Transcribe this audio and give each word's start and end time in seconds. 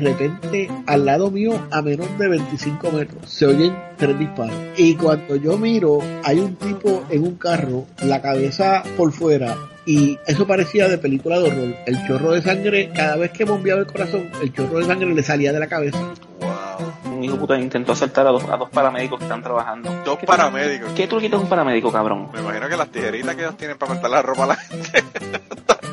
repente 0.00 0.68
al 0.86 1.06
lado 1.06 1.30
mío 1.30 1.52
a 1.70 1.82
menos 1.82 2.06
de 2.18 2.28
25 2.28 2.90
metros 2.90 3.30
se 3.30 3.46
oyen 3.46 3.76
tres 3.96 4.18
disparos. 4.18 4.56
Y 4.76 4.94
cuando 4.94 5.36
yo 5.36 5.56
miro 5.56 5.98
hay 6.24 6.38
un 6.38 6.56
tipo 6.56 7.04
en 7.10 7.22
un 7.22 7.36
carro, 7.36 7.86
la 8.02 8.20
cabeza 8.20 8.82
por 8.96 9.12
fuera 9.12 9.56
y 9.86 10.18
eso 10.26 10.46
parecía 10.46 10.88
de 10.88 10.98
película 10.98 11.38
de 11.38 11.48
horror. 11.48 11.74
El 11.86 12.06
chorro 12.06 12.32
de 12.32 12.42
sangre, 12.42 12.90
cada 12.94 13.16
vez 13.16 13.32
que 13.32 13.44
bombeaba 13.44 13.80
el 13.80 13.86
corazón, 13.86 14.30
el 14.42 14.52
chorro 14.52 14.78
de 14.78 14.84
sangre 14.84 15.14
le 15.14 15.22
salía 15.22 15.52
de 15.52 15.58
la 15.58 15.66
cabeza. 15.66 15.98
Wow. 16.40 17.16
Un 17.16 17.24
hijo 17.24 17.36
puta 17.36 17.58
intentó 17.58 17.92
asaltar 17.92 18.26
a 18.26 18.30
dos, 18.30 18.44
a 18.44 18.56
dos 18.56 18.70
paramédicos 18.70 19.18
que 19.18 19.24
están 19.24 19.42
trabajando. 19.42 19.90
Dos 20.04 20.18
paramédicos. 20.24 20.92
¿Qué 20.92 21.06
truquito 21.06 21.36
es 21.36 21.42
un 21.42 21.48
paramédico, 21.48 21.90
cabrón? 21.90 22.30
Me 22.32 22.40
imagino 22.40 22.68
que 22.68 22.76
las 22.76 22.88
tijeritas 22.88 23.34
que 23.34 23.42
ellos 23.42 23.56
tienen 23.56 23.78
para 23.78 23.92
cortar 23.92 24.10
la 24.10 24.22
ropa 24.22 24.44
a 24.44 24.46
la 24.46 24.56
gente. 24.56 25.04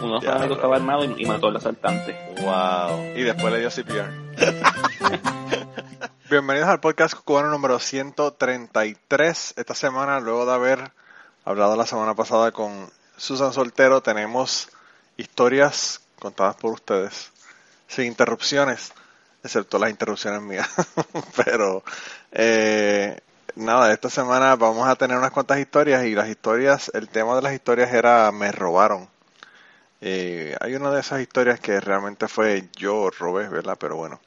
Uno 0.07 0.21
de 0.21 0.47
los 0.47 0.55
estaba 0.55 0.77
armado 0.77 1.03
y, 1.03 1.21
y, 1.21 1.25
mató 1.25 1.47
al 1.47 1.57
asaltante. 1.57 2.15
Wow. 2.39 3.17
Y 3.17 3.23
después 3.23 3.51
le 3.51 3.59
dio 3.59 3.69
CPR. 3.69 4.09
Bienvenidos 6.29 6.69
al 6.69 6.79
podcast 6.79 7.13
cubano 7.13 7.49
número 7.49 7.77
133. 7.77 9.55
Esta 9.57 9.75
semana, 9.75 10.21
luego 10.21 10.45
de 10.45 10.53
haber 10.53 10.91
hablado 11.43 11.75
la 11.75 11.85
semana 11.85 12.15
pasada 12.15 12.53
con 12.53 12.89
Susan 13.17 13.51
Soltero, 13.51 13.99
tenemos 13.99 14.69
historias 15.17 15.99
contadas 16.19 16.55
por 16.55 16.71
ustedes, 16.71 17.33
sin 17.89 18.05
interrupciones, 18.05 18.93
excepto 19.43 19.77
las 19.77 19.89
interrupciones 19.89 20.41
mías. 20.41 20.69
Pero 21.45 21.83
eh, 22.31 23.19
nada, 23.55 23.91
esta 23.91 24.09
semana 24.09 24.55
vamos 24.55 24.87
a 24.87 24.95
tener 24.95 25.17
unas 25.17 25.31
cuantas 25.31 25.59
historias 25.59 26.05
y 26.05 26.15
las 26.15 26.29
historias, 26.29 26.89
el 26.93 27.09
tema 27.09 27.35
de 27.35 27.41
las 27.41 27.53
historias 27.53 27.93
era 27.93 28.31
me 28.31 28.53
robaron. 28.53 29.16
Eh, 30.01 30.55
hay 30.59 30.75
una 30.75 30.91
de 30.91 30.99
esas 30.99 31.21
historias 31.21 31.59
que 31.59 31.79
realmente 31.79 32.27
fue 32.27 32.69
yo 32.75 33.09
robé, 33.09 33.49
¿verdad? 33.49 33.77
Pero 33.79 33.95
bueno, 33.95 34.19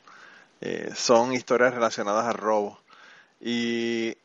eh, 0.61 0.91
son 0.95 1.33
historias 1.33 1.75
relacionadas 1.75 2.27
al 2.27 2.35
robo. 2.35 2.81
Y 3.41 4.17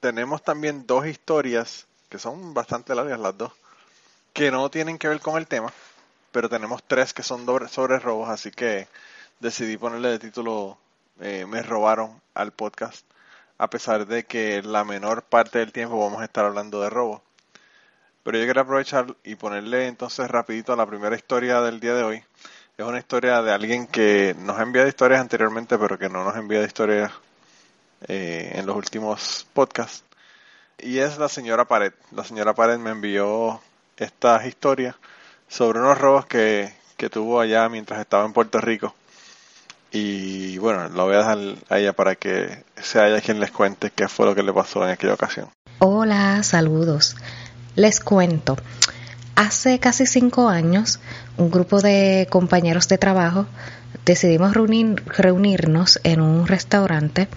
tenemos 0.00 0.42
también 0.42 0.86
dos 0.86 1.06
historias 1.06 1.86
que 2.08 2.18
son 2.18 2.54
bastante 2.54 2.94
largas 2.94 3.18
las 3.20 3.36
dos 3.36 3.52
que 4.34 4.50
no 4.50 4.68
tienen 4.70 4.98
que 4.98 5.08
ver 5.08 5.20
con 5.20 5.38
el 5.38 5.46
tema, 5.46 5.72
pero 6.32 6.48
tenemos 6.48 6.82
tres 6.82 7.14
que 7.14 7.22
son 7.22 7.46
sobre 7.68 7.98
robos, 8.00 8.28
así 8.28 8.50
que 8.50 8.88
decidí 9.40 9.76
ponerle 9.76 10.10
de 10.10 10.18
título 10.18 10.76
eh, 11.20 11.46
Me 11.46 11.62
robaron 11.62 12.20
al 12.34 12.52
podcast, 12.52 13.06
a 13.58 13.70
pesar 13.70 14.06
de 14.06 14.24
que 14.24 14.60
la 14.62 14.84
menor 14.84 15.22
parte 15.22 15.60
del 15.60 15.72
tiempo 15.72 16.00
vamos 16.00 16.20
a 16.20 16.24
estar 16.24 16.44
hablando 16.44 16.80
de 16.82 16.90
robo. 16.90 17.22
Pero 18.24 18.38
yo 18.38 18.46
quería 18.46 18.62
aprovechar 18.62 19.14
y 19.22 19.34
ponerle 19.34 19.86
entonces 19.86 20.28
rapidito 20.30 20.72
a 20.72 20.76
la 20.76 20.86
primera 20.86 21.14
historia 21.14 21.60
del 21.60 21.78
día 21.78 21.94
de 21.94 22.02
hoy. 22.02 22.24
Es 22.78 22.84
una 22.84 22.98
historia 22.98 23.42
de 23.42 23.52
alguien 23.52 23.86
que 23.86 24.34
nos 24.38 24.58
ha 24.58 24.62
enviado 24.62 24.88
historias 24.88 25.20
anteriormente, 25.20 25.76
pero 25.76 25.98
que 25.98 26.08
no 26.08 26.24
nos 26.24 26.34
enviado 26.34 26.64
historias 26.64 27.12
eh, 28.08 28.52
en 28.54 28.64
los 28.64 28.76
últimos 28.76 29.46
podcasts. 29.52 30.04
Y 30.78 30.98
es 30.98 31.18
la 31.18 31.28
señora 31.28 31.66
Pared. 31.66 31.92
La 32.12 32.24
señora 32.24 32.54
Pared 32.54 32.78
me 32.78 32.90
envió 32.90 33.60
estas 33.98 34.46
historias 34.46 34.96
sobre 35.46 35.78
unos 35.78 35.98
robos 35.98 36.24
que, 36.24 36.74
que 36.96 37.10
tuvo 37.10 37.40
allá 37.40 37.68
mientras 37.68 38.00
estaba 38.00 38.24
en 38.24 38.32
Puerto 38.32 38.58
Rico. 38.58 38.94
Y 39.92 40.56
bueno, 40.58 40.88
lo 40.88 41.04
voy 41.04 41.14
a 41.14 41.18
dejar 41.18 41.38
a 41.68 41.78
ella 41.78 41.92
para 41.92 42.16
que 42.16 42.64
sea 42.82 43.06
ella 43.06 43.20
quien 43.20 43.38
les 43.38 43.50
cuente 43.50 43.90
qué 43.90 44.08
fue 44.08 44.26
lo 44.26 44.34
que 44.34 44.42
le 44.42 44.52
pasó 44.52 44.82
en 44.82 44.90
aquella 44.90 45.14
ocasión. 45.14 45.50
Hola, 45.78 46.42
saludos. 46.42 47.16
Les 47.76 48.00
cuento. 48.00 48.56
Hace 49.36 49.80
casi 49.80 50.06
cinco 50.06 50.48
años, 50.48 51.00
un 51.36 51.50
grupo 51.50 51.80
de 51.80 52.28
compañeros 52.30 52.86
de 52.88 52.98
trabajo 52.98 53.46
decidimos 54.04 54.54
reunir, 54.54 55.02
reunirnos 55.06 55.98
en 56.04 56.20
un 56.20 56.46
restaurante 56.46 57.28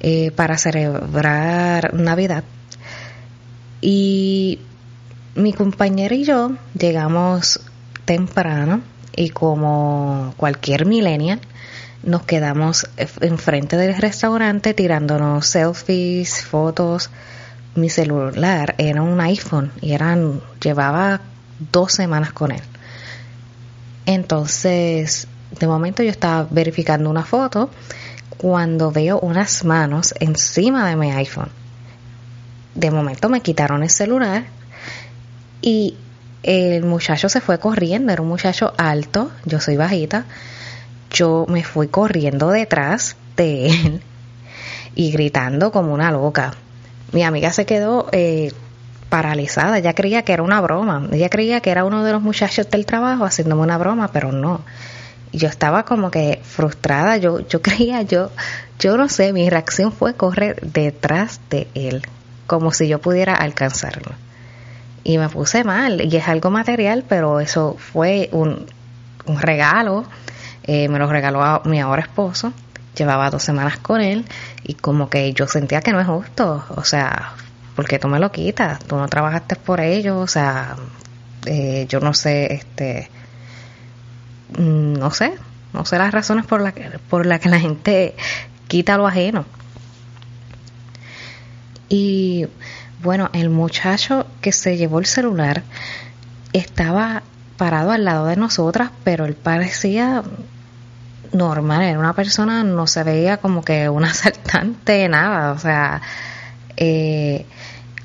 eh, 0.00 0.30
para 0.32 0.58
celebrar 0.58 1.94
Navidad. 1.94 2.44
Y 3.80 4.60
mi 5.34 5.52
compañera 5.52 6.14
y 6.14 6.24
yo 6.24 6.52
llegamos 6.78 7.60
temprano 8.04 8.82
y 9.16 9.30
como 9.30 10.34
cualquier 10.36 10.86
millennial 10.86 11.40
nos 12.02 12.24
quedamos 12.24 12.88
enfrente 13.20 13.76
del 13.76 13.96
restaurante 13.96 14.74
tirándonos 14.74 15.46
selfies, 15.46 16.44
fotos. 16.44 17.10
Mi 17.74 17.88
celular 17.88 18.74
era 18.78 19.02
un 19.02 19.20
iPhone 19.20 19.72
y 19.80 19.92
eran 19.92 20.40
llevaba 20.60 21.20
dos 21.72 21.92
semanas 21.92 22.32
con 22.32 22.52
él. 22.52 22.62
Entonces, 24.06 25.28
de 25.58 25.66
momento 25.66 26.02
yo 26.02 26.10
estaba 26.10 26.46
verificando 26.50 27.08
una 27.08 27.24
foto 27.24 27.70
cuando 28.36 28.90
veo 28.90 29.18
unas 29.20 29.64
manos 29.64 30.14
encima 30.20 30.88
de 30.88 30.96
mi 30.96 31.12
iPhone. 31.12 31.50
De 32.74 32.90
momento 32.90 33.28
me 33.28 33.40
quitaron 33.40 33.82
el 33.82 33.90
celular 33.90 34.44
y 35.60 35.96
el 36.42 36.84
muchacho 36.84 37.28
se 37.28 37.40
fue 37.40 37.58
corriendo, 37.58 38.12
era 38.12 38.22
un 38.22 38.28
muchacho 38.28 38.72
alto, 38.76 39.30
yo 39.44 39.60
soy 39.60 39.76
bajita, 39.76 40.24
yo 41.10 41.46
me 41.48 41.62
fui 41.62 41.88
corriendo 41.88 42.50
detrás 42.50 43.16
de 43.36 43.68
él 43.68 44.02
y 44.94 45.12
gritando 45.12 45.70
como 45.70 45.94
una 45.94 46.10
loca. 46.10 46.54
Mi 47.12 47.22
amiga 47.22 47.52
se 47.52 47.66
quedó 47.66 48.08
eh, 48.12 48.52
paralizada, 49.10 49.78
ella 49.78 49.94
creía 49.94 50.22
que 50.22 50.32
era 50.32 50.42
una 50.42 50.60
broma, 50.62 51.06
ella 51.12 51.28
creía 51.28 51.60
que 51.60 51.70
era 51.70 51.84
uno 51.84 52.02
de 52.02 52.12
los 52.12 52.22
muchachos 52.22 52.70
del 52.70 52.86
trabajo 52.86 53.26
haciéndome 53.26 53.60
una 53.62 53.76
broma, 53.76 54.08
pero 54.08 54.32
no. 54.32 54.62
Yo 55.32 55.48
estaba 55.48 55.84
como 55.84 56.10
que 56.10 56.40
frustrada, 56.42 57.18
yo, 57.18 57.46
yo 57.46 57.60
creía, 57.62 58.00
yo, 58.02 58.30
yo 58.78 58.96
no 58.96 59.10
sé, 59.10 59.34
mi 59.34 59.50
reacción 59.50 59.92
fue 59.92 60.14
correr 60.14 60.60
detrás 60.62 61.40
de 61.50 61.68
él, 61.74 62.02
como 62.46 62.72
si 62.72 62.88
yo 62.88 63.00
pudiera 63.00 63.34
alcanzarlo. 63.34 64.12
Y 65.04 65.18
me 65.18 65.28
puse 65.28 65.64
mal 65.64 66.00
y 66.00 66.16
es 66.16 66.28
algo 66.28 66.50
material 66.50 67.04
pero 67.08 67.40
eso 67.40 67.76
fue 67.78 68.30
un, 68.32 68.66
regalo. 69.26 70.04
Eh, 70.64 70.88
me 70.88 70.98
lo 70.98 71.06
regaló 71.06 71.60
mi 71.64 71.80
ahora 71.80 72.02
esposo. 72.02 72.52
Llevaba 72.96 73.30
dos 73.30 73.42
semanas 73.42 73.78
con 73.78 74.00
él 74.00 74.24
y 74.72 74.74
como 74.74 75.08
que 75.08 75.32
yo 75.32 75.46
sentía 75.46 75.80
que 75.80 75.92
no 75.92 76.00
es 76.00 76.06
justo 76.06 76.64
o 76.68 76.84
sea 76.84 77.32
porque 77.76 77.98
tú 77.98 78.08
me 78.08 78.18
lo 78.18 78.32
quitas 78.32 78.78
tú 78.80 78.96
no 78.96 79.08
trabajaste 79.08 79.56
por 79.56 79.80
ello 79.80 80.18
o 80.18 80.26
sea 80.26 80.76
eh, 81.46 81.86
yo 81.88 82.00
no 82.00 82.14
sé 82.14 82.54
este 82.54 83.10
mm, 84.58 84.94
no 84.94 85.10
sé 85.10 85.34
no 85.72 85.84
sé 85.84 85.98
las 85.98 86.12
razones 86.12 86.46
por 86.46 86.60
las 86.60 86.74
por 87.08 87.26
la 87.26 87.38
que 87.38 87.48
la 87.48 87.58
gente 87.58 88.14
quita 88.72 88.96
lo 88.96 89.06
ajeno. 89.06 89.44
Y 91.90 92.46
bueno, 93.02 93.28
el 93.34 93.50
muchacho 93.50 94.26
que 94.40 94.50
se 94.50 94.78
llevó 94.78 94.98
el 94.98 95.04
celular 95.04 95.62
estaba 96.54 97.22
parado 97.58 97.90
al 97.90 98.06
lado 98.06 98.24
de 98.24 98.36
nosotras, 98.36 98.90
pero 99.04 99.26
él 99.26 99.34
parecía 99.34 100.22
normal, 101.32 101.82
era 101.82 101.98
una 101.98 102.14
persona, 102.14 102.62
no 102.64 102.86
se 102.86 103.02
veía 103.02 103.38
como 103.38 103.62
que 103.62 103.88
un 103.88 104.04
asaltante, 104.04 105.08
nada, 105.08 105.52
o 105.52 105.58
sea, 105.58 106.02
eh, 106.76 107.46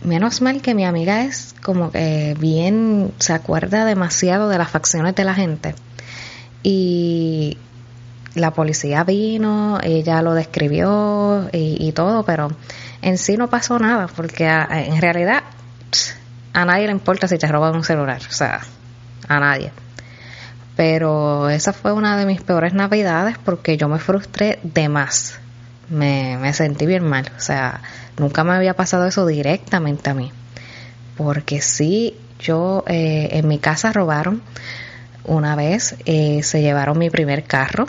menos 0.03 0.41
mal 0.41 0.61
que 0.61 0.73
mi 0.73 0.85
amiga 0.85 1.23
es 1.23 1.55
como 1.61 1.91
que 1.91 2.35
bien, 2.39 3.13
se 3.19 3.33
acuerda 3.33 3.85
demasiado 3.85 4.49
de 4.49 4.57
las 4.57 4.69
facciones 4.69 5.15
de 5.15 5.23
la 5.23 5.33
gente. 5.33 5.75
Y 6.63 7.57
la 8.35 8.51
policía 8.51 9.03
vino, 9.03 9.79
ella 9.81 10.21
lo 10.21 10.33
describió 10.33 11.49
y 11.53 11.91
todo, 11.93 12.23
pero 12.23 12.49
en 13.01 13.17
sí 13.17 13.37
no 13.37 13.49
pasó 13.49 13.79
nada, 13.79 14.07
porque 14.07 14.47
en 14.47 15.01
realidad 15.01 15.43
a 16.53 16.65
nadie 16.65 16.85
le 16.85 16.91
importa 16.91 17.27
si 17.27 17.37
te 17.37 17.47
roban 17.47 17.75
un 17.75 17.83
celular, 17.83 18.21
o 18.27 18.33
sea, 18.33 18.61
a 19.27 19.39
nadie. 19.39 19.71
Pero 20.77 21.49
esa 21.49 21.73
fue 21.73 21.91
una 21.91 22.15
de 22.15 22.25
mis 22.25 22.41
peores 22.41 22.73
navidades 22.73 23.37
porque 23.43 23.75
yo 23.75 23.89
me 23.89 23.99
frustré 23.99 24.59
de 24.63 24.87
más. 24.87 25.39
Me, 25.89 26.37
me 26.37 26.53
sentí 26.53 26.85
bien 26.85 27.03
mal, 27.03 27.29
o 27.35 27.39
sea, 27.39 27.81
nunca 28.17 28.43
me 28.43 28.53
había 28.53 28.75
pasado 28.75 29.07
eso 29.07 29.25
directamente 29.25 30.09
a 30.09 30.13
mí. 30.13 30.31
Porque 31.17 31.61
sí, 31.61 32.15
yo 32.39 32.83
eh, 32.87 33.29
en 33.33 33.47
mi 33.47 33.57
casa 33.57 33.91
robaron 33.91 34.41
una 35.27 35.55
vez, 35.55 35.95
eh, 36.05 36.41
se 36.43 36.61
llevaron 36.61 36.97
mi 36.97 37.09
primer 37.09 37.43
carro, 37.43 37.87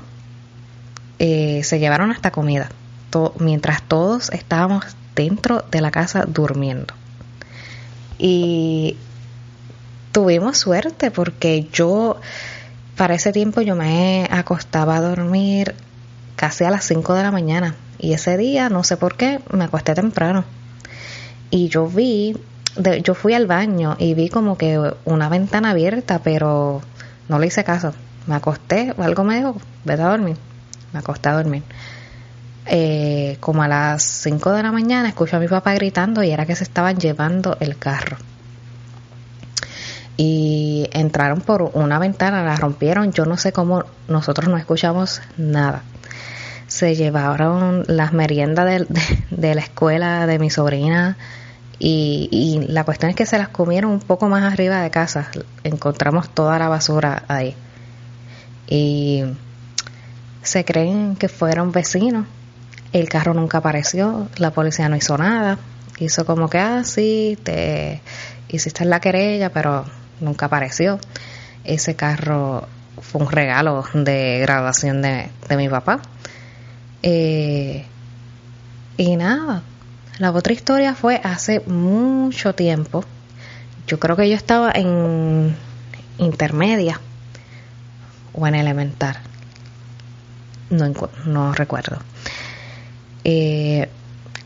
eh, 1.18 1.62
se 1.64 1.78
llevaron 1.78 2.10
hasta 2.10 2.30
comida. 2.30 2.68
mientras 3.38 3.82
todos 3.82 4.30
estábamos 4.30 4.84
dentro 5.14 5.64
de 5.70 5.80
la 5.80 5.90
casa 5.90 6.24
durmiendo. 6.26 6.94
Y 8.18 8.96
tuvimos 10.12 10.58
suerte 10.58 11.10
porque 11.10 11.68
yo, 11.72 12.20
para 12.98 13.14
ese 13.14 13.32
tiempo 13.32 13.60
yo 13.62 13.76
me 13.76 14.28
acostaba 14.30 14.96
a 14.96 15.00
dormir 15.00 15.74
casi 16.36 16.64
a 16.64 16.70
las 16.70 16.84
5 16.84 17.14
de 17.14 17.22
la 17.22 17.30
mañana. 17.30 17.76
Y 17.98 18.12
ese 18.12 18.36
día, 18.36 18.68
no 18.68 18.84
sé 18.84 18.96
por 18.96 19.16
qué, 19.16 19.40
me 19.52 19.64
acosté 19.64 19.94
temprano. 19.94 20.44
Y 21.50 21.68
yo 21.68 21.86
vi, 21.86 22.36
yo 23.02 23.14
fui 23.14 23.34
al 23.34 23.46
baño 23.46 23.96
y 23.98 24.14
vi 24.14 24.28
como 24.28 24.58
que 24.58 24.78
una 25.04 25.28
ventana 25.28 25.70
abierta, 25.70 26.20
pero 26.22 26.82
no 27.28 27.38
le 27.38 27.46
hice 27.46 27.64
caso. 27.64 27.94
Me 28.26 28.34
acosté, 28.34 28.92
algo 28.98 29.24
me 29.24 29.36
dijo, 29.36 29.56
vete 29.84 30.02
a 30.02 30.08
dormir. 30.08 30.36
me 30.92 30.98
acosté 30.98 31.28
a 31.28 31.34
dormir. 31.34 31.62
Eh, 32.66 33.38
como 33.40 33.62
a 33.62 33.68
las 33.68 34.02
5 34.02 34.52
de 34.52 34.62
la 34.62 34.72
mañana 34.72 35.08
escucho 35.08 35.36
a 35.36 35.40
mi 35.40 35.48
papá 35.48 35.72
gritando 35.74 36.22
y 36.22 36.30
era 36.30 36.46
que 36.46 36.56
se 36.56 36.64
estaban 36.64 36.98
llevando 36.98 37.56
el 37.60 37.78
carro. 37.78 38.18
Y 40.18 40.90
entraron 40.92 41.40
por 41.40 41.70
una 41.74 41.98
ventana, 41.98 42.42
la 42.42 42.56
rompieron, 42.56 43.12
yo 43.12 43.24
no 43.24 43.38
sé 43.38 43.52
cómo, 43.52 43.84
nosotros 44.08 44.48
no 44.48 44.58
escuchamos 44.58 45.22
nada. 45.38 45.82
Se 46.66 46.96
llevaron 46.96 47.84
las 47.86 48.12
meriendas 48.12 48.66
de, 48.66 48.86
de 49.30 49.54
la 49.54 49.62
escuela 49.62 50.26
de 50.26 50.38
mi 50.38 50.50
sobrina, 50.50 51.16
y, 51.78 52.28
y, 52.32 52.66
la 52.72 52.82
cuestión 52.84 53.10
es 53.10 53.16
que 53.16 53.24
se 53.24 53.38
las 53.38 53.48
comieron 53.48 53.92
un 53.92 54.00
poco 54.00 54.28
más 54.28 54.52
arriba 54.52 54.82
de 54.82 54.90
casa. 54.90 55.30
Encontramos 55.62 56.28
toda 56.28 56.58
la 56.58 56.68
basura 56.68 57.22
ahí. 57.28 57.54
Y 58.66 59.22
se 60.42 60.64
creen 60.64 61.14
que 61.16 61.28
fueron 61.28 61.72
vecinos. 61.72 62.26
El 62.92 63.08
carro 63.08 63.34
nunca 63.34 63.58
apareció, 63.58 64.28
la 64.38 64.50
policía 64.50 64.88
no 64.88 64.96
hizo 64.96 65.16
nada. 65.18 65.58
Hizo 65.98 66.24
como 66.24 66.48
que, 66.48 66.58
ah, 66.58 66.84
sí, 66.84 67.38
te 67.42 68.00
hiciste 68.48 68.84
la 68.84 69.00
querella, 69.00 69.52
pero 69.52 69.84
nunca 70.20 70.46
apareció. 70.46 70.98
Ese 71.64 71.96
carro 71.96 72.66
fue 73.00 73.22
un 73.22 73.30
regalo 73.30 73.84
de 73.94 74.38
graduación 74.40 75.02
de, 75.02 75.30
de 75.48 75.56
mi 75.56 75.68
papá. 75.68 76.00
Eh, 77.02 77.84
y 78.96 79.16
nada, 79.16 79.62
la 80.18 80.32
otra 80.32 80.52
historia 80.52 80.94
fue 80.94 81.20
hace 81.22 81.60
mucho 81.60 82.54
tiempo. 82.54 83.04
Yo 83.86 83.98
creo 83.98 84.16
que 84.16 84.28
yo 84.28 84.36
estaba 84.36 84.72
en 84.74 85.56
intermedia 86.18 87.00
o 88.32 88.46
en 88.46 88.54
elemental. 88.54 89.16
No, 90.70 90.92
no 91.24 91.52
recuerdo. 91.54 91.98
Eh, 93.24 93.88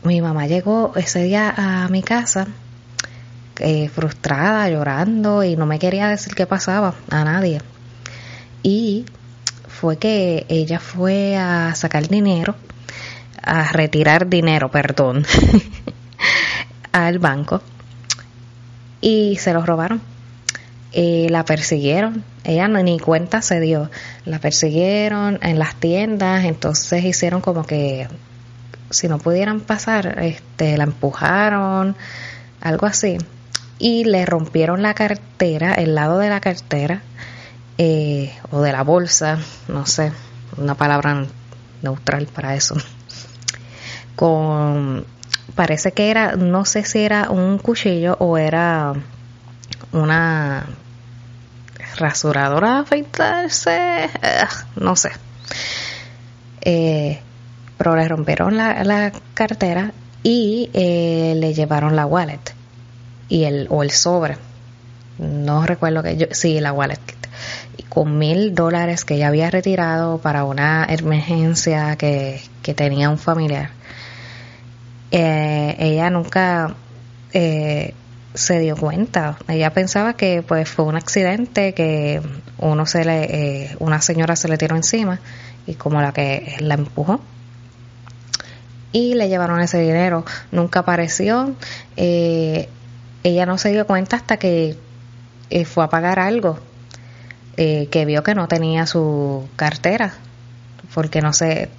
mi 0.03 0.21
mamá 0.21 0.47
llegó 0.47 0.93
ese 0.95 1.23
día 1.23 1.53
a 1.55 1.87
mi 1.89 2.03
casa 2.03 2.47
eh, 3.59 3.89
frustrada, 3.89 4.69
llorando 4.69 5.43
y 5.43 5.55
no 5.55 5.65
me 5.65 5.79
quería 5.79 6.07
decir 6.07 6.35
qué 6.35 6.45
pasaba 6.45 6.95
a 7.09 7.23
nadie. 7.23 7.61
Y 8.63 9.05
fue 9.67 9.97
que 9.97 10.45
ella 10.49 10.79
fue 10.79 11.35
a 11.37 11.73
sacar 11.75 12.07
dinero 12.07 12.55
a 13.43 13.71
retirar 13.71 14.27
dinero, 14.27 14.71
perdón, 14.71 15.25
al 16.93 17.19
banco 17.19 17.61
y 19.01 19.35
se 19.37 19.53
los 19.53 19.65
robaron. 19.65 20.01
Eh, 20.95 21.27
la 21.31 21.43
persiguieron, 21.43 22.23
ella 22.43 22.67
ni 22.67 22.99
cuenta 22.99 23.41
se 23.41 23.59
dio, 23.59 23.89
la 24.25 24.37
persiguieron 24.39 25.39
en 25.41 25.57
las 25.57 25.75
tiendas, 25.75 26.45
entonces 26.45 27.03
hicieron 27.03 27.41
como 27.41 27.65
que 27.65 28.07
si 28.91 29.07
no 29.07 29.17
pudieran 29.17 29.59
pasar, 29.59 30.19
este, 30.21 30.77
la 30.77 30.83
empujaron, 30.83 31.95
algo 32.61 32.85
así, 32.85 33.17
y 33.79 34.05
le 34.05 34.25
rompieron 34.25 34.81
la 34.81 34.93
cartera, 34.93 35.73
el 35.73 35.95
lado 35.95 36.19
de 36.19 36.29
la 36.29 36.39
cartera, 36.39 37.01
eh, 37.77 38.33
o 38.51 38.61
de 38.61 38.71
la 38.71 38.83
bolsa, 38.83 39.39
no 39.67 39.85
sé, 39.85 40.11
una 40.57 40.75
palabra 40.75 41.25
neutral 41.81 42.27
para 42.27 42.55
eso. 42.55 42.75
Con 44.15 45.05
parece 45.55 45.91
que 45.91 46.09
era 46.09 46.35
no 46.35 46.65
sé 46.65 46.83
si 46.83 46.99
era 46.99 47.29
un 47.29 47.57
cuchillo 47.57 48.15
o 48.19 48.37
era 48.37 48.93
una 49.91 50.65
rasuradora 51.97 52.79
afeitarse 52.79 54.09
no 54.75 54.95
sé. 54.95 55.11
Eh, 56.61 57.19
pero 57.77 57.95
le 57.95 58.07
rompieron 58.07 58.55
la, 58.55 58.83
la 58.83 59.11
cartera 59.33 59.91
y 60.23 60.69
eh, 60.73 61.33
le 61.35 61.53
llevaron 61.53 61.95
la 61.95 62.05
wallet 62.05 62.39
y 63.29 63.43
el 63.43 63.67
o 63.69 63.83
el 63.83 63.91
sobre 63.91 64.37
no 65.17 65.65
recuerdo 65.65 66.03
que 66.03 66.17
yo 66.17 66.27
sí 66.31 66.59
la 66.59 66.73
wallet 66.73 66.99
con 67.89 68.17
mil 68.17 68.55
dólares 68.55 69.05
que 69.05 69.17
ya 69.17 69.27
había 69.27 69.51
retirado 69.51 70.17
para 70.17 70.45
una 70.45 70.85
emergencia 70.89 71.95
que, 71.95 72.41
que 72.61 72.73
tenía 72.73 73.09
un 73.09 73.17
familiar 73.17 73.69
eh, 75.15 75.75
ella 75.77 76.09
nunca 76.09 76.73
eh, 77.33 77.93
se 78.33 78.59
dio 78.59 78.75
cuenta. 78.75 79.37
Ella 79.47 79.71
pensaba 79.71 80.13
que 80.13 80.41
pues 80.41 80.67
fue 80.67 80.85
un 80.85 80.95
accidente, 80.95 81.73
que 81.75 82.19
uno 82.57 82.87
se 82.87 83.05
le, 83.05 83.23
eh, 83.25 83.75
una 83.77 84.01
señora 84.01 84.35
se 84.35 84.47
le 84.47 84.57
tiró 84.57 84.75
encima 84.75 85.19
y 85.67 85.75
como 85.75 86.01
la 86.01 86.13
que 86.13 86.55
la 86.59 86.73
empujó 86.73 87.21
y 88.91 89.13
le 89.13 89.29
llevaron 89.29 89.61
ese 89.61 89.79
dinero. 89.79 90.25
Nunca 90.51 90.79
apareció. 90.79 91.53
Ella 93.23 93.45
no 93.45 93.57
se 93.57 93.71
dio 93.71 93.87
cuenta 93.87 94.17
hasta 94.17 94.37
que 94.37 94.77
fue 95.65 95.83
a 95.83 95.89
pagar 95.89 96.19
algo, 96.19 96.59
que 97.55 98.03
vio 98.05 98.23
que 98.23 98.35
no 98.35 98.47
tenía 98.47 98.85
su 98.85 99.47
cartera, 99.55 100.13
porque 100.93 101.21
no 101.21 101.33
sé, 101.33 101.69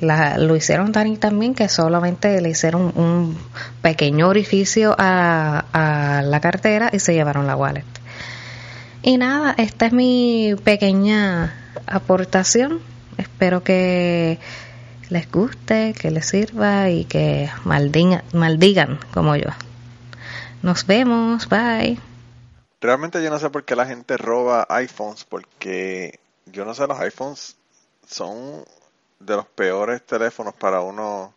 la, 0.00 0.38
lo 0.38 0.56
hicieron 0.56 0.92
tan 0.92 1.08
y 1.08 1.16
también 1.16 1.54
que 1.54 1.68
solamente 1.68 2.40
le 2.40 2.50
hicieron 2.50 2.92
un 2.94 3.36
pequeño 3.82 4.28
orificio 4.28 4.94
a, 4.98 5.64
a 5.72 6.22
la 6.22 6.40
cartera 6.40 6.90
y 6.92 7.00
se 7.00 7.14
llevaron 7.14 7.46
la 7.46 7.56
wallet. 7.56 7.84
Y 9.02 9.16
nada, 9.16 9.54
esta 9.58 9.86
es 9.86 9.92
mi 9.92 10.54
pequeña 10.64 11.54
aportación. 11.86 12.80
Espero 13.16 13.62
que 13.62 14.38
les 15.08 15.30
guste, 15.30 15.94
que 15.98 16.10
les 16.10 16.26
sirva 16.26 16.90
y 16.90 17.04
que 17.04 17.48
maldigan, 17.64 18.22
maldigan 18.32 18.98
como 19.12 19.36
yo. 19.36 19.50
Nos 20.62 20.86
vemos, 20.86 21.48
bye. 21.48 21.98
Realmente 22.80 23.22
yo 23.22 23.30
no 23.30 23.38
sé 23.38 23.50
por 23.50 23.64
qué 23.64 23.76
la 23.76 23.86
gente 23.86 24.16
roba 24.16 24.66
iPhones, 24.70 25.24
porque 25.24 26.18
yo 26.46 26.64
no 26.64 26.74
sé, 26.74 26.86
los 26.86 26.98
iPhones 27.00 27.56
son 28.06 28.64
de 29.20 29.36
los 29.36 29.46
peores 29.46 30.04
teléfonos 30.04 30.54
para 30.54 30.80
uno 30.80 31.34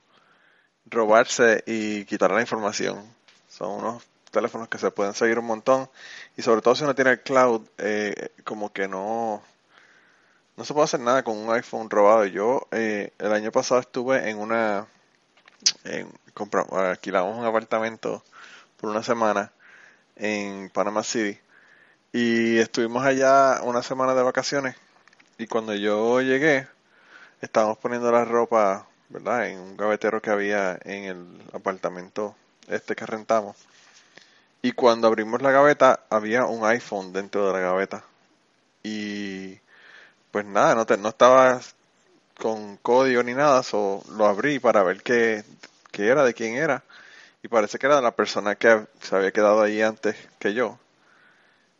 robarse 0.86 1.64
y 1.66 2.06
quitar 2.06 2.32
la 2.32 2.42
información. 2.42 3.04
Son 3.50 3.72
unos 3.72 4.04
teléfonos 4.32 4.68
que 4.70 4.78
se 4.78 4.92
pueden 4.92 5.14
seguir 5.14 5.40
un 5.40 5.46
montón 5.46 5.90
y 6.38 6.42
sobre 6.42 6.62
todo 6.62 6.76
si 6.76 6.84
uno 6.84 6.96
tiene 6.96 7.12
el 7.12 7.22
cloud, 7.22 7.62
eh, 7.78 8.30
como 8.44 8.72
que 8.72 8.88
no 8.88 9.42
no 10.58 10.66
se 10.66 10.74
puede 10.74 10.86
hacer 10.86 11.00
nada 11.00 11.24
con 11.24 11.38
un 11.38 11.54
iPhone 11.54 11.90
robado. 11.90 12.26
Yo 12.26 12.68
eh, 12.72 13.14
el 13.20 13.34
año 13.34 13.52
pasado 13.52 13.82
estuve 13.82 14.30
en 14.30 14.38
una 14.40 14.88
en, 15.84 16.10
compramos, 16.34 16.72
alquilamos 16.74 17.38
un 17.38 17.46
apartamento 17.46 18.24
por 18.82 18.90
una 18.90 19.04
semana 19.04 19.52
en 20.16 20.70
Panama 20.72 21.04
City 21.04 21.40
y 22.12 22.58
estuvimos 22.58 23.06
allá 23.06 23.62
una 23.62 23.84
semana 23.84 24.16
de 24.16 24.24
vacaciones 24.24 24.76
y 25.38 25.46
cuando 25.46 25.76
yo 25.76 26.20
llegué 26.22 26.68
estábamos 27.42 27.78
poniendo 27.78 28.12
la 28.12 28.26
ropa, 28.26 28.88
¿verdad? 29.10 29.48
En 29.48 29.60
un 29.60 29.78
gavetero 29.78 30.20
que 30.20 30.32
había 30.32 30.80
en 30.84 31.04
el 31.04 31.42
apartamento 31.54 32.36
este 32.68 32.96
que 32.96 33.06
rentamos. 33.06 33.56
Y 34.64 34.74
cuando 34.74 35.08
abrimos 35.08 35.42
la 35.42 35.52
gaveta, 35.52 36.02
había 36.10 36.46
un 36.46 36.66
iPhone 36.66 37.14
dentro 37.14 37.48
de 37.48 37.54
la 37.54 37.60
gaveta. 37.60 38.04
Y 38.84 39.60
pues 40.32 40.46
nada, 40.46 40.76
no, 40.76 40.86
te, 40.86 40.98
no 40.98 41.10
estaba 41.10 41.60
con 42.38 42.78
código 42.78 43.24
ni 43.24 43.34
nada, 43.34 43.64
so 43.64 44.04
lo 44.12 44.26
abrí 44.28 44.60
para 44.60 44.84
ver 44.84 45.02
qué, 45.02 45.44
qué 45.92 46.08
era, 46.08 46.24
de 46.24 46.34
quién 46.34 46.56
era. 46.56 46.84
Y 47.44 47.48
parece 47.48 47.80
que 47.80 47.88
era 47.88 48.02
la 48.02 48.16
persona 48.16 48.56
que 48.56 48.86
se 49.02 49.16
había 49.16 49.32
quedado 49.32 49.62
ahí 49.62 49.82
antes 49.82 50.16
que 50.40 50.54
yo. 50.54 50.78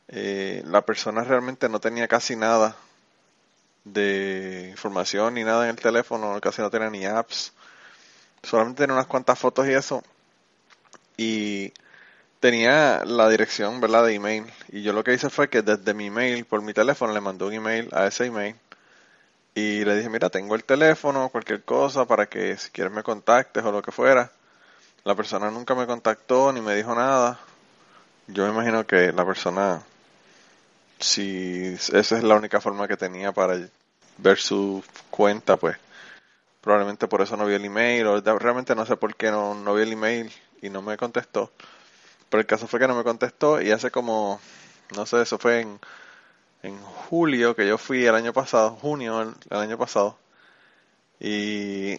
Eh, 0.08 0.64
la 0.66 0.82
persona 0.86 1.24
realmente 1.24 1.70
no 1.70 1.80
tenía 1.80 2.08
casi 2.08 2.36
nada 2.36 2.76
de 3.84 4.68
información 4.72 5.36
ni 5.36 5.44
nada 5.44 5.64
en 5.66 5.72
el 5.72 5.76
teléfono, 5.78 6.40
casi 6.42 6.62
no 6.62 6.70
tenía 6.70 6.90
ni 6.90 7.06
apps, 7.06 7.54
solamente 8.44 8.84
tenía 8.84 8.96
unas 8.96 9.08
cuantas 9.08 9.40
fotos 9.40 9.68
y 9.68 9.74
eso. 9.74 10.04
Y 11.18 11.74
tenía 12.40 13.04
la 13.06 13.30
dirección, 13.30 13.80
¿verdad?, 13.82 14.06
de 14.06 14.16
email. 14.16 14.46
Y 14.70 14.84
yo 14.84 14.94
lo 14.94 15.04
que 15.04 15.14
hice 15.14 15.30
fue 15.30 15.50
que 15.50 15.62
desde 15.62 15.94
mi 15.94 16.08
email, 16.08 16.46
por 16.46 16.62
mi 16.62 16.74
teléfono, 16.74 17.14
le 17.14 17.22
mandé 17.22 17.46
un 17.46 17.54
email 17.54 17.90
a 17.94 18.08
ese 18.08 18.26
email. 18.26 18.56
Y 19.56 19.86
le 19.86 19.96
dije, 19.96 20.10
mira, 20.10 20.30
tengo 20.30 20.56
el 20.56 20.64
teléfono, 20.64 21.30
cualquier 21.30 21.64
cosa, 21.64 22.06
para 22.06 22.28
que 22.28 22.58
si 22.58 22.72
quieres 22.72 22.94
me 22.94 23.04
contactes 23.04 23.64
o 23.64 23.72
lo 23.72 23.82
que 23.82 23.92
fuera. 23.92 24.32
La 25.04 25.16
persona 25.16 25.50
nunca 25.52 25.76
me 25.76 25.88
contactó 25.88 26.52
ni 26.54 26.62
me 26.62 26.76
dijo 26.76 26.94
nada. 26.96 27.40
Yo 28.28 28.46
me 28.46 28.52
imagino 28.52 28.86
que 28.86 29.12
la 29.12 29.26
persona 29.26 29.84
si 31.02 31.76
esa 31.94 32.18
es 32.18 32.24
la 32.24 32.36
única 32.36 32.62
forma 32.62 32.88
que 32.88 32.98
tenía 32.98 33.32
para 33.32 33.60
ver 34.18 34.38
su 34.38 34.84
cuenta, 35.10 35.58
pues 35.58 35.78
probablemente 36.62 37.08
por 37.08 37.22
eso 37.22 37.36
no 37.38 37.46
vi 37.46 37.56
el 37.56 37.66
email, 37.66 38.08
o 38.08 38.22
realmente 38.40 38.76
no 38.76 38.86
sé 38.86 38.96
por 38.98 39.16
qué 39.16 39.32
no, 39.32 39.56
no 39.56 39.74
vi 39.74 39.84
el 39.84 39.94
email 39.94 40.32
y 40.62 40.70
no 40.70 40.82
me 40.82 40.98
contestó. 40.98 41.52
Pero 42.30 42.42
el 42.42 42.48
caso 42.48 42.68
fue 42.68 42.80
que 42.80 42.88
no 42.88 42.96
me 42.96 43.04
contestó 43.04 43.62
y 43.62 43.72
hace 43.72 43.92
como, 43.92 44.40
no 44.96 45.06
sé, 45.06 45.22
eso 45.22 45.38
fue 45.38 45.62
en, 45.62 45.80
en 46.64 46.80
julio 46.82 47.56
que 47.56 47.68
yo 47.68 47.78
fui 47.78 48.06
el 48.06 48.16
año 48.16 48.34
pasado, 48.34 48.72
junio 48.82 49.22
el, 49.22 49.58
año 49.58 49.78
pasado. 49.78 50.18
Y 51.20 51.98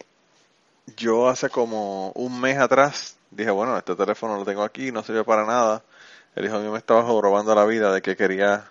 yo 0.96 1.28
hace 1.28 1.48
como 1.48 2.10
un 2.12 2.40
mes 2.40 2.58
atrás 2.58 3.16
dije, 3.30 3.50
bueno, 3.50 3.76
este 3.76 3.94
teléfono 3.94 4.36
lo 4.36 4.44
tengo 4.44 4.62
aquí, 4.62 4.92
no 4.92 5.02
sirve 5.02 5.24
para 5.24 5.44
nada. 5.44 5.82
El 6.34 6.46
hijo 6.46 6.58
mío 6.60 6.72
me 6.72 6.78
estaba 6.78 7.02
robando 7.02 7.54
la 7.54 7.64
vida 7.64 7.92
de 7.92 8.02
que 8.02 8.16
quería 8.16 8.64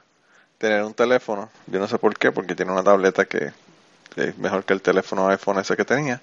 tener 0.58 0.84
un 0.84 0.94
teléfono. 0.94 1.50
Yo 1.68 1.80
no 1.80 1.88
sé 1.88 1.98
por 1.98 2.18
qué, 2.18 2.32
porque 2.32 2.56
tiene 2.56 2.72
una 2.72 2.84
tableta 2.84 3.26
que 3.26 3.52
es 4.16 4.38
mejor 4.38 4.64
que 4.64 4.74
el 4.74 4.82
teléfono 4.82 5.28
iPhone 5.30 5.60
ese 5.60 5.76
que 5.76 5.86
tenía. 5.86 6.22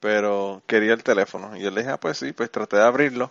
Pero 0.00 0.62
quería 0.66 0.92
el 0.94 1.02
teléfono. 1.02 1.56
Y 1.56 1.62
yo 1.62 1.70
le 1.70 1.82
dije, 1.82 1.92
ah, 1.92 2.00
pues 2.00 2.18
sí, 2.18 2.32
pues 2.32 2.50
traté 2.50 2.76
de 2.76 2.84
abrirlo. 2.84 3.30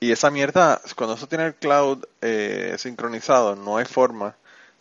Y 0.00 0.12
esa 0.12 0.30
mierda, 0.30 0.80
cuando 0.96 1.14
eso 1.14 1.26
tiene 1.26 1.46
el 1.46 1.54
cloud 1.54 2.04
eh, 2.20 2.74
sincronizado, 2.78 3.56
no 3.56 3.78
hay 3.78 3.86
forma 3.86 4.36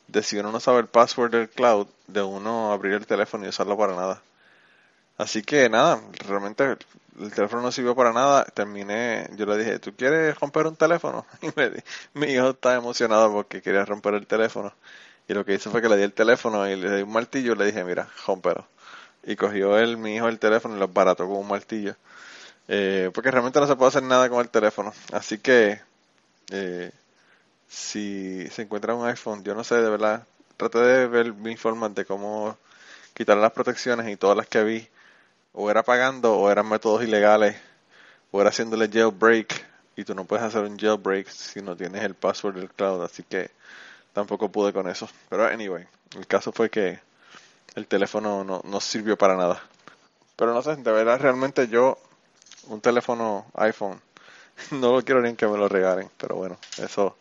de 0.07 0.23
si 0.23 0.37
uno 0.37 0.51
no 0.51 0.59
sabe 0.59 0.79
el 0.79 0.87
password 0.87 1.31
del 1.31 1.49
cloud, 1.49 1.87
de 2.07 2.21
uno 2.21 2.71
abrir 2.71 2.93
el 2.93 3.07
teléfono 3.07 3.45
y 3.45 3.49
usarlo 3.49 3.77
para 3.77 3.95
nada. 3.95 4.21
Así 5.17 5.43
que 5.43 5.69
nada, 5.69 6.01
realmente 6.27 6.77
el 7.19 7.31
teléfono 7.33 7.61
no 7.61 7.71
sirvió 7.71 7.95
para 7.95 8.11
nada. 8.11 8.45
Terminé, 8.45 9.29
yo 9.35 9.45
le 9.45 9.57
dije, 9.57 9.79
¿tú 9.79 9.93
quieres 9.95 10.37
romper 10.39 10.67
un 10.67 10.75
teléfono? 10.75 11.25
Y 11.41 11.49
me, 11.55 11.71
mi 12.13 12.33
hijo 12.33 12.49
estaba 12.49 12.75
emocionado 12.75 13.31
porque 13.31 13.61
quería 13.61 13.85
romper 13.85 14.15
el 14.15 14.27
teléfono. 14.27 14.73
Y 15.27 15.33
lo 15.33 15.45
que 15.45 15.55
hizo 15.55 15.71
fue 15.71 15.81
que 15.81 15.89
le 15.89 15.97
di 15.97 16.03
el 16.03 16.13
teléfono 16.13 16.69
y 16.69 16.75
le 16.75 16.97
di 16.97 17.01
un 17.03 17.11
martillo 17.11 17.53
y 17.53 17.55
le 17.57 17.65
dije, 17.65 17.83
mira, 17.83 18.09
rómpelo. 18.27 18.67
Y 19.23 19.35
cogió 19.35 19.77
él, 19.77 19.97
mi 19.97 20.15
hijo, 20.15 20.27
el 20.27 20.39
teléfono 20.39 20.75
y 20.75 20.79
lo 20.79 20.87
barató 20.89 21.27
con 21.27 21.37
un 21.37 21.47
martillo. 21.47 21.95
Eh, 22.67 23.11
porque 23.13 23.31
realmente 23.31 23.59
no 23.59 23.67
se 23.67 23.75
puede 23.75 23.89
hacer 23.89 24.03
nada 24.03 24.29
con 24.29 24.41
el 24.41 24.49
teléfono. 24.49 24.93
Así 25.13 25.39
que, 25.39 25.81
eh, 26.51 26.91
si 27.67 28.47
se 28.49 28.63
encuentra 28.63 28.95
un 28.95 29.07
iPhone, 29.07 29.43
yo 29.43 29.55
no 29.55 29.63
sé, 29.63 29.75
de 29.75 29.89
verdad, 29.89 30.25
traté 30.57 30.79
de 30.79 31.07
ver 31.07 31.33
mi 31.33 31.57
forma 31.57 31.89
de 31.89 32.05
cómo 32.05 32.57
quitar 33.13 33.37
las 33.37 33.51
protecciones 33.53 34.09
y 34.09 34.17
todas 34.17 34.37
las 34.37 34.47
que 34.47 34.63
vi 34.63 34.89
o 35.55 35.71
era 35.71 35.83
pagando 35.83 36.35
o 36.35 36.51
eran 36.51 36.67
métodos 36.67 37.03
ilegales 37.03 37.55
o 38.31 38.41
era 38.41 38.49
haciéndole 38.49 38.89
jailbreak 38.89 39.65
y 39.95 40.03
tú 40.03 40.13
no 40.13 40.25
puedes 40.25 40.45
hacer 40.45 40.63
un 40.63 40.77
jailbreak 40.77 41.29
si 41.29 41.61
no 41.61 41.75
tienes 41.75 42.03
el 42.03 42.13
password 42.13 42.55
del 42.55 42.69
cloud 42.69 43.01
así 43.03 43.23
que 43.23 43.51
tampoco 44.13 44.51
pude 44.51 44.73
con 44.73 44.89
eso. 44.89 45.07
Pero 45.29 45.47
anyway 45.47 45.87
el 46.17 46.27
caso 46.27 46.51
fue 46.51 46.69
que 46.69 46.99
el 47.75 47.87
teléfono 47.87 48.43
no, 48.43 48.61
no 48.65 48.81
sirvió 48.81 49.17
para 49.17 49.35
nada. 49.35 49.61
Pero 50.35 50.53
no 50.53 50.61
sé 50.61 50.75
de 50.75 50.91
verdad 50.91 51.19
realmente 51.21 51.69
yo 51.69 51.97
un 52.67 52.81
teléfono 52.81 53.45
iPhone 53.55 54.01
no 54.71 54.91
lo 54.91 55.01
quiero 55.03 55.21
ni 55.21 55.35
que 55.35 55.47
me 55.47 55.57
lo 55.57 55.69
regalen 55.69 56.09
pero 56.17 56.35
bueno 56.35 56.57
eso 56.77 57.17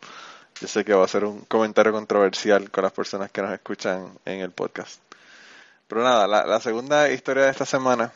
yo 0.61 0.69
sé 0.69 0.85
que 0.85 0.95
va 0.95 1.05
a 1.05 1.09
ser 1.09 1.25
un 1.25 1.43
comentario 1.43 1.93
controversial 1.93 2.71
con 2.71 2.83
las 2.83 2.93
personas 2.93 3.31
que 3.31 3.43
nos 3.43 3.53
escuchan 3.53 4.19
en 4.25 4.41
el 4.41 4.51
podcast. 4.51 5.01
Pero 5.87 6.03
nada, 6.03 6.27
la, 6.27 6.47
la 6.47 6.61
segunda 6.61 7.11
historia 7.11 7.45
de 7.45 7.51
esta 7.51 7.67
semana 7.67 8.13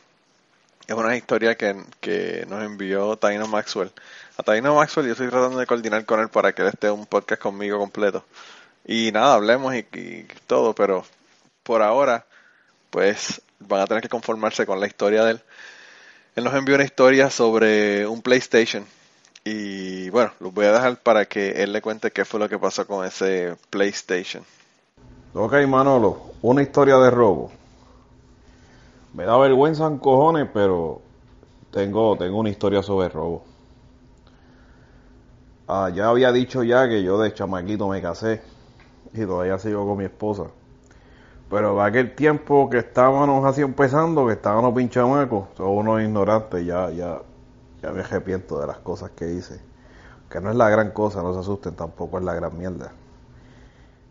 es 0.89 0.95
una 0.95 1.15
historia 1.15 1.55
que, 1.55 2.47
nos 2.49 2.65
envió 2.65 3.15
Taino 3.17 3.47
Maxwell. 3.47 3.93
A 4.39 4.43
Taino 4.43 4.75
Maxwell 4.75 5.07
yo 5.07 5.13
estoy 5.13 5.29
tratando 5.29 5.59
de 5.59 5.67
coordinar 5.67 6.07
con 6.07 6.19
él 6.21 6.31
para 6.31 6.55
que 6.55 6.63
él 6.63 6.69
esté 6.69 6.91
un 6.91 7.05
podcast 7.05 7.43
conmigo 7.43 7.79
completo. 7.79 8.25
Y 8.87 9.13
nada, 9.13 9.35
hablemos 9.35 9.75
y, 9.75 10.27
todo, 10.47 10.75
pero 10.75 11.05
por 11.63 11.83
ahora, 11.83 12.25
pues 12.89 13.43
van 13.61 13.83
a 13.83 13.87
tener 13.87 14.03
que 14.03 14.09
conformarse 14.09 14.65
con 14.65 14.81
la 14.81 14.87
historia 14.87 15.25
de 15.25 15.33
él. 15.33 15.41
Él 16.37 16.45
nos 16.45 16.55
envió 16.55 16.75
una 16.77 16.85
historia 16.85 17.29
sobre 17.29 18.07
un 18.07 18.23
PlayStation. 18.23 18.87
Y 19.45 20.09
bueno, 20.09 20.33
los 20.41 20.55
voy 20.55 20.65
a 20.65 20.73
dejar 20.73 20.97
para 20.97 21.27
que 21.27 21.63
él 21.63 21.73
le 21.75 21.83
cuente 21.83 22.13
qué 22.13 22.25
fue 22.25 22.41
lo 22.41 22.49
que 22.49 22.59
pasó 22.59 22.87
con 22.87 23.05
ese 23.05 23.57
PlayStation. 23.69 24.43
Ok, 25.35 25.53
Manolo, 25.67 26.33
una 26.41 26.63
historia 26.63 26.97
de 26.97 27.11
robo. 27.11 27.58
Me 29.19 29.25
da 29.25 29.37
vergüenza 29.37 29.85
en 29.89 29.99
cojones, 29.99 30.49
pero 30.55 31.01
tengo, 31.73 32.17
tengo 32.17 32.39
una 32.39 32.51
historia 32.51 32.85
sobre 32.85 33.09
robo. 33.09 33.43
Ah, 35.67 35.91
ya 35.93 36.09
había 36.09 36.31
dicho 36.31 36.63
ya 36.63 36.89
que 36.89 37.03
yo 37.03 37.19
de 37.19 37.35
chamaquito 37.35 37.89
me 37.89 38.01
casé 38.01 38.41
y 39.13 39.27
todavía 39.27 39.59
sigo 39.59 39.85
con 39.89 39.99
mi 39.99 40.05
esposa. 40.05 40.45
Pero 41.51 41.81
en 41.81 41.85
aquel 41.85 42.15
tiempo 42.15 42.71
que 42.71 42.79
estábamos 42.79 43.45
así 43.45 43.61
empezando, 43.61 44.25
que 44.25 44.35
estábamos 44.35 44.73
pinchamacos, 44.73 45.49
somos 45.57 45.81
unos 45.81 46.01
ignorantes, 46.01 46.65
ya, 46.65 46.89
ya, 46.91 47.21
ya 47.83 47.91
me 47.91 48.03
arrepiento 48.03 48.61
de 48.61 48.69
las 48.69 48.79
cosas 48.79 49.11
que 49.17 49.33
hice. 49.33 49.61
Que 50.31 50.41
no 50.41 50.49
es 50.49 50.57
la 50.57 50.69
gran 50.69 50.93
cosa, 50.93 51.25
no 51.25 51.35
se 51.35 51.41
asusten, 51.41 51.75
tampoco 51.75 52.19
es 52.19 52.25
la 52.25 52.35
gran 52.35 52.57
mierda. 52.57 52.93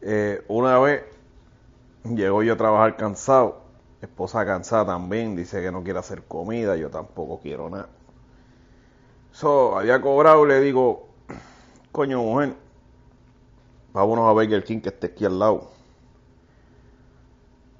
Eh, 0.01 0.43
una 0.49 0.77
vez 0.79 1.05
llego 2.03 2.43
yo 2.43 2.55
a 2.55 2.57
trabajar 2.57 2.97
cansado 2.97 3.66
esposa 4.01 4.45
cansada 4.45 4.85
también, 4.85 5.35
dice 5.35 5.61
que 5.61 5.71
no 5.71 5.83
quiere 5.83 5.99
hacer 5.99 6.23
comida, 6.23 6.75
yo 6.75 6.89
tampoco 6.89 7.39
quiero 7.39 7.69
nada. 7.69 7.89
So, 9.31 9.77
había 9.77 10.01
cobrado 10.01 10.45
le 10.45 10.59
digo, 10.61 11.07
coño 11.91 12.21
mujer, 12.21 12.55
vámonos 13.93 14.27
a 14.27 14.31
Burger 14.33 14.63
King 14.63 14.81
que 14.81 14.89
esté 14.89 15.07
aquí 15.07 15.25
al 15.25 15.39
lado. 15.39 15.69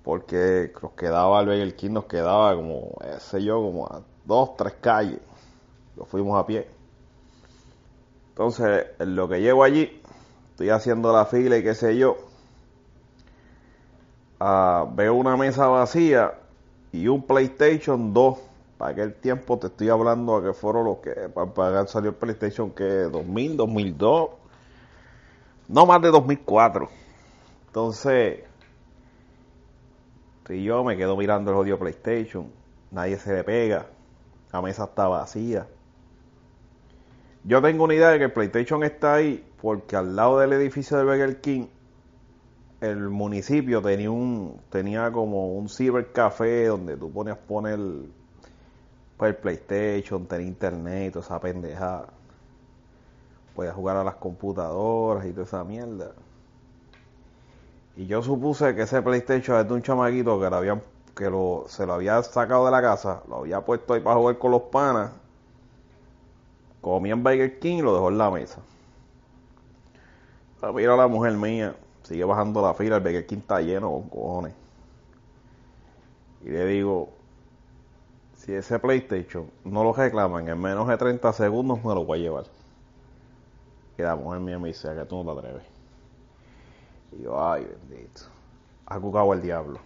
Porque 0.04 0.72
nos 0.82 0.94
quedaba 0.94 1.40
el 1.42 1.48
Burger 1.48 1.76
King, 1.76 1.92
nos 1.92 2.06
quedaba 2.06 2.56
como, 2.56 2.94
sé 3.20 3.44
yo, 3.44 3.62
como 3.62 3.86
a 3.88 4.02
dos, 4.26 4.56
tres 4.56 4.76
calles. 4.80 5.20
Lo 5.96 6.06
fuimos 6.06 6.40
a 6.40 6.46
pie. 6.46 6.68
Entonces, 8.30 8.86
en 9.00 9.16
lo 9.16 9.28
que 9.28 9.42
llego 9.42 9.64
allí, 9.64 10.02
estoy 10.52 10.70
haciendo 10.70 11.12
la 11.12 11.26
fila 11.26 11.58
y 11.58 11.64
qué 11.64 11.74
sé 11.74 11.98
yo 11.98 12.27
veo 14.40 15.16
una 15.16 15.36
mesa 15.38 15.68
vacía 15.68 16.34
y 16.92 17.08
un 17.08 17.24
PlayStation 17.24 18.14
2. 18.14 18.40
Para 18.78 18.92
aquel 18.92 19.14
tiempo 19.16 19.58
te 19.58 19.68
estoy 19.68 19.90
hablando 19.90 20.36
a 20.36 20.44
que 20.44 20.54
fueron 20.54 20.86
los 20.86 20.98
que 20.98 21.12
para 21.30 21.52
pagar 21.52 21.88
salió 21.88 22.12
el 22.12 22.16
PlayStation 22.16 22.70
que 22.72 22.84
2000, 22.84 23.58
2002, 23.58 24.30
no 25.68 25.86
más 25.86 26.02
de 26.02 26.12
2004. 26.12 26.88
Entonces, 27.68 28.44
y 30.50 30.64
yo 30.64 30.84
me 30.84 30.96
quedo 30.96 31.18
mirando 31.18 31.52
el 31.52 31.58
odio 31.58 31.80
PlayStation, 31.80 32.52
nadie 32.92 33.18
se 33.18 33.34
le 33.34 33.44
pega, 33.44 33.88
la 34.54 34.62
mesa 34.62 34.86
está 34.86 35.08
vacía. 35.08 35.68
Yo 37.44 37.62
tengo 37.62 37.86
una 37.86 37.96
idea 37.96 38.10
de 38.10 38.20
que 38.20 38.26
el 38.26 38.32
PlayStation 38.32 38.84
está 38.84 39.16
ahí 39.16 39.44
porque 39.62 39.96
al 39.96 40.16
lado 40.16 40.40
del 40.40 40.54
edificio 40.54 40.98
de 40.98 41.04
Burger 41.04 41.42
King 41.42 41.68
el 42.82 43.10
municipio 43.10 43.82
tenía 43.82 44.12
un 44.12 44.60
tenía 44.70 45.12
como 45.12 45.54
un 45.54 45.68
cibercafé 45.68 46.68
donde 46.68 46.96
tú 46.96 47.12
ponías 47.12 47.38
poner 47.38 47.80
pues, 49.18 49.30
el 49.30 49.36
PlayStation, 49.38 50.26
tenía 50.28 50.48
internet 50.48 51.14
toda 51.14 51.26
esa 51.26 51.40
pendejada. 51.40 52.08
Podías 53.56 53.74
jugar 53.74 53.98
a 53.98 54.04
las 54.04 54.16
computadoras 54.16 55.26
y 55.26 55.32
toda 55.32 55.44
esa 55.44 55.64
mierda. 55.64 56.12
Y 57.96 58.06
yo 58.06 58.22
supuse 58.22 58.76
que 58.76 58.84
ese 58.84 59.02
PlayStation 59.02 59.60
es 59.60 59.68
de 59.68 59.74
un 59.74 59.82
chamaquito 59.82 60.40
que, 60.40 60.50
lo 60.52 60.82
que 61.16 61.30
lo, 61.32 61.66
se 61.68 61.84
lo 61.88 61.94
había 61.94 62.22
sacado 62.22 62.66
de 62.66 62.72
la 62.72 62.82
casa, 62.82 63.24
lo 63.28 63.38
había 63.38 63.62
puesto 63.62 63.96
ahí 63.96 64.02
para 64.02 64.18
jugar 64.18 64.38
con 64.38 64.52
los 64.52 64.62
panas, 64.64 65.12
comía 66.80 67.14
en 67.14 67.24
Burger 67.24 67.58
King 67.58 67.78
y 67.78 67.82
lo 67.82 67.96
dejó 67.96 68.10
en 68.10 68.18
la 68.20 68.30
mesa. 68.30 68.62
Mira 70.76 70.96
la 70.96 71.08
mujer 71.08 71.34
mía, 71.34 71.76
sigue 72.08 72.24
bajando 72.24 72.62
la 72.62 72.74
fila, 72.74 72.96
el 72.96 73.04
Burger 73.04 73.26
King 73.26 73.40
está 73.40 73.60
lleno 73.60 73.92
con 73.92 74.10
cojones. 74.10 74.54
Y 76.46 76.50
le 76.50 76.66
digo, 76.66 77.10
si 78.36 78.54
ese 78.54 78.80
PlayStation 78.80 79.52
no 79.66 79.84
lo 79.84 79.92
reclaman 79.92 80.48
en 80.48 80.60
menos 80.60 80.88
de 80.88 80.96
30 80.96 81.34
segundos, 81.34 81.84
me 81.84 81.94
lo 81.94 82.06
voy 82.06 82.20
a 82.20 82.22
llevar. 82.22 82.46
Y 83.98 84.02
la 84.02 84.16
mujer 84.16 84.40
mía 84.40 84.58
me 84.58 84.70
dice, 84.70 84.88
que 84.96 85.06
tú 85.06 85.22
no 85.22 85.34
te 85.34 85.40
atreves. 85.40 85.64
Y 87.12 87.24
yo, 87.24 87.44
ay, 87.44 87.68
bendito. 87.90 88.22
Ha 88.86 89.00
cucado 89.00 89.34
el 89.34 89.42
diablo. 89.42 89.80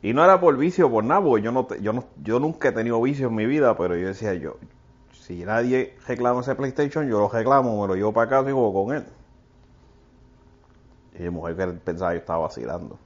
Y 0.00 0.14
no 0.14 0.24
era 0.24 0.40
por 0.40 0.56
vicio, 0.56 0.88
por 0.88 1.04
nada, 1.04 1.20
porque 1.20 1.42
yo, 1.42 1.52
no, 1.52 1.68
yo, 1.80 1.92
no, 1.92 2.04
yo 2.22 2.40
nunca 2.40 2.68
he 2.68 2.72
tenido 2.72 3.02
vicio 3.02 3.28
en 3.28 3.34
mi 3.34 3.44
vida, 3.44 3.76
pero 3.76 3.96
yo 3.96 4.06
decía 4.06 4.32
yo, 4.34 4.56
si 5.12 5.44
nadie 5.44 5.98
reclama 6.06 6.40
ese 6.40 6.54
PlayStation, 6.54 7.06
yo 7.06 7.18
lo 7.18 7.28
reclamo, 7.28 7.82
me 7.82 7.88
lo 7.88 7.96
llevo 7.96 8.12
para 8.12 8.30
casa 8.30 8.48
y 8.48 8.52
juego 8.52 8.72
con 8.72 8.96
él. 8.96 9.04
Y 11.18 11.22
mi 11.22 11.30
mujer 11.30 11.78
pensaba 11.80 12.12
que 12.12 12.18
yo 12.18 12.20
estaba 12.20 12.38
vacilando. 12.40 12.98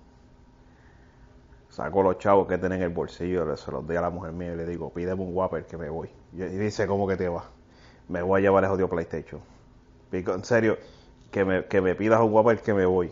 Saco 1.70 2.02
los 2.02 2.18
chavos 2.18 2.46
que 2.46 2.58
tienen 2.58 2.80
en 2.80 2.88
el 2.88 2.94
bolsillo, 2.94 3.56
se 3.56 3.70
los 3.70 3.86
doy 3.86 3.96
a 3.96 4.02
la 4.02 4.10
mujer 4.10 4.32
mía 4.32 4.52
y 4.52 4.56
le 4.56 4.66
digo, 4.66 4.90
pídeme 4.90 5.22
un 5.22 5.34
Whopper 5.34 5.64
que 5.64 5.78
me 5.78 5.88
voy. 5.88 6.10
Y 6.34 6.42
dice, 6.42 6.86
¿cómo 6.86 7.08
que 7.08 7.16
te 7.16 7.30
va? 7.30 7.44
Me 8.08 8.20
voy 8.20 8.40
a 8.40 8.42
llevar 8.42 8.64
el 8.64 8.70
jodido 8.70 8.90
PlayStation. 8.90 9.40
Pico, 10.10 10.34
en 10.34 10.44
serio, 10.44 10.76
que 11.30 11.46
me, 11.46 11.64
que 11.64 11.80
me 11.80 11.94
pidas 11.94 12.20
un 12.20 12.30
Whopper 12.30 12.60
que 12.60 12.74
me 12.74 12.84
voy. 12.84 13.10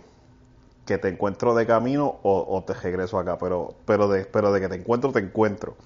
Que 0.85 0.99
te 0.99 1.09
encuentro 1.09 1.55
de 1.55 1.67
camino 1.67 2.19
o, 2.23 2.63
te 2.67 2.75
regreso 2.75 3.19
acá. 3.19 3.39
Pero, 3.39 3.75
pero, 3.87 4.09
de, 4.09 4.27
pero 4.27 4.53
de 4.53 4.61
que 4.61 4.69
te 4.69 4.75
encuentro, 4.75 5.11
te 5.11 5.21
encuentro. 5.21 5.77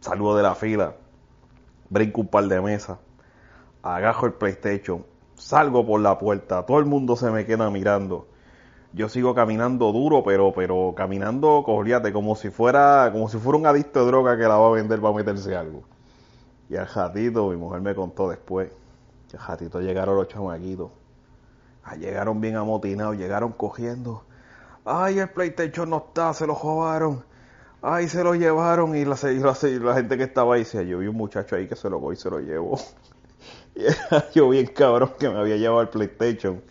Saludo 0.00 0.36
de 0.36 0.42
la 0.42 0.54
fila. 0.54 0.96
Brinco 1.88 2.20
un 2.20 2.28
par 2.28 2.44
de 2.44 2.60
mesas. 2.60 2.98
Agajo 3.82 4.26
el 4.26 4.34
PlayStation 4.34 5.06
salgo 5.42 5.84
por 5.84 6.00
la 6.00 6.18
puerta, 6.18 6.64
todo 6.64 6.78
el 6.78 6.86
mundo 6.86 7.16
se 7.16 7.30
me 7.30 7.44
queda 7.44 7.68
mirando. 7.70 8.26
yo 8.94 9.08
sigo 9.08 9.34
caminando 9.34 9.90
duro, 9.92 10.22
pero, 10.22 10.52
pero 10.52 10.94
caminando, 10.96 11.62
corriate, 11.64 12.12
como 12.12 12.36
si 12.36 12.50
fuera, 12.50 13.10
como 13.12 13.28
si 13.28 13.38
fuera 13.38 13.58
un 13.58 13.66
adicto 13.66 14.00
de 14.00 14.06
droga 14.06 14.36
que 14.36 14.44
la 14.44 14.56
va 14.56 14.68
a 14.68 14.72
vender 14.72 15.00
para 15.00 15.14
meterse 15.14 15.56
algo. 15.56 15.82
Y 16.68 16.76
al 16.76 16.86
ratito, 16.88 17.48
mi 17.50 17.56
mujer 17.56 17.80
me 17.80 17.94
contó 17.94 18.30
después, 18.30 18.70
que 19.30 19.36
al 19.36 19.46
ratito 19.46 19.80
llegaron 19.80 20.16
los 20.16 20.28
chamaquitos. 20.28 20.90
Ah, 21.84 21.96
llegaron 21.96 22.40
bien 22.40 22.56
amotinados, 22.56 23.16
llegaron 23.16 23.52
cogiendo. 23.52 24.24
Ay, 24.84 25.18
el 25.18 25.30
PlayStation 25.30 25.90
no 25.90 25.98
está, 26.08 26.32
se 26.34 26.46
lo 26.46 26.54
robaron. 26.54 27.24
Ay, 27.82 28.08
se 28.08 28.22
lo 28.22 28.34
llevaron 28.34 28.94
y 28.96 29.04
la, 29.04 29.16
la, 29.20 29.94
gente 29.94 30.16
que 30.16 30.24
estaba 30.24 30.54
ahí 30.54 30.60
decía, 30.60 30.82
yo 30.82 30.98
vi 30.98 31.08
un 31.08 31.16
muchacho 31.16 31.56
ahí 31.56 31.66
que 31.66 31.76
se 31.76 31.90
lo 31.90 31.98
voy 31.98 32.14
y 32.14 32.18
se 32.18 32.30
lo 32.30 32.38
llevo. 32.38 32.78
yo 34.34 34.48
bien 34.48 34.66
cabrón 34.66 35.12
que 35.18 35.28
me 35.28 35.38
había 35.38 35.56
llevado 35.56 35.82
el 35.82 35.88
PlayStation. 35.88 36.62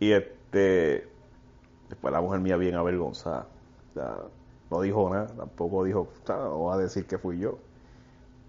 Y 0.00 0.12
este, 0.12 1.08
después 1.88 2.12
la 2.12 2.20
mujer 2.20 2.40
mía 2.40 2.56
bien 2.56 2.74
avergonzada. 2.74 3.46
no 4.70 4.80
dijo 4.80 5.08
nada, 5.10 5.28
tampoco 5.28 5.84
dijo, 5.84 6.08
no 6.28 6.64
va 6.64 6.74
a 6.74 6.78
decir 6.78 7.06
que 7.06 7.18
fui 7.18 7.38
yo. 7.38 7.58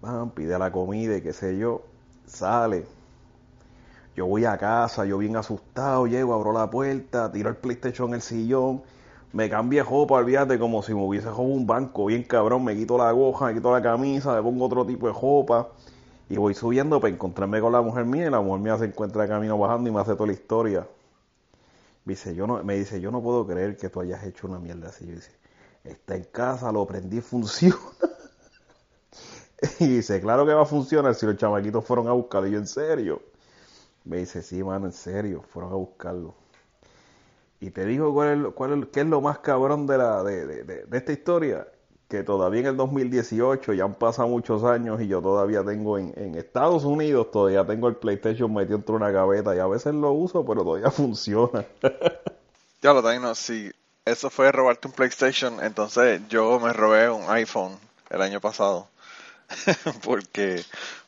Van, 0.02 0.30
pide 0.30 0.58
la 0.58 0.70
comida 0.70 1.16
y 1.16 1.22
qué 1.22 1.32
sé 1.32 1.56
yo, 1.56 1.82
sale. 2.26 2.84
Yo 4.14 4.26
voy 4.26 4.44
a 4.44 4.56
casa, 4.56 5.04
yo 5.04 5.18
bien 5.18 5.36
asustado, 5.36 6.06
llego, 6.06 6.34
abro 6.34 6.52
la 6.52 6.70
puerta, 6.70 7.30
tiro 7.32 7.50
el 7.50 7.56
PlayStation 7.56 8.08
en 8.08 8.14
el 8.14 8.22
sillón 8.22 8.82
me 9.36 9.50
cambié 9.50 9.82
ropa, 9.82 10.14
olvídate, 10.14 10.58
como 10.58 10.82
si 10.82 10.94
me 10.94 11.02
hubiese 11.02 11.28
robado 11.28 11.42
un 11.44 11.66
banco, 11.66 12.06
bien 12.06 12.22
cabrón, 12.22 12.64
me 12.64 12.74
quito 12.74 12.96
la 12.96 13.12
goja, 13.12 13.46
me 13.46 13.54
quito 13.54 13.70
la 13.70 13.82
camisa, 13.82 14.34
me 14.34 14.42
pongo 14.42 14.64
otro 14.64 14.86
tipo 14.86 15.08
de 15.08 15.12
ropa 15.12 15.68
y 16.28 16.36
voy 16.36 16.54
subiendo 16.54 17.00
para 17.00 17.12
encontrarme 17.12 17.60
con 17.60 17.72
la 17.72 17.82
mujer 17.82 18.04
mía 18.04 18.26
y 18.26 18.30
la 18.30 18.40
mujer 18.40 18.60
mía 18.60 18.78
se 18.78 18.86
encuentra 18.86 19.22
de 19.22 19.28
camino 19.28 19.58
bajando 19.58 19.88
y 19.88 19.92
me 19.92 20.00
hace 20.00 20.14
toda 20.14 20.26
la 20.26 20.32
historia. 20.32 20.86
Me 22.04 22.12
dice, 22.14 22.34
yo 22.34 22.46
no, 22.46 22.62
me 22.62 22.76
dice, 22.76 23.00
yo 23.00 23.10
no 23.10 23.22
puedo 23.22 23.46
creer 23.46 23.76
que 23.76 23.88
tú 23.88 24.00
hayas 24.00 24.24
hecho 24.24 24.46
una 24.46 24.58
mierda 24.58 24.88
así. 24.88 25.06
Yo 25.06 25.14
dice, 25.14 25.32
está 25.84 26.16
en 26.16 26.24
casa, 26.24 26.70
lo 26.72 26.86
prendí, 26.86 27.20
funciona. 27.22 27.76
y 29.80 29.86
dice, 29.86 30.20
claro 30.20 30.46
que 30.46 30.54
va 30.54 30.62
a 30.62 30.66
funcionar 30.66 31.14
si 31.14 31.26
los 31.26 31.36
chamaquitos 31.36 31.84
fueron 31.84 32.08
a 32.08 32.12
buscarlo. 32.12 32.48
Y 32.48 32.52
yo, 32.52 32.58
en 32.58 32.66
serio. 32.66 33.22
Me 34.04 34.18
dice, 34.18 34.40
sí, 34.42 34.62
mano, 34.62 34.86
en 34.86 34.92
serio, 34.92 35.42
fueron 35.48 35.72
a 35.72 35.74
buscarlo. 35.74 36.34
Y 37.58 37.70
te 37.70 37.84
digo 37.84 38.12
cuál 38.12 38.46
es, 38.46 38.54
cuál 38.54 38.88
qué 38.90 39.00
es 39.00 39.06
lo 39.06 39.20
más 39.20 39.38
cabrón 39.40 39.86
de, 39.86 39.98
la, 39.98 40.22
de, 40.22 40.64
de, 40.64 40.86
esta 40.92 41.12
historia, 41.12 41.66
que 42.08 42.22
todavía 42.22 42.60
en 42.60 42.66
el 42.66 42.76
2018, 42.76 43.72
ya 43.72 43.84
han 43.84 43.94
pasado 43.94 44.28
muchos 44.28 44.62
años 44.64 45.00
y 45.00 45.08
yo 45.08 45.20
todavía 45.20 45.64
tengo 45.64 45.98
en, 45.98 46.36
Estados 46.36 46.84
Unidos, 46.84 47.30
todavía 47.32 47.66
tengo 47.66 47.88
el 47.88 47.96
PlayStation 47.96 48.52
metido 48.52 48.76
entre 48.76 48.94
una 48.94 49.10
gaveta 49.10 49.56
y 49.56 49.58
a 49.58 49.66
veces 49.66 49.94
lo 49.94 50.12
uso, 50.12 50.44
pero 50.44 50.62
todavía 50.62 50.90
funciona. 50.92 51.64
ya 52.80 52.92
lo 52.92 53.02
tengo, 53.02 53.34
si 53.34 53.72
eso 54.04 54.30
fue 54.30 54.52
robarte 54.52 54.86
un 54.86 54.94
PlayStation, 54.94 55.62
entonces 55.62 56.20
yo 56.28 56.60
me 56.60 56.72
robé 56.72 57.10
un 57.10 57.28
iPhone 57.28 57.76
el 58.10 58.22
año 58.22 58.40
pasado. 58.40 58.88
Porque 60.04 60.64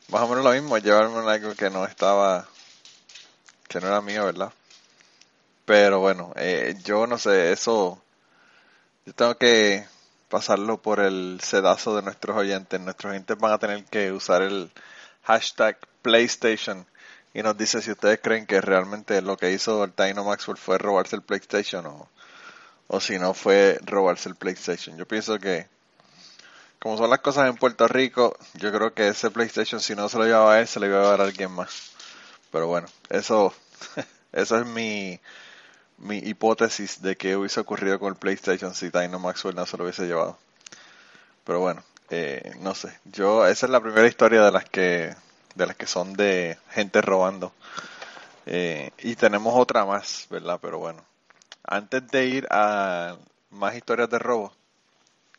más 0.09 0.21
o 0.23 0.27
menos 0.27 0.43
lo 0.43 0.51
mismo, 0.51 0.77
llevarme 0.77 1.19
algo 1.29 1.53
que 1.55 1.69
no 1.69 1.85
estaba, 1.85 2.47
que 3.67 3.79
no 3.79 3.87
era 3.87 4.01
mío, 4.01 4.25
¿verdad? 4.25 4.51
Pero 5.65 5.99
bueno, 5.99 6.33
eh, 6.35 6.75
yo 6.83 7.07
no 7.07 7.17
sé, 7.17 7.51
eso 7.51 8.01
yo 9.05 9.13
tengo 9.13 9.35
que 9.37 9.85
pasarlo 10.29 10.81
por 10.81 10.99
el 10.99 11.39
sedazo 11.43 11.95
de 11.95 12.03
nuestros 12.03 12.37
oyentes. 12.37 12.79
Nuestros 12.79 13.11
oyentes 13.11 13.37
van 13.37 13.51
a 13.51 13.57
tener 13.57 13.83
que 13.85 14.11
usar 14.11 14.41
el 14.43 14.71
hashtag 15.23 15.77
PlayStation 16.01 16.85
y 17.33 17.43
nos 17.43 17.57
dice 17.57 17.81
si 17.81 17.91
ustedes 17.91 18.19
creen 18.21 18.45
que 18.45 18.61
realmente 18.61 19.21
lo 19.21 19.37
que 19.37 19.51
hizo 19.51 19.83
el 19.83 19.93
Dino 19.95 20.23
Maxwell 20.23 20.57
fue 20.57 20.77
robarse 20.77 21.15
el 21.15 21.21
PlayStation 21.21 21.85
o, 21.85 22.09
o 22.87 22.99
si 22.99 23.19
no 23.19 23.33
fue 23.33 23.79
robarse 23.83 24.29
el 24.29 24.35
PlayStation. 24.35 24.97
Yo 24.97 25.07
pienso 25.07 25.39
que 25.39 25.67
como 26.79 26.97
son 26.97 27.09
las 27.09 27.19
cosas 27.19 27.49
en 27.49 27.57
Puerto 27.57 27.87
Rico, 27.87 28.37
yo 28.53 28.71
creo 28.71 28.93
que 28.93 29.09
ese 29.09 29.31
PlayStation 29.31 29.81
si 29.81 29.95
no 29.95 30.07
se 30.09 30.17
lo 30.17 30.25
llevaba 30.25 30.55
a 30.55 30.59
él, 30.61 30.67
se 30.67 30.79
lo 30.79 30.85
iba 30.85 30.99
a 30.99 31.01
llevar 31.03 31.21
a 31.21 31.23
alguien 31.25 31.51
más. 31.51 31.91
Pero 32.51 32.67
bueno, 32.67 32.87
eso 33.09 33.53
es 34.31 34.51
mi, 34.65 35.19
mi 35.99 36.17
hipótesis 36.17 37.01
de 37.01 37.15
que 37.15 37.35
hubiese 37.35 37.59
ocurrido 37.59 37.99
con 37.99 38.09
el 38.09 38.15
PlayStation 38.15 38.73
si 38.73 38.89
Dino 38.89 39.19
Maxwell 39.19 39.55
no 39.55 39.65
se 39.65 39.77
lo 39.77 39.83
hubiese 39.83 40.07
llevado. 40.07 40.37
Pero 41.43 41.59
bueno, 41.59 41.83
eh, 42.09 42.53
no 42.59 42.73
sé. 42.75 42.97
Yo 43.05 43.45
esa 43.45 43.65
es 43.65 43.71
la 43.71 43.81
primera 43.81 44.07
historia 44.07 44.43
de 44.43 44.51
las 44.51 44.65
que 44.65 45.15
de 45.55 45.65
las 45.67 45.75
que 45.75 45.87
son 45.87 46.13
de 46.13 46.57
gente 46.69 47.01
robando. 47.01 47.53
Eh, 48.45 48.91
y 48.99 49.15
tenemos 49.15 49.53
otra 49.55 49.85
más, 49.85 50.27
¿verdad? 50.29 50.59
Pero 50.61 50.79
bueno, 50.79 51.03
antes 51.63 52.07
de 52.07 52.25
ir 52.25 52.47
a 52.49 53.17
más 53.51 53.75
historias 53.75 54.09
de 54.09 54.19
robo, 54.19 54.53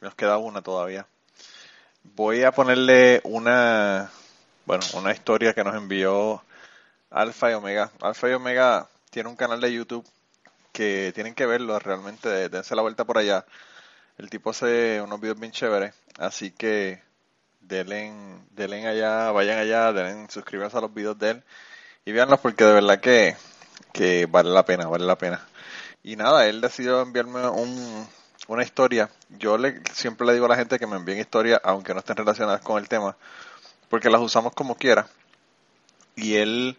nos 0.01 0.14
queda 0.14 0.38
una 0.38 0.62
todavía. 0.62 1.07
Voy 2.03 2.44
a 2.44 2.53
ponerle 2.53 3.20
una, 3.25 4.11
bueno, 4.66 4.85
una 4.94 5.12
historia 5.12 5.55
que 5.55 5.64
nos 5.64 5.75
envió 5.75 6.42
Alfa 7.11 7.51
y 7.51 7.55
Omega. 7.55 7.90
Alfa 8.01 8.29
y 8.31 8.33
Omega 8.33 8.88
tiene 9.11 9.29
un 9.29 9.37
canal 9.37 9.61
de 9.61 9.73
YouTube 9.73 10.07
que 10.72 11.12
tienen 11.14 11.35
que 11.35 11.46
verlo 11.46 11.78
realmente, 11.78 12.48
dense 12.48 12.74
la 12.74 12.83
vuelta 12.83 13.04
por 13.04 13.18
allá. 13.18 13.44
El 14.18 14.30
tipo 14.30 14.50
hace 14.50 15.00
unos 15.00 15.20
videos 15.20 15.38
bien 15.38 15.52
chéveres, 15.52 15.94
así 16.18 16.50
que 16.50 17.02
denle, 17.61 18.12
denle 18.50 18.87
allá, 18.87 19.30
vayan 19.33 19.59
allá, 19.59 19.92
denle, 19.92 20.30
suscríbanse 20.30 20.76
a 20.76 20.80
los 20.80 20.92
videos 20.92 21.18
de 21.18 21.30
él 21.30 21.44
y 22.04 22.12
véanlos 22.12 22.40
porque 22.40 22.64
de 22.64 22.72
verdad 22.72 23.00
que, 23.00 23.37
que 23.92 24.26
vale 24.26 24.50
la 24.50 24.64
pena, 24.64 24.87
vale 24.87 25.04
la 25.04 25.18
pena. 25.18 25.46
Y 26.02 26.16
nada, 26.16 26.46
él 26.46 26.61
decidió 26.61 27.02
enviarme 27.02 27.48
un, 27.48 28.09
una 28.48 28.62
historia. 28.62 29.11
Yo 29.28 29.59
le, 29.59 29.83
siempre 29.92 30.26
le 30.26 30.33
digo 30.33 30.46
a 30.46 30.48
la 30.48 30.56
gente 30.56 30.78
que 30.78 30.87
me 30.87 30.96
envíen 30.96 31.18
historias, 31.18 31.61
aunque 31.62 31.92
no 31.92 32.00
estén 32.00 32.16
relacionadas 32.16 32.62
con 32.62 32.78
el 32.78 32.88
tema, 32.88 33.16
porque 33.88 34.11
las 34.11 34.20
usamos 34.20 34.54
como 34.54 34.76
quiera. 34.76 35.09
Y 36.16 36.37
él, 36.37 36.78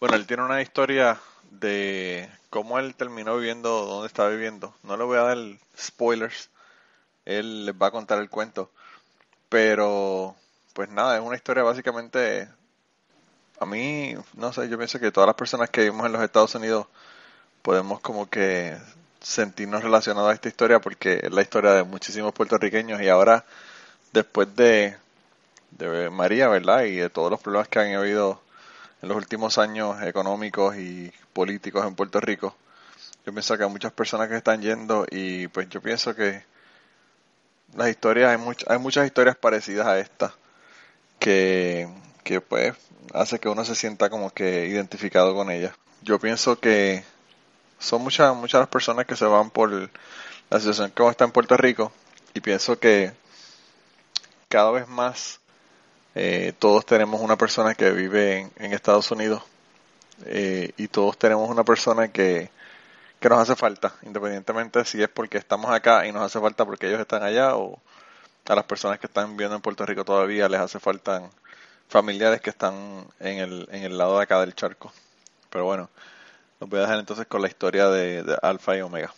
bueno, 0.00 0.16
él 0.16 0.26
tiene 0.26 0.44
una 0.44 0.62
historia 0.62 1.18
de 1.60 2.28
cómo 2.50 2.78
él 2.78 2.94
terminó 2.94 3.36
viviendo 3.36 3.84
donde 3.86 4.06
está 4.06 4.28
viviendo. 4.28 4.74
No 4.82 4.96
le 4.96 5.04
voy 5.04 5.18
a 5.18 5.22
dar 5.22 5.38
spoilers. 5.78 6.50
Él 7.24 7.66
les 7.66 7.74
va 7.74 7.88
a 7.88 7.90
contar 7.90 8.18
el 8.18 8.30
cuento. 8.30 8.70
Pero, 9.48 10.36
pues 10.72 10.88
nada, 10.90 11.16
es 11.16 11.22
una 11.22 11.36
historia 11.36 11.62
básicamente... 11.62 12.48
A 13.60 13.66
mí, 13.66 14.14
no 14.34 14.52
sé, 14.52 14.68
yo 14.68 14.76
pienso 14.76 14.98
que 14.98 15.12
todas 15.12 15.28
las 15.28 15.36
personas 15.36 15.70
que 15.70 15.82
vivimos 15.82 16.06
en 16.06 16.12
los 16.12 16.22
Estados 16.22 16.54
Unidos 16.56 16.86
podemos 17.62 18.00
como 18.00 18.28
que 18.28 18.76
sentirnos 19.20 19.82
relacionados 19.82 20.30
a 20.30 20.34
esta 20.34 20.48
historia 20.48 20.80
porque 20.80 21.20
es 21.22 21.32
la 21.32 21.40
historia 21.40 21.72
de 21.72 21.84
muchísimos 21.84 22.34
puertorriqueños 22.34 23.00
y 23.00 23.08
ahora 23.08 23.44
después 24.12 24.54
de, 24.54 24.96
de 25.70 26.10
María, 26.10 26.48
¿verdad? 26.48 26.82
Y 26.84 26.96
de 26.96 27.10
todos 27.10 27.30
los 27.30 27.40
problemas 27.40 27.68
que 27.68 27.78
han 27.78 27.94
habido 27.94 28.43
en 29.04 29.08
los 29.08 29.18
últimos 29.18 29.58
años 29.58 30.02
económicos 30.02 30.76
y 30.76 31.12
políticos 31.34 31.86
en 31.86 31.94
Puerto 31.94 32.20
Rico. 32.20 32.56
Yo 33.26 33.32
pienso 33.32 33.54
que 33.58 33.64
hay 33.64 33.68
muchas 33.68 33.92
personas 33.92 34.28
que 34.28 34.36
están 34.36 34.62
yendo 34.62 35.04
y 35.10 35.46
pues 35.48 35.68
yo 35.68 35.82
pienso 35.82 36.14
que 36.14 36.42
las 37.76 37.90
historias, 37.90 38.30
hay, 38.30 38.54
hay 38.66 38.78
muchas 38.78 39.04
historias 39.04 39.36
parecidas 39.36 39.86
a 39.86 39.98
esta 39.98 40.34
que, 41.18 41.86
que 42.22 42.40
pues 42.40 42.72
hace 43.12 43.38
que 43.38 43.50
uno 43.50 43.66
se 43.66 43.74
sienta 43.74 44.08
como 44.08 44.30
que 44.30 44.68
identificado 44.68 45.34
con 45.34 45.50
ellas. 45.50 45.74
Yo 46.00 46.18
pienso 46.18 46.58
que 46.58 47.04
son 47.78 48.00
muchas, 48.00 48.34
muchas 48.34 48.60
las 48.60 48.68
personas 48.68 49.04
que 49.04 49.16
se 49.16 49.26
van 49.26 49.50
por 49.50 49.70
la 49.70 50.58
situación 50.58 50.90
que 50.92 51.06
está 51.10 51.26
en 51.26 51.32
Puerto 51.32 51.58
Rico 51.58 51.92
y 52.32 52.40
pienso 52.40 52.78
que 52.78 53.12
cada 54.48 54.70
vez 54.70 54.88
más 54.88 55.40
eh, 56.14 56.52
todos 56.58 56.86
tenemos 56.86 57.20
una 57.20 57.36
persona 57.36 57.74
que 57.74 57.90
vive 57.90 58.50
en, 58.56 58.72
Estados 58.72 59.10
Unidos 59.10 59.42
eh, 60.26 60.72
y 60.76 60.88
todos 60.88 61.18
tenemos 61.18 61.50
una 61.50 61.64
persona 61.64 62.08
que, 62.08 62.50
que 63.20 63.28
nos 63.28 63.38
hace 63.38 63.56
falta, 63.56 63.94
independientemente 64.02 64.84
si 64.84 65.02
es 65.02 65.08
porque 65.08 65.38
estamos 65.38 65.70
acá 65.70 66.06
y 66.06 66.12
nos 66.12 66.22
hace 66.22 66.40
falta 66.40 66.64
porque 66.64 66.88
ellos 66.88 67.00
están 67.00 67.22
allá 67.22 67.56
o 67.56 67.78
a 68.46 68.54
las 68.54 68.64
personas 68.64 68.98
que 68.98 69.06
están 69.06 69.30
viviendo 69.30 69.56
en 69.56 69.62
Puerto 69.62 69.86
Rico 69.86 70.04
todavía 70.04 70.48
les 70.48 70.60
hace 70.60 70.78
falta 70.78 71.30
familiares 71.88 72.40
que 72.40 72.50
están 72.50 73.06
en 73.20 73.38
el, 73.38 73.68
en 73.70 73.84
el 73.84 73.96
lado 73.96 74.16
de 74.16 74.24
acá 74.24 74.40
del 74.40 74.54
charco. 74.54 74.92
Pero 75.50 75.64
bueno, 75.64 75.88
nos 76.60 76.68
voy 76.68 76.78
a 76.78 76.82
dejar 76.82 76.98
entonces 76.98 77.26
con 77.26 77.42
la 77.42 77.48
historia 77.48 77.88
de, 77.88 78.22
de 78.22 78.36
Alfa 78.42 78.76
y 78.76 78.80
Omega. 78.80 79.12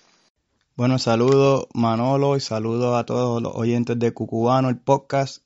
Bueno, 0.74 0.98
saludo 0.98 1.68
Manolo 1.72 2.36
y 2.36 2.40
saludo 2.40 2.96
a 2.96 3.06
todos 3.06 3.40
los 3.42 3.54
oyentes 3.54 3.98
de 3.98 4.12
Cucubano, 4.12 4.68
el 4.68 4.76
podcast. 4.76 5.45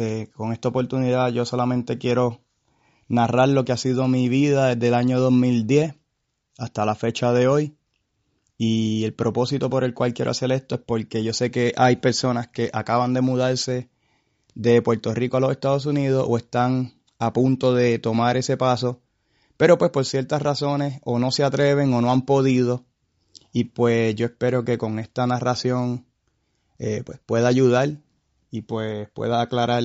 Este, 0.00 0.30
con 0.32 0.54
esta 0.54 0.70
oportunidad 0.70 1.30
yo 1.30 1.44
solamente 1.44 1.98
quiero 1.98 2.40
narrar 3.08 3.50
lo 3.50 3.66
que 3.66 3.72
ha 3.72 3.76
sido 3.76 4.08
mi 4.08 4.30
vida 4.30 4.74
desde 4.74 4.88
el 4.88 4.94
año 4.94 5.20
2010 5.20 5.94
hasta 6.56 6.86
la 6.86 6.94
fecha 6.94 7.34
de 7.34 7.48
hoy. 7.48 7.76
Y 8.56 9.04
el 9.04 9.12
propósito 9.12 9.68
por 9.68 9.84
el 9.84 9.92
cual 9.92 10.14
quiero 10.14 10.30
hacer 10.30 10.52
esto 10.52 10.76
es 10.76 10.80
porque 10.80 11.22
yo 11.22 11.34
sé 11.34 11.50
que 11.50 11.74
hay 11.76 11.96
personas 11.96 12.48
que 12.48 12.70
acaban 12.72 13.12
de 13.12 13.20
mudarse 13.20 13.90
de 14.54 14.80
Puerto 14.80 15.12
Rico 15.12 15.36
a 15.36 15.40
los 15.40 15.50
Estados 15.50 15.84
Unidos 15.84 16.24
o 16.26 16.38
están 16.38 16.94
a 17.18 17.34
punto 17.34 17.74
de 17.74 17.98
tomar 17.98 18.38
ese 18.38 18.56
paso, 18.56 19.02
pero 19.58 19.76
pues 19.76 19.90
por 19.90 20.06
ciertas 20.06 20.40
razones 20.40 21.00
o 21.04 21.18
no 21.18 21.30
se 21.30 21.44
atreven 21.44 21.92
o 21.92 22.00
no 22.00 22.10
han 22.10 22.22
podido 22.22 22.86
Y 23.52 23.64
pues 23.64 24.14
yo 24.14 24.24
espero 24.24 24.64
que 24.64 24.78
con 24.78 24.98
esta 24.98 25.26
narración 25.26 26.06
eh, 26.78 27.02
pues 27.04 27.20
pueda 27.26 27.48
ayudar 27.48 27.98
y 28.50 28.62
pues 28.62 29.08
pueda 29.10 29.40
aclarar 29.40 29.82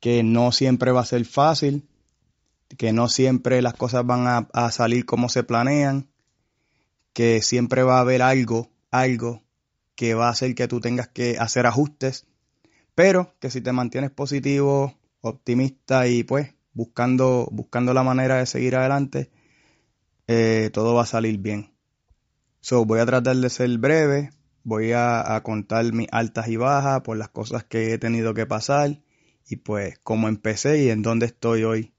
que 0.00 0.22
no 0.22 0.52
siempre 0.52 0.92
va 0.92 1.00
a 1.00 1.06
ser 1.06 1.24
fácil, 1.24 1.88
que 2.76 2.92
no 2.92 3.08
siempre 3.08 3.62
las 3.62 3.74
cosas 3.74 4.04
van 4.04 4.48
a, 4.52 4.70
salir 4.70 5.06
como 5.06 5.28
se 5.28 5.44
planean, 5.44 6.08
que 7.12 7.40
siempre 7.42 7.82
va 7.82 7.98
a 7.98 8.00
haber 8.00 8.22
algo, 8.22 8.70
algo 8.90 9.42
que 9.94 10.14
va 10.14 10.26
a 10.26 10.30
hacer 10.32 10.54
que 10.54 10.68
tú 10.68 10.80
tengas 10.80 11.08
que 11.08 11.38
hacer 11.38 11.66
ajustes, 11.66 12.26
pero 12.94 13.34
que 13.38 13.50
si 13.50 13.60
te 13.60 13.72
mantienes 13.72 14.10
positivo, 14.10 14.98
optimista 15.20 16.06
y 16.08 16.24
pues 16.24 16.54
buscando, 16.72 17.48
buscando 17.50 17.94
la 17.94 18.02
manera 18.02 18.36
de 18.36 18.46
seguir 18.46 18.76
adelante, 18.76 19.30
eh, 20.26 20.70
todo 20.72 20.94
va 20.94 21.02
a 21.02 21.06
salir 21.06 21.38
bien. 21.38 21.72
So, 22.60 22.84
voy 22.84 23.00
a 23.00 23.06
tratar 23.06 23.36
de 23.36 23.50
ser 23.50 23.78
breve, 23.78 24.30
voy 24.64 24.92
a, 24.92 25.40
contar 25.44 25.92
mis 25.92 26.08
altas 26.10 26.48
y 26.48 26.56
bajas 26.56 27.02
por 27.02 27.16
las 27.16 27.28
cosas 27.28 27.64
que 27.64 27.92
he 27.92 27.98
tenido 27.98 28.34
que 28.34 28.46
pasar 28.46 29.00
y 29.46 29.56
pues 29.56 29.98
cómo 30.02 30.28
empecé 30.28 30.82
y 30.84 30.90
en 30.90 31.02
dónde 31.02 31.26
estoy 31.26 31.64
hoy 31.64 31.92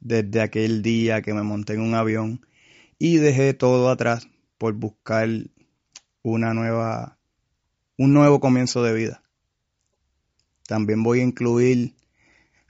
desde 0.00 0.40
aquel 0.40 0.82
día 0.82 1.20
que 1.20 1.34
me 1.34 1.42
monté 1.42 1.74
en 1.74 1.80
un 1.80 1.94
avión 1.94 2.46
y 2.98 3.16
dejé 3.16 3.54
todo 3.54 3.90
atrás 3.90 4.28
por 4.56 4.72
buscar 4.74 5.28
una 6.22 6.54
nueva 6.54 7.18
un 7.98 8.12
nuevo 8.12 8.40
comienzo 8.40 8.82
de 8.82 8.94
vida. 8.94 9.22
También 10.68 11.02
voy 11.02 11.20
a 11.20 11.24
incluir 11.24 11.94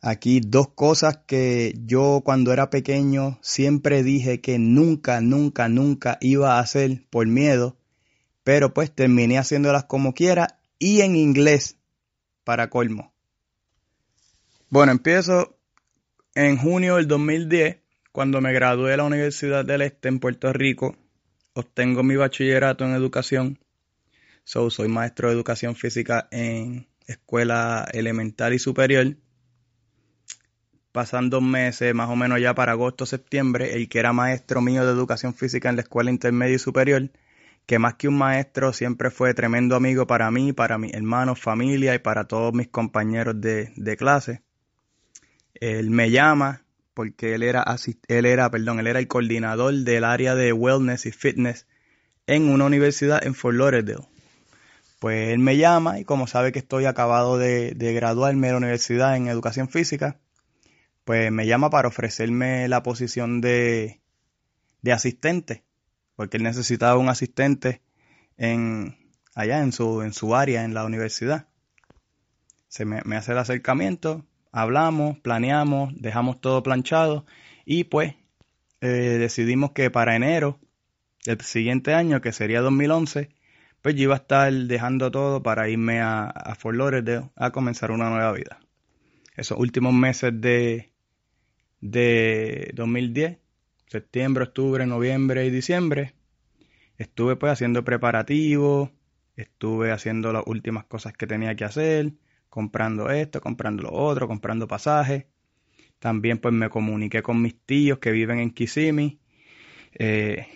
aquí 0.00 0.40
dos 0.40 0.68
cosas 0.68 1.18
que 1.26 1.74
yo 1.84 2.22
cuando 2.24 2.52
era 2.52 2.70
pequeño 2.70 3.38
siempre 3.42 4.02
dije 4.02 4.40
que 4.40 4.58
nunca, 4.58 5.20
nunca, 5.20 5.68
nunca 5.68 6.16
iba 6.20 6.56
a 6.56 6.60
hacer 6.60 7.06
por 7.10 7.26
miedo, 7.26 7.76
pero 8.46 8.72
pues 8.72 8.94
terminé 8.94 9.38
haciéndolas 9.38 9.86
como 9.86 10.14
quiera 10.14 10.60
y 10.78 11.00
en 11.00 11.16
inglés 11.16 11.78
para 12.44 12.70
colmo. 12.70 13.12
Bueno, 14.68 14.92
empiezo 14.92 15.58
en 16.36 16.56
junio 16.56 16.94
del 16.94 17.08
2010, 17.08 17.78
cuando 18.12 18.40
me 18.40 18.52
gradué 18.52 18.92
de 18.92 18.98
la 18.98 19.02
Universidad 19.02 19.64
del 19.64 19.82
Este 19.82 20.06
en 20.06 20.20
Puerto 20.20 20.52
Rico, 20.52 20.94
obtengo 21.54 22.04
mi 22.04 22.14
bachillerato 22.14 22.84
en 22.84 22.92
educación. 22.94 23.58
So, 24.44 24.70
soy 24.70 24.86
maestro 24.86 25.26
de 25.26 25.34
educación 25.34 25.74
física 25.74 26.28
en 26.30 26.86
escuela 27.08 27.88
elemental 27.92 28.54
y 28.54 28.60
superior 28.60 29.16
pasan 30.92 31.30
dos 31.30 31.42
meses, 31.42 31.94
más 31.94 32.08
o 32.08 32.16
menos 32.16 32.40
ya 32.40 32.54
para 32.54 32.72
agosto, 32.72 33.04
septiembre, 33.06 33.74
el 33.74 33.88
que 33.88 33.98
era 33.98 34.14
maestro 34.14 34.62
mío 34.62 34.86
de 34.86 34.92
educación 34.92 35.34
física 35.34 35.68
en 35.68 35.76
la 35.76 35.82
escuela 35.82 36.10
intermedia 36.10 36.54
y 36.54 36.58
superior, 36.58 37.10
que 37.66 37.78
más 37.78 37.94
que 37.94 38.08
un 38.08 38.16
maestro 38.16 38.72
siempre 38.72 39.10
fue 39.10 39.34
tremendo 39.34 39.74
amigo 39.74 40.06
para 40.06 40.30
mí, 40.30 40.52
para 40.52 40.78
mis 40.78 40.94
hermanos, 40.94 41.40
familia 41.40 41.94
y 41.94 41.98
para 41.98 42.24
todos 42.24 42.54
mis 42.54 42.68
compañeros 42.68 43.40
de, 43.40 43.72
de 43.76 43.96
clase. 43.96 44.42
Él 45.54 45.90
me 45.90 46.10
llama 46.10 46.62
porque 46.94 47.34
él 47.34 47.42
era, 47.42 47.64
él 48.08 48.24
era, 48.24 48.50
perdón, 48.50 48.80
él 48.80 48.86
era 48.86 49.00
el 49.00 49.08
coordinador 49.08 49.74
del 49.74 50.04
área 50.04 50.34
de 50.34 50.52
wellness 50.52 51.04
y 51.04 51.12
fitness 51.12 51.66
en 52.26 52.48
una 52.48 52.64
universidad 52.64 53.22
en 53.22 53.34
Fort 53.34 53.56
Lauderdale. 53.56 54.08
Pues 54.98 55.28
él 55.28 55.40
me 55.40 55.58
llama 55.58 55.98
y 55.98 56.04
como 56.04 56.26
sabe 56.26 56.52
que 56.52 56.58
estoy 56.58 56.86
acabado 56.86 57.36
de, 57.36 57.72
de 57.72 57.92
graduarme 57.92 58.46
de 58.46 58.54
la 58.54 58.58
universidad 58.58 59.14
en 59.14 59.28
educación 59.28 59.68
física, 59.68 60.18
pues 61.04 61.30
me 61.30 61.46
llama 61.46 61.68
para 61.68 61.88
ofrecerme 61.88 62.66
la 62.68 62.82
posición 62.82 63.42
de, 63.42 64.00
de 64.80 64.92
asistente, 64.92 65.65
porque 66.16 66.38
él 66.38 66.42
necesitaba 66.42 66.98
un 66.98 67.08
asistente 67.08 67.82
en, 68.36 68.96
allá 69.34 69.60
en 69.60 69.72
su, 69.72 70.02
en 70.02 70.12
su 70.12 70.34
área, 70.34 70.64
en 70.64 70.74
la 70.74 70.84
universidad. 70.84 71.46
Se 72.68 72.84
me, 72.84 73.00
hace 73.16 73.32
el 73.32 73.38
acercamiento, 73.38 74.26
hablamos, 74.50 75.18
planeamos, 75.18 75.92
dejamos 76.00 76.40
todo 76.40 76.62
planchado 76.62 77.24
y 77.64 77.84
pues 77.84 78.14
eh, 78.80 78.86
decidimos 78.88 79.72
que 79.72 79.90
para 79.90 80.16
enero 80.16 80.58
del 81.24 81.40
siguiente 81.42 81.94
año, 81.94 82.20
que 82.20 82.32
sería 82.32 82.60
2011, 82.60 83.30
pues 83.82 83.94
yo 83.94 84.02
iba 84.04 84.14
a 84.14 84.18
estar 84.18 84.52
dejando 84.52 85.10
todo 85.10 85.42
para 85.42 85.68
irme 85.68 86.00
a, 86.00 86.24
a 86.24 86.54
Fort 86.54 86.76
Lauderdale 86.76 87.30
a 87.36 87.50
comenzar 87.50 87.90
una 87.90 88.10
nueva 88.10 88.32
vida. 88.32 88.58
Esos 89.36 89.58
últimos 89.58 89.92
meses 89.92 90.32
de, 90.40 90.92
de 91.80 92.70
2010, 92.74 93.38
septiembre, 93.86 94.44
octubre, 94.44 94.86
noviembre 94.86 95.46
y 95.46 95.50
diciembre, 95.50 96.14
estuve 96.98 97.36
pues 97.36 97.52
haciendo 97.52 97.84
preparativos, 97.84 98.90
estuve 99.36 99.92
haciendo 99.92 100.32
las 100.32 100.42
últimas 100.46 100.84
cosas 100.84 101.12
que 101.12 101.26
tenía 101.26 101.54
que 101.54 101.64
hacer, 101.64 102.12
comprando 102.48 103.10
esto, 103.10 103.40
comprando 103.40 103.84
lo 103.84 103.92
otro, 103.92 104.28
comprando 104.28 104.66
pasajes. 104.66 105.26
También 105.98 106.38
pues 106.38 106.52
me 106.52 106.68
comuniqué 106.68 107.22
con 107.22 107.40
mis 107.40 107.58
tíos 107.64 107.98
que 107.98 108.10
viven 108.10 108.38
en 108.38 108.50
Kissimmee. 108.50 109.18
Eh, 109.98 110.46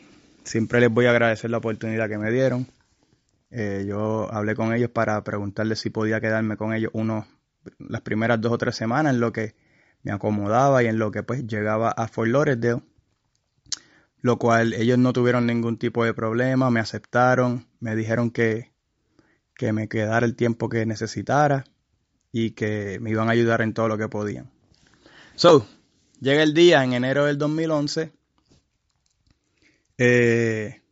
siempre 0.45 0.81
les 0.81 0.91
voy 0.91 1.07
a 1.07 1.11
agradecer 1.11 1.51
la 1.51 1.59
oportunidad 1.59 2.09
que 2.09 2.19
me 2.19 2.31
dieron. 2.31 2.67
Eh, 3.51 3.85
yo 3.89 4.33
hablé 4.33 4.55
con 4.55 4.73
ellos 4.73 4.91
para 4.91 5.23
preguntarles 5.25 5.81
si 5.81 5.91
podía 5.91 6.21
quedarme 6.21 6.57
con 6.57 6.73
ellos 6.73 6.91
unos, 6.95 7.27
las 7.79 8.01
primeras 8.03 8.41
dos 8.41 8.53
o 8.53 8.59
tres 8.59 8.77
semanas 8.77 9.15
en 9.15 9.21
lo 9.21 9.33
que 9.33 9.55
me 10.03 10.13
acomodaba 10.13 10.83
y 10.83 10.87
en 10.87 10.99
lo 10.99 11.11
que 11.11 11.23
pues 11.23 11.47
llegaba 11.47 11.91
a 11.91 12.09
Fort 12.09 12.31
Lauderdale, 12.31 12.83
lo 14.23 14.39
cual 14.39 14.75
ellos 14.75 14.99
no 14.99 15.13
tuvieron 15.13 15.47
ningún 15.47 15.79
tipo 15.79 16.05
de 16.05 16.15
problema, 16.15 16.71
me 16.71 16.81
aceptaron, 16.81 17.67
me 17.81 17.97
dijeron 17.97 18.31
que, 18.31 18.73
que 19.55 19.73
me 19.73 19.89
quedara 19.89 20.27
el 20.27 20.37
tiempo 20.37 20.69
que 20.69 20.85
necesitara 20.87 21.65
y 22.33 22.53
que 22.53 22.99
me 23.01 23.11
iban 23.11 23.29
a 23.29 23.33
ayudar 23.33 23.63
en 23.63 23.75
todo 23.75 23.89
lo 23.89 23.99
que 23.99 24.09
podían. 24.09 24.51
So, 25.37 25.67
llega 26.21 26.43
el 26.43 26.55
día 26.55 26.85
en 26.85 26.93
enero 26.93 27.25
del 27.25 27.39
2011, 27.39 28.13
eh, 29.99 30.83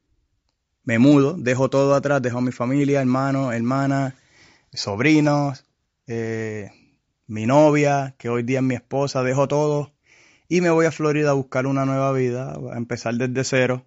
me 0.85 0.99
mudo, 0.99 1.35
dejo 1.39 1.69
todo 1.69 1.95
atrás, 1.95 2.23
dejo 2.23 2.41
mi 2.41 2.53
familia, 2.53 3.01
hermanos, 3.01 3.55
hermanas, 3.55 4.15
sobrinos, 4.73 5.65
eh, 6.07 6.71
mi 7.27 7.45
novia, 7.47 8.15
que 8.19 8.31
hoy 8.31 8.43
día 8.43 8.61
es 8.61 8.65
mi 8.65 8.75
esposa, 8.75 9.23
dejo 9.23 9.49
todo 9.49 9.93
y 10.49 10.61
me 10.61 10.71
voy 10.71 10.87
a 10.87 10.93
Florida 10.93 11.31
a 11.31 11.35
buscar 11.35 11.67
una 11.67 11.85
nueva 11.85 12.13
vida, 12.13 12.55
a 12.73 12.77
empezar 12.77 13.15
desde 13.15 13.45
cero. 13.45 13.87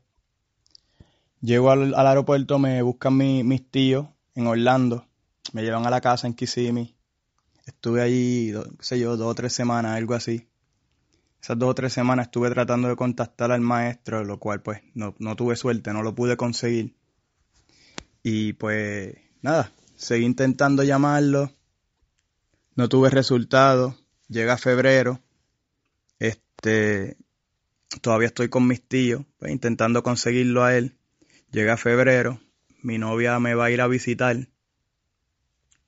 Llego 1.41 1.71
al, 1.71 1.93
aeropuerto, 1.95 2.59
me 2.59 2.81
buscan 2.81 3.17
mi, 3.17 3.43
mis 3.43 3.69
tíos 3.69 4.07
en 4.35 4.47
Orlando, 4.47 5.07
me 5.53 5.63
llevan 5.63 5.85
a 5.85 5.89
la 5.89 6.01
casa 6.01 6.27
en 6.27 6.33
Kissimmee. 6.33 6.95
Estuve 7.65 8.01
allí, 8.01 8.53
qué 8.53 8.83
sé 8.83 8.99
yo, 8.99 9.17
dos 9.17 9.31
o 9.31 9.35
tres 9.35 9.53
semanas, 9.53 9.97
algo 9.97 10.13
así. 10.13 10.47
Esas 11.41 11.57
dos 11.57 11.69
o 11.71 11.75
tres 11.75 11.93
semanas 11.93 12.27
estuve 12.27 12.51
tratando 12.51 12.87
de 12.87 12.95
contactar 12.95 13.51
al 13.51 13.61
maestro, 13.61 14.23
lo 14.23 14.39
cual 14.39 14.61
pues 14.61 14.81
no, 14.93 15.15
no 15.17 15.35
tuve 15.35 15.55
suerte, 15.55 15.91
no 15.93 16.03
lo 16.03 16.13
pude 16.13 16.37
conseguir. 16.37 16.95
Y 18.21 18.53
pues 18.53 19.15
nada, 19.41 19.71
seguí 19.95 20.25
intentando 20.25 20.83
llamarlo 20.83 21.51
no 22.75 22.89
tuve 22.89 23.09
resultado, 23.09 23.97
llega 24.27 24.57
febrero, 24.57 25.21
este, 26.61 27.17
todavía 28.01 28.27
estoy 28.27 28.49
con 28.49 28.67
mis 28.67 28.87
tíos, 28.87 29.25
pues, 29.39 29.51
intentando 29.51 30.03
conseguirlo 30.03 30.63
a 30.63 30.77
él, 30.77 30.95
llega 31.51 31.75
febrero, 31.75 32.39
mi 32.83 32.99
novia 32.99 33.39
me 33.39 33.55
va 33.55 33.65
a 33.65 33.71
ir 33.71 33.81
a 33.81 33.87
visitar, 33.87 34.47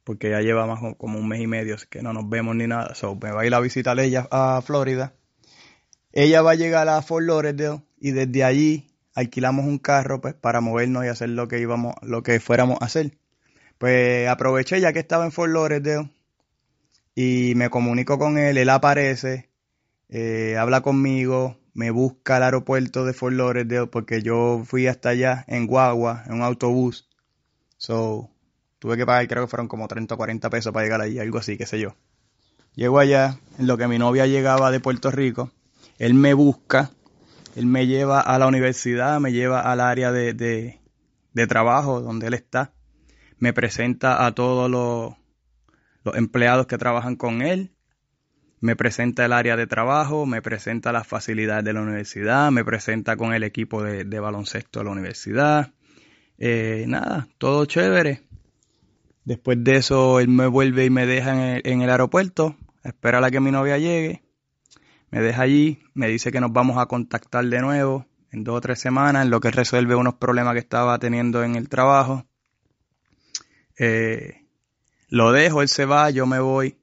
porque 0.03 0.31
ya 0.31 0.41
lleva 0.41 0.65
más 0.65 0.79
como 0.97 1.19
un 1.19 1.27
mes 1.27 1.41
y 1.41 1.47
medio, 1.47 1.77
que 1.91 2.01
no 2.01 2.11
nos 2.11 2.27
vemos 2.27 2.55
ni 2.55 2.65
nada, 2.65 2.95
so, 2.95 3.15
me 3.15 3.31
va 3.31 3.41
a 3.41 3.45
ir 3.45 3.53
a 3.53 3.59
visitar 3.59 3.99
ella 3.99 4.27
a 4.31 4.63
Florida, 4.65 5.13
ella 6.11 6.41
va 6.41 6.51
a 6.51 6.55
llegar 6.55 6.89
a 6.89 7.01
Fort 7.03 7.25
Lauderdale 7.25 7.83
y 7.99 8.11
desde 8.11 8.43
allí 8.43 8.89
alquilamos 9.13 9.65
un 9.65 9.77
carro 9.77 10.21
pues 10.21 10.33
para 10.33 10.59
movernos 10.59 11.05
y 11.05 11.07
hacer 11.07 11.29
lo 11.29 11.47
que 11.47 11.59
íbamos, 11.59 11.93
lo 12.01 12.23
que 12.23 12.39
fuéramos 12.39 12.81
a 12.81 12.85
hacer. 12.85 13.17
Pues 13.77 14.27
aproveché 14.27 14.79
ya 14.79 14.91
que 14.91 14.99
estaba 14.99 15.25
en 15.25 15.31
Fort 15.31 15.51
Lauderdale, 15.51 16.09
y 17.15 17.53
me 17.55 17.69
comunico 17.69 18.17
con 18.17 18.39
él, 18.39 18.57
él 18.57 18.69
aparece, 18.69 19.52
eh, 20.13 20.57
habla 20.57 20.81
conmigo, 20.81 21.57
me 21.73 21.89
busca 21.89 22.37
al 22.37 22.43
aeropuerto 22.43 23.03
de 23.03 23.13
Fort 23.13 23.35
Lauderdale 23.35 23.87
porque 23.87 24.21
yo 24.21 24.61
fui 24.63 24.85
hasta 24.85 25.09
allá 25.09 25.43
en 25.47 25.65
guagua, 25.65 26.23
en 26.27 26.35
un 26.35 26.41
autobús. 26.43 27.09
So, 27.77 28.29
tuve 28.77 28.95
que 28.95 29.07
pagar, 29.07 29.27
creo 29.27 29.43
que 29.43 29.49
fueron 29.49 29.67
como 29.67 29.87
30 29.87 30.13
o 30.13 30.17
40 30.17 30.49
pesos 30.51 30.71
para 30.71 30.85
llegar 30.85 31.01
allí, 31.01 31.17
algo 31.17 31.39
así, 31.39 31.57
qué 31.57 31.65
sé 31.65 31.79
yo. 31.79 31.95
Llego 32.75 32.99
allá, 32.99 33.39
en 33.57 33.65
lo 33.65 33.75
que 33.75 33.87
mi 33.87 33.97
novia 33.97 34.27
llegaba 34.27 34.69
de 34.69 34.79
Puerto 34.79 35.09
Rico, 35.09 35.51
él 35.97 36.13
me 36.13 36.35
busca, 36.35 36.91
él 37.55 37.65
me 37.65 37.87
lleva 37.87 38.21
a 38.21 38.37
la 38.37 38.45
universidad, 38.45 39.19
me 39.19 39.31
lleva 39.31 39.61
al 39.61 39.79
área 39.79 40.11
de, 40.11 40.33
de, 40.33 40.79
de 41.33 41.47
trabajo 41.47 42.01
donde 42.01 42.27
él 42.27 42.35
está, 42.35 42.71
me 43.39 43.51
presenta 43.51 44.25
a 44.25 44.35
todos 44.35 44.69
los 44.69 45.15
los 46.03 46.15
empleados 46.15 46.67
que 46.67 46.77
trabajan 46.77 47.15
con 47.15 47.41
él, 47.41 47.71
me 48.63 48.77
presenta 48.77 49.25
el 49.25 49.33
área 49.33 49.57
de 49.57 49.67
trabajo, 49.67 50.25
me 50.25 50.41
presenta 50.41 50.93
las 50.93 51.05
facilidades 51.05 51.65
de 51.65 51.73
la 51.73 51.81
universidad, 51.81 52.49
me 52.49 52.63
presenta 52.63 53.17
con 53.17 53.33
el 53.33 53.43
equipo 53.43 53.83
de, 53.83 54.19
baloncesto 54.21 54.79
de 54.79 54.85
la 54.85 54.91
universidad, 54.91 55.73
Eh, 56.37 56.85
nada, 56.87 57.27
todo 57.37 57.65
chévere. 57.65 58.21
Después 59.25 59.61
de 59.65 59.75
eso, 59.75 60.21
él 60.21 60.29
me 60.29 60.47
vuelve 60.47 60.85
y 60.85 60.89
me 60.89 61.05
deja 61.05 61.33
en 61.33 61.39
el, 61.39 61.61
en 61.65 61.81
el 61.81 61.89
aeropuerto, 61.89 62.55
espera 62.85 63.25
a 63.25 63.31
que 63.31 63.41
mi 63.41 63.51
novia 63.51 63.77
llegue, 63.77 64.23
me 65.11 65.19
deja 65.19 65.41
allí, 65.41 65.83
me 65.93 66.07
dice 66.07 66.31
que 66.31 66.39
nos 66.39 66.53
vamos 66.53 66.77
a 66.77 66.85
contactar 66.85 67.45
de 67.45 67.59
nuevo 67.59 68.07
en 68.31 68.45
dos 68.45 68.55
o 68.55 68.61
tres 68.61 68.79
semanas, 68.79 69.25
en 69.25 69.29
lo 69.29 69.41
que 69.41 69.51
resuelve 69.51 69.93
unos 69.95 70.15
problemas 70.15 70.53
que 70.53 70.59
estaba 70.59 70.97
teniendo 70.99 71.43
en 71.43 71.57
el 71.57 71.67
trabajo. 71.67 72.25
Eh, 73.77 74.45
lo 75.09 75.33
dejo, 75.33 75.61
él 75.61 75.67
se 75.67 75.83
va, 75.83 76.09
yo 76.11 76.25
me 76.25 76.39
voy. 76.39 76.77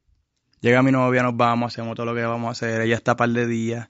Llega 0.60 0.82
mi 0.82 0.92
novia, 0.92 1.22
nos 1.22 1.36
vamos, 1.36 1.72
hacemos 1.72 1.94
todo 1.94 2.06
lo 2.06 2.14
que 2.14 2.22
vamos 2.22 2.48
a 2.48 2.50
hacer. 2.52 2.82
Ella 2.82 2.96
está 2.96 3.16
par 3.16 3.30
de 3.30 3.46
días. 3.46 3.88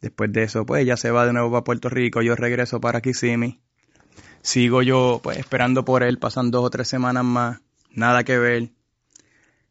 Después 0.00 0.32
de 0.32 0.44
eso, 0.44 0.66
pues 0.66 0.82
ella 0.82 0.96
se 0.96 1.10
va 1.10 1.26
de 1.26 1.32
nuevo 1.32 1.50
para 1.50 1.64
Puerto 1.64 1.88
Rico, 1.88 2.22
yo 2.22 2.36
regreso 2.36 2.80
para 2.80 3.00
Kissimmee. 3.00 3.60
Sigo 4.42 4.82
yo, 4.82 5.20
pues, 5.22 5.38
esperando 5.38 5.84
por 5.84 6.02
él, 6.02 6.18
pasan 6.18 6.50
dos 6.50 6.64
o 6.64 6.70
tres 6.70 6.88
semanas 6.88 7.24
más, 7.24 7.60
nada 7.90 8.24
que 8.24 8.38
ver. 8.38 8.70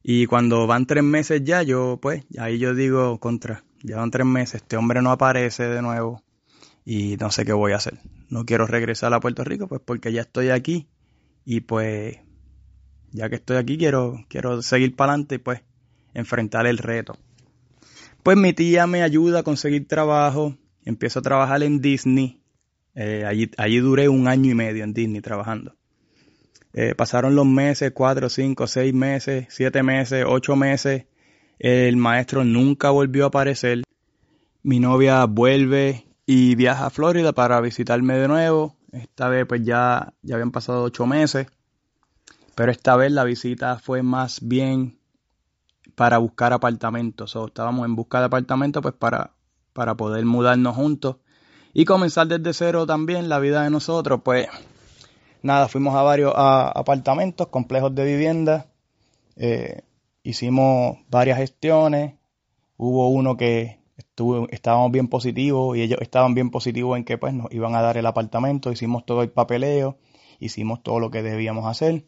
Y 0.03 0.25
cuando 0.25 0.67
van 0.67 0.85
tres 0.85 1.03
meses 1.03 1.43
ya, 1.43 1.63
yo, 1.63 1.99
pues, 2.01 2.25
ahí 2.37 2.57
yo 2.59 2.73
digo, 2.73 3.19
contra, 3.19 3.63
ya 3.83 3.97
van 3.97 4.11
tres 4.11 4.25
meses, 4.25 4.61
este 4.61 4.77
hombre 4.77 5.01
no 5.01 5.11
aparece 5.11 5.67
de 5.67 5.81
nuevo 5.81 6.23
y 6.85 7.17
no 7.17 7.31
sé 7.31 7.45
qué 7.45 7.53
voy 7.53 7.71
a 7.71 7.77
hacer. 7.77 7.99
No 8.29 8.45
quiero 8.45 8.67
regresar 8.67 9.13
a 9.13 9.19
Puerto 9.19 9.43
Rico, 9.43 9.67
pues, 9.67 9.81
porque 9.83 10.11
ya 10.11 10.21
estoy 10.21 10.49
aquí 10.49 10.87
y 11.45 11.61
pues, 11.61 12.17
ya 13.11 13.29
que 13.29 13.35
estoy 13.35 13.57
aquí, 13.57 13.77
quiero, 13.77 14.25
quiero 14.27 14.61
seguir 14.61 14.95
para 14.95 15.13
adelante 15.13 15.39
pues, 15.39 15.61
enfrentar 16.17 16.65
el 16.65 16.79
reto. 16.79 17.15
Pues 18.23 18.37
mi 18.37 18.51
tía 18.51 18.87
me 18.87 19.03
ayuda 19.03 19.39
a 19.39 19.43
conseguir 19.43 19.87
trabajo. 19.87 20.57
Empiezo 20.83 21.19
a 21.19 21.21
trabajar 21.21 21.63
en 21.63 21.79
Disney. 21.79 22.41
Eh, 22.95 23.23
allí, 23.25 23.51
allí 23.57 23.77
duré 23.77 24.09
un 24.09 24.27
año 24.27 24.51
y 24.51 24.55
medio 24.55 24.83
en 24.83 24.93
Disney 24.93 25.21
trabajando. 25.21 25.75
Eh, 26.73 26.95
pasaron 26.95 27.35
los 27.35 27.45
meses, 27.45 27.91
cuatro, 27.93 28.29
cinco, 28.29 28.67
seis 28.67 28.93
meses, 28.93 29.45
siete 29.49 29.83
meses, 29.83 30.25
ocho 30.27 30.55
meses. 30.55 31.05
El 31.59 31.97
maestro 31.97 32.43
nunca 32.43 32.89
volvió 32.89 33.25
a 33.25 33.27
aparecer. 33.27 33.83
Mi 34.63 34.79
novia 34.79 35.23
vuelve 35.25 36.07
y 36.25 36.55
viaja 36.55 36.87
a 36.87 36.89
Florida 36.89 37.31
para 37.31 37.61
visitarme 37.61 38.17
de 38.17 38.27
nuevo. 38.27 38.75
Esta 38.91 39.29
vez 39.29 39.45
pues 39.45 39.63
ya, 39.63 40.13
ya 40.23 40.35
habían 40.35 40.51
pasado 40.51 40.83
ocho 40.83 41.05
meses. 41.05 41.47
Pero 42.55 42.71
esta 42.71 42.95
vez 42.95 43.11
la 43.11 43.23
visita 43.23 43.77
fue 43.77 44.01
más 44.01 44.39
bien 44.41 44.96
para 45.97 46.19
buscar 46.19 46.53
apartamentos. 46.53 47.35
O 47.35 47.47
estábamos 47.47 47.87
en 47.87 47.95
busca 47.95 48.19
de 48.19 48.25
apartamentos 48.25 48.83
pues 48.83 48.93
para, 48.93 49.31
para 49.73 49.95
poder 49.95 50.23
mudarnos 50.25 50.75
juntos 50.75 51.15
y 51.73 51.85
comenzar 51.85 52.27
desde 52.27 52.53
cero 52.53 52.85
también 52.85 53.29
la 53.29 53.39
vida 53.39 53.63
de 53.63 53.71
nosotros. 53.71 54.21
Pues 54.23 54.47
nada, 55.41 55.67
fuimos 55.67 55.95
a 55.95 56.03
varios 56.03 56.33
apartamentos, 56.35 57.47
complejos 57.47 57.95
de 57.95 58.05
vivienda, 58.05 58.67
eh, 59.37 59.81
hicimos 60.21 60.99
varias 61.09 61.39
gestiones, 61.39 62.13
hubo 62.77 63.09
uno 63.09 63.35
que 63.35 63.79
estuvo, 63.97 64.47
estábamos 64.49 64.91
bien 64.91 65.07
positivos 65.07 65.75
y 65.77 65.81
ellos 65.81 65.97
estaban 65.99 66.35
bien 66.35 66.51
positivos 66.51 66.95
en 66.95 67.05
que 67.05 67.17
pues 67.17 67.33
nos 67.33 67.51
iban 67.51 67.73
a 67.73 67.81
dar 67.81 67.97
el 67.97 68.05
apartamento, 68.05 68.71
hicimos 68.71 69.03
todo 69.03 69.23
el 69.23 69.31
papeleo, 69.31 69.97
hicimos 70.39 70.83
todo 70.83 70.99
lo 70.99 71.09
que 71.09 71.23
debíamos 71.23 71.65
hacer, 71.65 72.05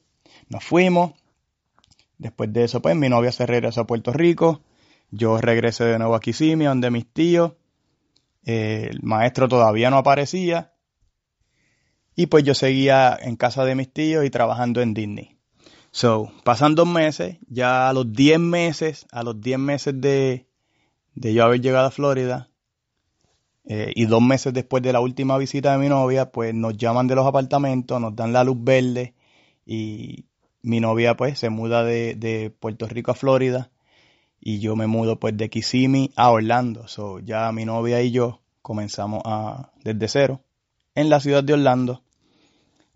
nos 0.47 0.63
fuimos, 0.63 1.13
Después 2.19 2.53
de 2.53 2.65
eso, 2.65 2.82
pues 2.82 2.95
mi 2.95 3.10
novia 3.10 3.32
se 3.32 3.45
regresó 3.45 3.82
a 3.82 3.88
Puerto 3.88 4.13
Rico. 4.13 4.62
Yo 5.10 5.39
regresé 5.39 5.86
de 5.86 5.97
nuevo 5.97 6.15
a 6.15 6.19
Kissimmee, 6.19 6.65
donde 6.65 6.91
mis 6.91 7.12
tíos. 7.12 7.53
el 8.43 9.01
maestro 9.01 9.47
todavía 9.47 9.89
no 9.89 9.97
aparecía. 9.97 10.73
Y 12.15 12.27
pues 12.27 12.43
yo 12.43 12.53
seguía 12.53 13.17
en 13.19 13.38
casa 13.38 13.65
de 13.65 13.75
mis 13.75 13.91
tíos 13.91 14.25
y 14.25 14.29
trabajando 14.29 14.82
en 14.82 14.93
Disney. 14.93 15.38
So, 15.91 16.32
pasan 16.43 16.75
dos 16.75 16.88
meses, 16.88 17.38
ya 17.47 17.89
a 17.89 17.93
los 17.93 18.12
10 18.13 18.39
meses, 18.39 19.08
a 19.12 19.23
los 19.23 19.41
10 19.41 19.58
meses 19.58 19.99
de, 19.99 20.45
de 21.15 21.34
yo 21.34 21.45
haber 21.45 21.62
llegado 21.62 21.88
a 21.88 21.91
Florida, 21.91 22.49
eh, 23.65 23.91
y 23.95 24.05
dos 24.05 24.21
meses 24.21 24.53
después 24.53 24.84
de 24.84 24.93
la 24.93 24.99
última 24.99 25.38
visita 25.38 25.71
de 25.71 25.77
mi 25.77 25.89
novia, 25.89 26.32
pues 26.32 26.53
nos 26.53 26.77
llaman 26.77 27.08
de 27.08 27.15
los 27.15 27.25
apartamentos, 27.25 28.01
nos 28.01 28.15
dan 28.15 28.34
la 28.34 28.43
luz 28.43 28.58
verde 28.60 29.13
y 29.65 30.25
mi 30.62 30.80
novia 30.80 31.15
pues 31.15 31.39
se 31.39 31.50
muda 31.50 31.84
de, 31.84 32.15
de, 32.15 32.50
Puerto 32.50 32.88
Rico 32.88 33.12
a 33.12 33.15
Florida 33.15 33.72
y 34.39 34.60
yo 34.60 34.76
me 34.76 34.88
mudo 34.88 35.19
pues 35.19 35.36
de 35.38 35.50
Kissimmee 35.50 36.12
a 36.15 36.32
Orlando. 36.32 36.88
So 36.88 37.19
ya 37.19 37.52
mi 37.52 37.65
novia 37.65 38.02
y 38.02 38.12
yo 38.12 38.41
comenzamos 38.62 39.22
a, 39.26 39.72
desde 39.84 40.08
cero 40.08 40.43
en 40.95 41.10
la 41.10 41.19
ciudad 41.19 41.43
de 41.43 41.54
Orlando. 41.54 42.04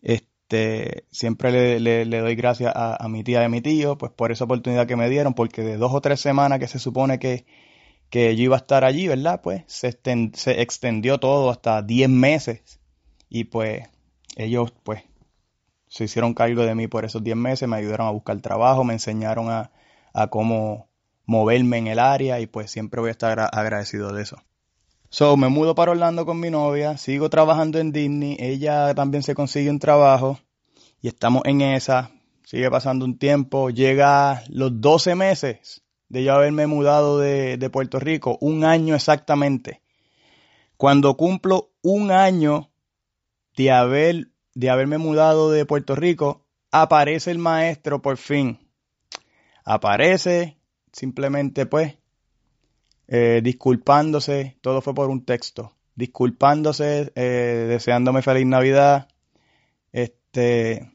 Este, 0.02 1.06
siempre 1.12 1.80
le, 1.80 2.06
le, 2.06 2.20
doy 2.20 2.36
gracias 2.36 2.74
a, 2.76 3.08
mi 3.08 3.24
tía 3.24 3.42
y 3.42 3.46
a 3.46 3.50
mi 3.50 3.62
tío 3.62 3.98
pues 3.98 4.12
por 4.12 4.32
esa 4.32 4.44
oportunidad 4.44 4.88
que 4.88 4.96
me 4.96 5.10
dieron 5.10 5.34
porque 5.34 5.62
de 5.64 5.78
dos 5.78 5.94
o 5.94 6.02
tres 6.02 6.20
semanas 6.20 6.60
que 6.60 6.68
se 6.68 6.80
supone 6.80 7.20
que, 7.20 7.46
que 8.10 8.36
yo 8.36 8.44
iba 8.44 8.56
a 8.56 8.60
estar 8.60 8.84
allí, 8.84 9.08
¿verdad? 9.08 9.42
Pues 9.42 9.64
se, 9.68 9.98
se 10.34 10.62
extendió 10.62 11.20
todo 11.20 11.50
hasta 11.50 11.82
diez 11.82 12.10
meses 12.10 12.80
y 13.30 13.46
pues 13.46 13.90
ellos 14.36 14.74
pues 14.84 15.04
se 15.94 16.06
hicieron 16.06 16.34
cargo 16.34 16.64
de 16.64 16.74
mí 16.74 16.88
por 16.88 17.06
esos 17.06 17.24
10 17.24 17.38
meses, 17.38 17.70
me 17.70 17.78
ayudaron 17.78 18.08
a 18.08 18.10
buscar 18.10 18.42
trabajo, 18.42 18.84
me 18.84 18.94
enseñaron 18.94 19.52
a, 19.52 19.70
cómo 20.32 20.90
moverme 21.28 21.78
en 21.78 21.86
el 21.86 22.00
área 22.00 22.40
y 22.40 22.48
pues 22.48 22.72
siempre 22.72 23.00
voy 23.00 23.10
a 23.10 23.12
estar 23.12 23.40
agradecido 23.40 24.12
de 24.12 24.24
eso. 24.24 24.38
So, 25.10 25.38
me 25.38 25.50
mudo 25.50 25.76
para 25.76 25.92
Orlando 25.92 26.26
con 26.26 26.40
mi 26.40 26.50
novia, 26.50 26.98
sigo 26.98 27.30
trabajando 27.30 27.78
en 27.78 27.92
Disney, 27.92 28.38
ella 28.40 28.96
también 28.96 29.22
se 29.22 29.36
consigue 29.36 29.70
un 29.70 29.78
trabajo 29.78 30.40
y 31.00 31.10
estamos 31.10 31.44
en 31.46 31.62
esa, 31.62 32.10
sigue 32.44 32.72
pasando 32.72 33.06
un 33.06 33.20
tiempo, 33.20 33.70
llega 33.70 34.44
los 34.50 34.82
12 34.82 35.14
meses 35.14 35.84
de 36.10 36.24
yo 36.24 36.34
haberme 36.34 36.66
mudado 36.66 37.20
de, 37.20 37.58
de 37.58 37.70
Puerto 37.70 38.00
Rico, 38.00 38.40
un 38.42 38.66
año 38.66 38.96
exactamente. 38.96 39.84
Cuando 40.76 41.16
cumplo 41.18 41.70
un 41.84 42.10
año 42.10 42.72
de 43.56 43.70
haber 43.70 44.33
de 44.56 44.70
haberme 44.70 44.98
mudado 44.98 45.52
de 45.52 45.66
Puerto 45.66 45.96
Rico, 45.96 46.46
aparece 46.72 47.32
el 47.32 47.38
maestro 47.38 48.02
por 48.02 48.18
fin. 48.18 48.60
Aparece, 49.66 50.58
simplemente 50.92 51.66
pues, 51.66 51.98
eh, 53.08 53.42
disculpándose, 53.44 54.58
todo 54.62 54.82
fue 54.82 54.94
por 54.94 55.10
un 55.10 55.24
texto, 55.26 55.74
disculpándose, 55.96 57.12
eh, 57.16 57.66
deseándome 57.70 58.22
feliz 58.22 58.46
Navidad, 58.46 59.08
este, 59.92 60.92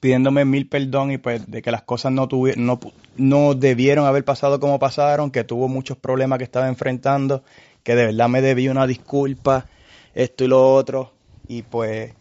pidiéndome 0.00 0.44
mil 0.44 0.68
perdón 0.68 1.12
y 1.12 1.18
pues 1.18 1.48
de 1.50 1.62
que 1.62 1.70
las 1.70 1.82
cosas 1.82 2.12
no, 2.12 2.28
no, 2.56 2.80
no 3.16 3.54
debieron 3.54 4.06
haber 4.06 4.24
pasado 4.24 4.60
como 4.60 4.78
pasaron, 4.78 5.30
que 5.30 5.44
tuvo 5.44 5.68
muchos 5.68 5.96
problemas 5.96 6.38
que 6.38 6.44
estaba 6.44 6.68
enfrentando, 6.68 7.44
que 7.82 7.94
de 7.94 8.06
verdad 8.06 8.28
me 8.28 8.42
debía 8.42 8.70
una 8.70 8.86
disculpa, 8.86 9.66
esto 10.14 10.44
y 10.44 10.48
lo 10.48 10.74
otro, 10.74 11.12
y 11.46 11.62
pues 11.62 12.12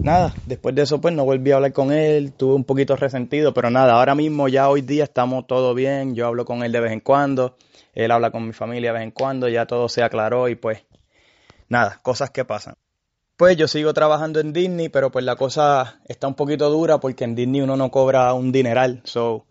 nada, 0.00 0.34
después 0.44 0.74
de 0.74 0.82
eso 0.82 1.00
pues 1.00 1.14
no 1.14 1.24
volví 1.24 1.52
a 1.52 1.56
hablar 1.56 1.72
con 1.72 1.92
él, 1.92 2.32
tuve 2.32 2.54
un 2.54 2.64
poquito 2.64 2.96
resentido, 2.96 3.52
pero 3.54 3.70
nada, 3.70 3.94
ahora 3.94 4.14
mismo 4.14 4.48
ya 4.48 4.68
hoy 4.68 4.82
día 4.82 5.04
estamos 5.04 5.46
todo 5.46 5.74
bien, 5.74 6.14
yo 6.14 6.26
hablo 6.26 6.44
con 6.44 6.62
él 6.62 6.72
de 6.72 6.80
vez 6.80 6.92
en 6.92 7.00
cuando, 7.00 7.56
él 7.92 8.10
habla 8.10 8.30
con 8.30 8.46
mi 8.46 8.52
familia 8.52 8.90
de 8.92 8.98
vez 8.98 9.04
en 9.04 9.10
cuando, 9.10 9.48
ya 9.48 9.66
todo 9.66 9.88
se 9.88 10.02
aclaró 10.02 10.48
y 10.48 10.54
pues 10.54 10.84
nada, 11.68 12.00
cosas 12.02 12.30
que 12.30 12.44
pasan. 12.44 12.74
Pues 13.36 13.56
yo 13.56 13.66
sigo 13.66 13.92
trabajando 13.94 14.40
en 14.40 14.52
Disney, 14.52 14.88
pero 14.88 15.10
pues 15.10 15.24
la 15.24 15.36
cosa 15.36 16.00
está 16.06 16.28
un 16.28 16.34
poquito 16.34 16.70
dura 16.70 17.00
porque 17.00 17.24
en 17.24 17.34
Disney 17.34 17.60
uno 17.60 17.76
no 17.76 17.90
cobra 17.90 18.32
un 18.34 18.52
dineral, 18.52 19.02
so 19.04 19.46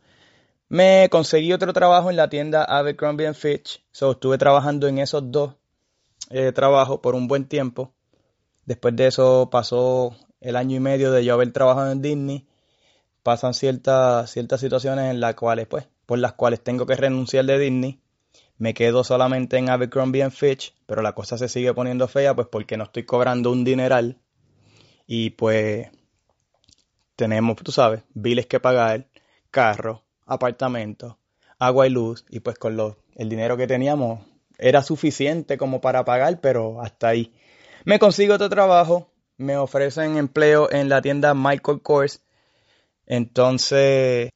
me 0.69 1.09
conseguí 1.09 1.51
otro 1.51 1.73
trabajo 1.73 2.09
en 2.09 2.15
la 2.15 2.29
tienda 2.29 2.63
Abercrombie 2.63 3.33
Fitch, 3.33 3.83
so 3.91 4.11
estuve 4.11 4.37
trabajando 4.37 4.87
en 4.87 4.99
esos 4.99 5.29
dos 5.29 5.55
eh, 6.29 6.53
trabajos 6.53 6.99
por 6.99 7.13
un 7.13 7.27
buen 7.27 7.45
tiempo. 7.45 7.93
Después 8.65 8.95
de 8.95 9.07
eso 9.07 9.49
pasó 9.51 10.15
el 10.41 10.55
año 10.55 10.75
y 10.77 10.79
medio 10.79 11.11
de 11.11 11.23
yo 11.23 11.35
haber 11.35 11.53
trabajado 11.53 11.91
en 11.91 12.01
Disney, 12.01 12.47
pasan 13.23 13.53
ciertas, 13.53 14.31
ciertas 14.31 14.59
situaciones 14.59 15.11
en 15.11 15.21
las 15.21 15.35
cuales, 15.35 15.67
pues, 15.67 15.87
por 16.05 16.19
las 16.19 16.33
cuales 16.33 16.61
tengo 16.61 16.85
que 16.85 16.95
renunciar 16.95 17.45
de 17.45 17.59
Disney. 17.59 18.01
Me 18.57 18.73
quedo 18.73 19.03
solamente 19.03 19.57
en 19.57 19.69
Abercrombie 19.69 20.29
Fitch, 20.29 20.75
pero 20.85 21.01
la 21.01 21.13
cosa 21.13 21.37
se 21.37 21.47
sigue 21.47 21.73
poniendo 21.73 22.07
fea, 22.07 22.35
pues 22.35 22.47
porque 22.47 22.77
no 22.77 22.83
estoy 22.83 23.03
cobrando 23.03 23.51
un 23.51 23.63
dineral. 23.63 24.17
Y 25.07 25.31
pues 25.31 25.89
tenemos, 27.15 27.55
tú 27.57 27.71
sabes, 27.71 28.03
biles 28.13 28.47
que 28.47 28.59
pagar, 28.59 29.07
carro, 29.51 30.03
apartamento, 30.25 31.17
agua 31.59 31.87
y 31.87 31.91
luz. 31.91 32.25
Y 32.29 32.39
pues 32.39 32.57
con 32.57 32.75
lo, 32.75 32.97
el 33.15 33.29
dinero 33.29 33.57
que 33.57 33.67
teníamos 33.67 34.21
era 34.57 34.83
suficiente 34.83 35.57
como 35.57 35.81
para 35.81 36.05
pagar, 36.05 36.39
pero 36.39 36.81
hasta 36.81 37.09
ahí. 37.09 37.33
Me 37.83 37.99
consigo 37.99 38.35
otro 38.35 38.49
trabajo 38.49 39.10
me 39.41 39.57
ofrecen 39.57 40.17
empleo 40.17 40.71
en 40.71 40.89
la 40.89 41.01
tienda 41.01 41.33
Michael 41.33 41.81
Kors. 41.81 42.21
Entonces, 43.05 44.31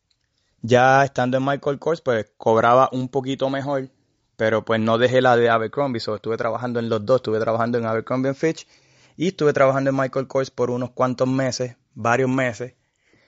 ya 0.62 1.04
estando 1.04 1.38
en 1.38 1.46
Michael 1.46 1.80
Kors, 1.80 2.02
pues 2.02 2.32
cobraba 2.38 2.89
un 2.91 3.10
poquito 3.10 3.50
mejor, 3.50 3.89
pero 4.36 4.65
pues 4.65 4.82
no 4.82 4.98
dejé 4.98 5.22
la 5.22 5.38
de 5.38 5.50
Abercrombie, 5.50 6.00
so 6.00 6.15
estuve 6.15 6.38
trabajando 6.38 6.80
en 6.80 6.89
los 6.89 7.06
dos, 7.06 7.18
estuve 7.18 7.39
trabajando 7.39 7.78
en 7.78 7.86
Abercrombie 7.86 8.34
Fitch 8.34 8.68
Y 9.15 9.28
estuve 9.30 9.54
trabajando 9.54 9.91
en 9.91 9.96
Michael 9.96 10.28
Kors 10.28 10.52
por 10.52 10.72
unos 10.72 10.91
cuantos 10.91 11.28
meses, 11.28 11.78
varios 11.94 12.30
meses, 12.30 12.74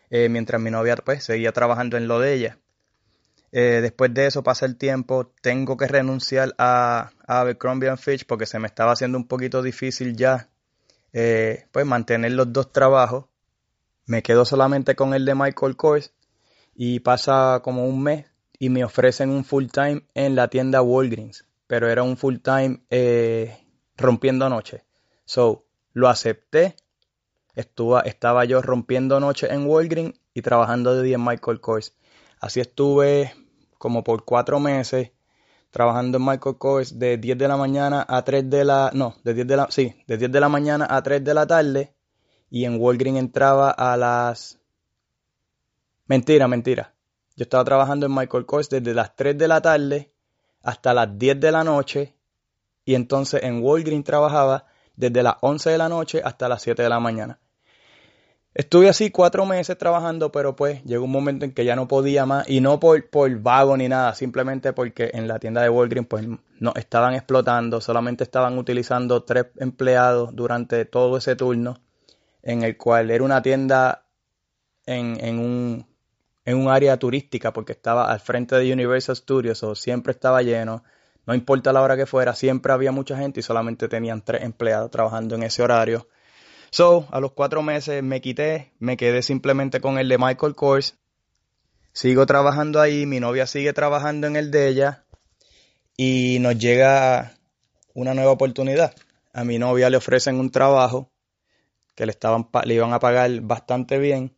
eh, 0.09 0.29
mientras 0.29 0.61
mi 0.61 0.71
novia 0.71 0.95
pues 0.97 1.23
seguía 1.23 1.51
trabajando 1.53 1.95
en 1.97 2.07
lo 2.07 2.19
de 2.19 2.33
ella. 2.33 2.57
Eh, 3.51 3.79
después 3.81 4.13
de 4.13 4.27
eso 4.27 4.43
pasa 4.43 4.65
el 4.65 4.75
tiempo, 4.77 5.31
tengo 5.41 5.77
que 5.77 5.87
renunciar 5.87 6.53
a, 6.57 7.11
a 7.25 7.39
Abercrombie 7.39 7.95
Fitch 7.97 8.25
porque 8.25 8.45
se 8.45 8.59
me 8.59 8.67
estaba 8.67 8.91
haciendo 8.91 9.17
un 9.17 9.27
poquito 9.27 9.61
difícil 9.61 10.17
ya 10.17 10.49
eh, 11.13 11.65
pues 11.71 11.85
mantener 11.85 12.33
los 12.33 12.51
dos 12.51 12.71
trabajos. 12.71 13.25
Me 14.05 14.23
quedo 14.23 14.45
solamente 14.45 14.95
con 14.95 15.13
el 15.13 15.25
de 15.25 15.35
Michael 15.35 15.75
Kors 15.75 16.13
y 16.75 16.99
pasa 16.99 17.61
como 17.63 17.85
un 17.85 18.03
mes 18.03 18.25
y 18.59 18.69
me 18.69 18.83
ofrecen 18.83 19.29
un 19.29 19.43
full 19.43 19.65
time 19.67 20.03
en 20.13 20.35
la 20.35 20.47
tienda 20.47 20.81
Walgreens, 20.81 21.45
pero 21.67 21.89
era 21.89 22.03
un 22.03 22.17
full 22.17 22.37
time 22.37 22.81
eh, 22.89 23.57
rompiendo 23.97 24.49
noche. 24.49 24.85
So, 25.25 25.65
lo 25.93 26.07
acepté. 26.07 26.75
Estuvo, 27.55 28.01
estaba 28.03 28.45
yo 28.45 28.61
rompiendo 28.61 29.19
noche 29.19 29.51
en 29.51 29.65
Walgreens 29.65 30.19
y 30.33 30.41
trabajando 30.41 30.95
de 30.95 31.03
día 31.03 31.15
en 31.15 31.25
Michael 31.25 31.59
Kors. 31.59 31.95
Así 32.39 32.59
estuve 32.59 33.33
como 33.77 34.03
por 34.03 34.23
cuatro 34.25 34.59
meses 34.59 35.11
trabajando 35.77 36.17
en 36.17 36.25
Michael 36.25 36.57
Kors 36.57 36.97
de 36.97 37.17
10 37.19 37.37
de 37.37 37.47
la 37.47 37.55
mañana 37.55 38.03
a 38.09 38.23
3 38.23 38.49
de 38.49 38.65
la, 38.65 38.89
no, 38.95 39.13
de 39.23 39.35
10 39.35 39.45
de 39.45 39.57
la, 39.57 39.67
sí, 39.69 39.95
de 40.07 40.17
10 40.17 40.31
de 40.31 40.39
la 40.39 40.49
mañana 40.49 40.87
a 40.89 41.03
3 41.03 41.23
de 41.23 41.33
la 41.35 41.45
tarde 41.45 41.93
y 42.49 42.65
en 42.65 42.81
Walgreens 42.81 43.19
entraba 43.19 43.69
a 43.69 43.95
las, 43.95 44.57
mentira, 46.07 46.47
mentira, 46.47 46.95
yo 47.35 47.43
estaba 47.43 47.63
trabajando 47.63 48.07
en 48.07 48.15
Michael 48.15 48.47
Kors 48.47 48.71
desde 48.71 48.95
las 48.95 49.15
3 49.15 49.37
de 49.37 49.47
la 49.47 49.61
tarde 49.61 50.11
hasta 50.63 50.95
las 50.95 51.15
10 51.15 51.39
de 51.39 51.51
la 51.51 51.63
noche 51.63 52.15
y 52.83 52.95
entonces 52.95 53.43
en 53.43 53.61
Walgreens 53.61 54.03
trabajaba 54.03 54.65
desde 54.95 55.21
las 55.21 55.35
11 55.41 55.69
de 55.69 55.77
la 55.77 55.89
noche 55.89 56.21
hasta 56.25 56.49
las 56.49 56.63
7 56.63 56.81
de 56.81 56.89
la 56.89 56.99
mañana. 56.99 57.39
Estuve 58.57 58.89
así 58.89 59.11
cuatro 59.11 59.45
meses 59.45 59.77
trabajando, 59.77 60.31
pero 60.31 60.55
pues 60.55 60.83
llegó 60.83 61.05
un 61.05 61.11
momento 61.11 61.45
en 61.45 61.51
que 61.51 61.63
ya 61.63 61.75
no 61.75 61.87
podía 61.87 62.25
más 62.25 62.49
y 62.49 62.59
no 62.59 62.79
por, 62.79 63.07
por 63.07 63.29
vago 63.39 63.77
ni 63.77 63.87
nada, 63.87 64.15
simplemente 64.15 64.73
porque 64.73 65.11
en 65.13 65.27
la 65.27 65.37
tienda 65.37 65.61
de 65.61 65.69
Walgreens 65.69 66.07
pues 66.07 66.27
no 66.59 66.73
estaban 66.75 67.13
explotando, 67.13 67.79
solamente 67.81 68.23
estaban 68.23 68.57
utilizando 68.57 69.21
tres 69.21 69.45
empleados 69.57 70.35
durante 70.35 70.85
todo 70.85 71.17
ese 71.17 71.35
turno, 71.35 71.77
en 72.41 72.63
el 72.63 72.77
cual 72.77 73.11
era 73.11 73.23
una 73.23 73.43
tienda 73.43 74.07
en, 74.87 75.23
en, 75.23 75.37
un, 75.37 75.85
en 76.43 76.57
un 76.57 76.67
área 76.67 76.97
turística 76.97 77.53
porque 77.53 77.73
estaba 77.73 78.11
al 78.11 78.21
frente 78.21 78.55
de 78.55 78.73
Universal 78.73 79.17
Studios 79.17 79.61
o 79.61 79.75
siempre 79.75 80.13
estaba 80.13 80.41
lleno, 80.41 80.83
no 81.27 81.35
importa 81.35 81.71
la 81.71 81.83
hora 81.83 81.95
que 81.95 82.07
fuera, 82.07 82.33
siempre 82.33 82.73
había 82.73 82.91
mucha 82.91 83.15
gente 83.19 83.39
y 83.39 83.43
solamente 83.43 83.87
tenían 83.87 84.23
tres 84.23 84.41
empleados 84.41 84.89
trabajando 84.89 85.35
en 85.35 85.43
ese 85.43 85.61
horario 85.61 86.07
So, 86.69 87.07
a 87.11 87.19
los 87.19 87.31
cuatro 87.31 87.61
meses 87.61 88.03
me 88.03 88.21
quité, 88.21 88.73
me 88.79 88.97
quedé 88.97 89.21
simplemente 89.21 89.79
con 89.79 89.97
el 89.97 90.09
de 90.09 90.17
Michael 90.17 90.55
Kors. 90.55 90.97
Sigo 91.93 92.25
trabajando 92.25 92.81
ahí, 92.81 93.05
mi 93.05 93.19
novia 93.19 93.47
sigue 93.47 93.73
trabajando 93.73 94.27
en 94.27 94.35
el 94.35 94.51
de 94.51 94.67
ella 94.67 95.05
y 95.95 96.37
nos 96.39 96.57
llega 96.57 97.33
una 97.93 98.13
nueva 98.13 98.31
oportunidad. 98.31 98.93
A 99.33 99.43
mi 99.43 99.57
novia 99.57 99.89
le 99.89 99.97
ofrecen 99.97 100.39
un 100.39 100.51
trabajo 100.51 101.09
que 101.95 102.05
le, 102.05 102.11
estaban, 102.11 102.49
le 102.65 102.73
iban 102.75 102.93
a 102.93 102.99
pagar 102.99 103.31
bastante 103.41 103.97
bien. 103.97 104.35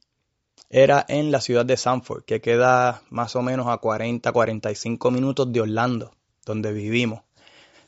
Era 0.70 1.04
en 1.10 1.32
la 1.32 1.42
ciudad 1.42 1.66
de 1.66 1.78
Sanford, 1.78 2.24
que 2.24 2.42
queda 2.42 3.02
más 3.10 3.36
o 3.36 3.42
menos 3.42 3.68
a 3.68 3.78
40, 3.78 4.32
45 4.32 5.12
minutos 5.12 5.52
de 5.52 5.62
Orlando, 5.62 6.16
donde 6.46 6.72
vivimos. 6.72 7.24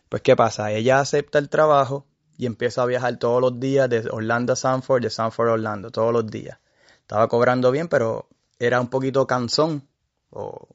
Pues, 0.10 0.24
¿qué 0.24 0.36
pasa? 0.36 0.72
Ella 0.72 1.00
acepta 1.00 1.40
el 1.40 1.48
trabajo 1.48 2.08
y 2.42 2.48
empiezo 2.48 2.82
a 2.82 2.88
viajar 2.88 3.18
todos 3.18 3.40
los 3.40 3.60
días 3.60 3.88
de 3.88 4.10
Orlando 4.10 4.54
a 4.54 4.56
Sanford, 4.56 5.04
de 5.04 5.12
Sanford 5.12 5.50
a 5.50 5.52
Orlando, 5.52 5.92
todos 5.92 6.12
los 6.12 6.26
días. 6.26 6.58
Estaba 7.02 7.28
cobrando 7.28 7.70
bien, 7.70 7.88
pero 7.88 8.30
era 8.58 8.82
un 8.82 8.88
poquito 8.88 9.28
cansón. 9.28 9.88
O 10.32 10.68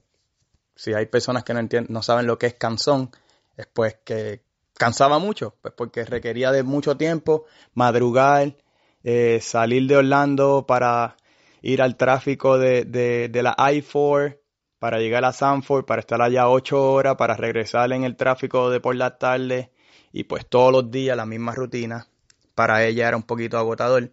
si 0.77 0.95
hay 0.95 1.07
personas 1.07 1.43
que 1.43 1.55
no 1.55 1.59
entienden, 1.59 1.93
no 1.93 2.05
saben 2.05 2.29
lo 2.29 2.39
que 2.39 2.47
es 2.47 2.55
cansón, 2.55 3.11
es 3.57 3.67
pues 3.67 3.97
que 4.05 4.43
cansaba 4.75 5.19
mucho, 5.19 5.57
pues 5.61 5.75
porque 5.77 6.05
requería 6.05 6.53
de 6.53 6.63
mucho 6.63 6.97
tiempo, 6.97 7.47
madrugar, 7.75 8.55
eh, 9.03 9.41
salir 9.43 9.89
de 9.89 9.97
Orlando 9.97 10.67
para 10.69 11.17
ir 11.63 11.83
al 11.83 11.97
tráfico 11.97 12.59
de, 12.59 12.85
de, 12.85 13.29
de 13.29 13.43
la 13.43 13.57
I-4, 13.59 14.39
para 14.79 15.01
llegar 15.01 15.25
a 15.25 15.33
Sanford, 15.33 15.85
para 15.85 15.99
estar 15.99 16.23
allá 16.23 16.49
ocho 16.49 16.93
horas, 16.93 17.17
para 17.17 17.35
regresar 17.35 17.93
en 17.93 18.05
el 18.05 18.15
tráfico 18.15 18.71
de 18.71 18.79
por 18.79 18.95
la 18.95 19.19
tarde, 19.19 19.73
y 20.13 20.25
pues 20.25 20.47
todos 20.47 20.73
los 20.73 20.91
días 20.91 21.17
la 21.17 21.27
misma 21.27 21.55
rutina, 21.55 22.09
para 22.55 22.85
ella 22.85 23.09
era 23.09 23.17
un 23.17 23.23
poquito 23.23 23.59
agotador. 23.59 24.13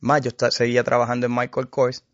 Más 0.00 0.20
yo 0.22 0.30
seguía 0.50 0.84
trabajando 0.84 1.26
en 1.26 1.34
Michael 1.34 1.68
Kors, 1.68 2.04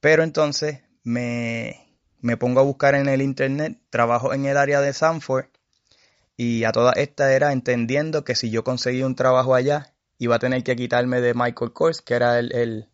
pero 0.00 0.22
entonces 0.22 0.82
me, 1.02 1.96
me 2.20 2.36
pongo 2.36 2.60
a 2.60 2.64
buscar 2.64 2.94
en 2.94 3.08
el 3.08 3.22
internet, 3.22 3.78
trabajo 3.90 4.32
en 4.34 4.46
el 4.46 4.56
área 4.56 4.80
de 4.80 4.92
Sanford 4.92 5.46
y 6.36 6.64
a 6.64 6.72
toda 6.72 6.92
esta 6.92 7.32
era 7.34 7.52
entendiendo 7.52 8.24
que 8.24 8.36
si 8.36 8.50
yo 8.50 8.62
conseguía 8.62 9.06
un 9.06 9.16
trabajo 9.16 9.54
allá, 9.54 9.94
iba 10.18 10.36
a 10.36 10.38
tener 10.38 10.62
que 10.62 10.76
quitarme 10.76 11.20
de 11.20 11.34
Michael 11.34 11.72
Kors, 11.72 12.00
que 12.00 12.14
era 12.14 12.38
el, 12.38 12.54
el, 12.54 12.88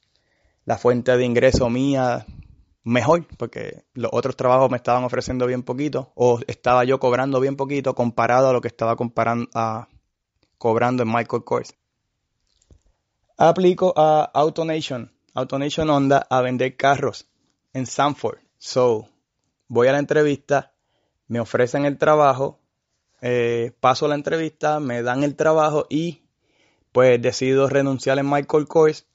la 0.64 0.78
fuente 0.78 1.16
de 1.16 1.24
ingreso 1.24 1.68
mía 1.68 2.26
mejor, 2.84 3.26
porque 3.38 3.84
los 3.94 4.10
otros 4.12 4.36
trabajos 4.36 4.70
me 4.70 4.76
estaban 4.76 5.04
ofreciendo 5.04 5.46
bien 5.46 5.62
poquito, 5.62 6.12
o 6.14 6.38
estaba 6.46 6.84
yo 6.84 7.00
cobrando 7.00 7.40
bien 7.40 7.56
poquito 7.56 7.94
comparado 7.94 8.50
a 8.50 8.52
lo 8.52 8.60
que 8.60 8.68
estaba 8.68 8.94
comparando, 8.94 9.48
a, 9.54 9.88
cobrando 10.58 11.02
en 11.02 11.12
Michael 11.12 11.44
Kors. 11.44 11.74
Aplico 13.36 13.92
a 13.96 14.30
AutoNation, 14.32 15.12
AutoNation 15.34 15.90
Honda, 15.90 16.26
a 16.30 16.40
vender 16.40 16.76
carros 16.76 17.26
en 17.72 17.86
Sanford. 17.86 18.38
So, 18.58 19.08
voy 19.66 19.88
a 19.88 19.92
la 19.92 19.98
entrevista, 19.98 20.72
me 21.26 21.40
ofrecen 21.40 21.84
el 21.86 21.98
trabajo, 21.98 22.60
eh, 23.20 23.72
paso 23.80 24.06
la 24.06 24.14
entrevista, 24.14 24.78
me 24.78 25.02
dan 25.02 25.24
el 25.24 25.34
trabajo 25.34 25.86
y 25.88 26.22
pues 26.92 27.20
decido 27.20 27.68
renunciar 27.68 28.18
en 28.18 28.30
Michael 28.30 28.68
Kors 28.68 29.06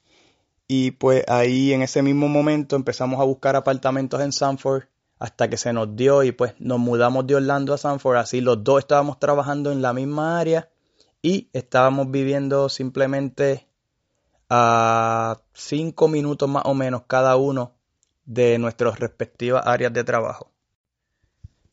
y 0.72 0.92
pues 0.92 1.24
ahí 1.28 1.74
en 1.74 1.82
ese 1.82 2.04
mismo 2.04 2.28
momento 2.28 2.76
empezamos 2.76 3.20
a 3.20 3.24
buscar 3.24 3.56
apartamentos 3.56 4.22
en 4.22 4.32
Sanford 4.32 4.84
hasta 5.18 5.50
que 5.50 5.58
se 5.58 5.74
nos 5.74 5.96
dio 5.96 6.22
y 6.22 6.32
pues 6.32 6.54
nos 6.60 6.78
mudamos 6.78 7.26
de 7.26 7.36
Orlando 7.36 7.74
a 7.74 7.80
Sanford. 7.80 8.18
Así 8.18 8.40
los 8.40 8.64
dos 8.64 8.78
estábamos 8.78 9.20
trabajando 9.20 9.72
en 9.72 9.82
la 9.82 9.94
misma 9.94 10.40
área 10.40 10.70
y 11.24 11.50
estábamos 11.54 12.12
viviendo 12.12 12.70
simplemente 12.70 13.68
a 14.48 15.42
cinco 15.54 16.08
minutos 16.08 16.48
más 16.48 16.62
o 16.66 16.76
menos 16.76 17.02
cada 17.08 17.36
uno 17.36 17.74
de 18.26 18.60
nuestras 18.60 19.00
respectivas 19.00 19.66
áreas 19.66 19.92
de 19.92 20.04
trabajo. 20.04 20.52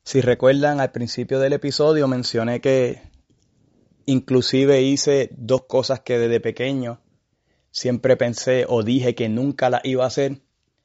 Si 0.04 0.22
recuerdan, 0.22 0.80
al 0.80 0.90
principio 0.90 1.38
del 1.38 1.52
episodio 1.52 2.08
mencioné 2.08 2.62
que 2.62 3.02
inclusive 4.06 4.80
hice 4.80 5.28
dos 5.36 5.64
cosas 5.66 6.00
que 6.00 6.18
desde 6.18 6.40
pequeño 6.40 7.02
siempre 7.76 8.16
pensé 8.16 8.64
o 8.66 8.82
dije 8.82 9.14
que 9.14 9.28
nunca 9.28 9.68
las 9.68 9.84
iba 9.84 10.04
a 10.04 10.06
hacer 10.06 10.40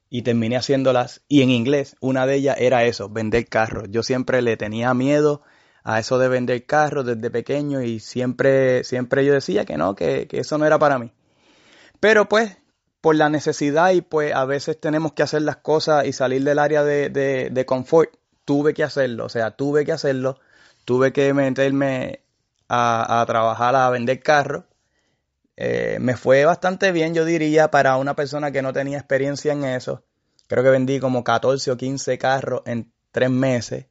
y 0.10 0.24
terminé 0.24 0.58
haciéndolas. 0.58 1.22
Y 1.30 1.42
en 1.42 1.50
inglés, 1.50 1.96
una 2.02 2.26
de 2.26 2.36
ellas 2.36 2.58
era 2.60 2.84
eso, 2.84 3.08
vender 3.08 3.48
carros. 3.48 3.86
Yo 3.90 4.04
siempre 4.04 4.42
le 4.42 4.58
tenía 4.58 4.94
miedo 4.94 5.42
a 5.86 6.00
eso 6.00 6.20
de 6.20 6.28
vender 6.28 6.66
carros 6.66 7.06
desde 7.06 7.32
pequeño 7.32 7.82
y 7.82 8.02
siempre, 8.02 8.84
siempre 8.84 9.26
yo 9.26 9.34
decía 9.34 9.64
que 9.64 9.78
no, 9.78 9.96
que, 9.96 10.28
eso 10.32 10.58
no 10.58 10.66
era 10.66 10.78
para 10.80 11.00
mí. 11.00 11.14
Pero 12.02 12.28
pues, 12.28 12.58
por 13.00 13.16
la 13.16 13.30
necesidad 13.30 13.92
y 13.92 14.02
pues 14.02 14.36
a 14.36 14.44
veces 14.44 14.78
tenemos 14.80 15.14
que 15.14 15.24
hacer 15.24 15.44
las 15.44 15.58
cosas 15.58 16.06
y 16.06 16.12
salir 16.12 16.44
del 16.44 16.60
área 16.60 16.84
de, 16.84 17.10
de 17.10 17.66
confort, 17.66 18.14
tuve 18.44 18.74
que 18.74 18.84
hacerlo, 18.84 19.26
o 19.26 19.30
sea, 19.30 19.52
tuve 19.52 19.86
que 19.86 19.94
hacerlo, 19.94 20.40
tuve 20.84 21.14
que 21.14 21.34
meterme 21.34 22.22
a, 22.68 23.22
a 23.22 23.26
trabajar 23.26 23.76
a 23.76 23.90
vender 23.90 24.22
carros 24.22 24.66
eh, 25.58 25.98
me 26.00 26.16
fue 26.16 26.46
bastante 26.46 26.92
bien, 26.92 27.14
yo 27.14 27.26
diría, 27.26 27.70
para 27.72 27.98
una 27.98 28.16
persona 28.16 28.52
que 28.52 28.62
no 28.62 28.74
tenía 28.74 28.98
experiencia 28.98 29.54
en 29.54 29.64
eso. 29.64 30.04
Creo 30.48 30.64
que 30.64 30.70
vendí 30.70 31.00
como 31.00 31.24
14 31.24 31.72
o 31.72 31.78
15 31.78 32.18
carros 32.18 32.62
en 32.66 32.92
tres 33.12 33.30
meses. 33.30 33.88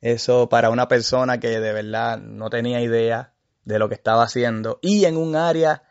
Eso 0.00 0.48
para 0.48 0.70
una 0.70 0.88
persona 0.88 1.40
que 1.40 1.60
de 1.60 1.72
verdad 1.72 2.18
no 2.18 2.50
tenía 2.50 2.80
idea 2.80 3.32
de 3.64 3.78
lo 3.78 3.88
que 3.88 3.94
estaba 3.94 4.24
haciendo. 4.24 4.78
Y 4.82 5.04
en 5.04 5.16
un 5.16 5.36
área 5.36 5.82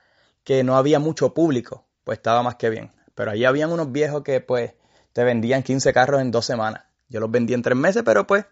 que 0.44 0.64
no 0.64 0.78
había 0.78 1.00
mucho 1.00 1.34
público, 1.34 1.86
pues 2.04 2.20
estaba 2.20 2.44
más 2.44 2.56
que 2.56 2.70
bien. 2.70 2.92
Pero 3.16 3.32
allí 3.32 3.46
habían 3.46 3.72
unos 3.72 3.92
viejos 3.92 4.24
que 4.24 4.42
pues 4.42 4.74
te 5.14 5.24
vendían 5.24 5.64
15 5.64 5.94
carros 5.94 6.22
en 6.22 6.32
dos 6.32 6.46
semanas. 6.46 6.84
Yo 7.10 7.20
los 7.20 7.32
vendí 7.32 7.54
en 7.54 7.62
tres 7.62 7.78
meses, 7.78 8.04
pero 8.04 8.28
pues 8.28 8.46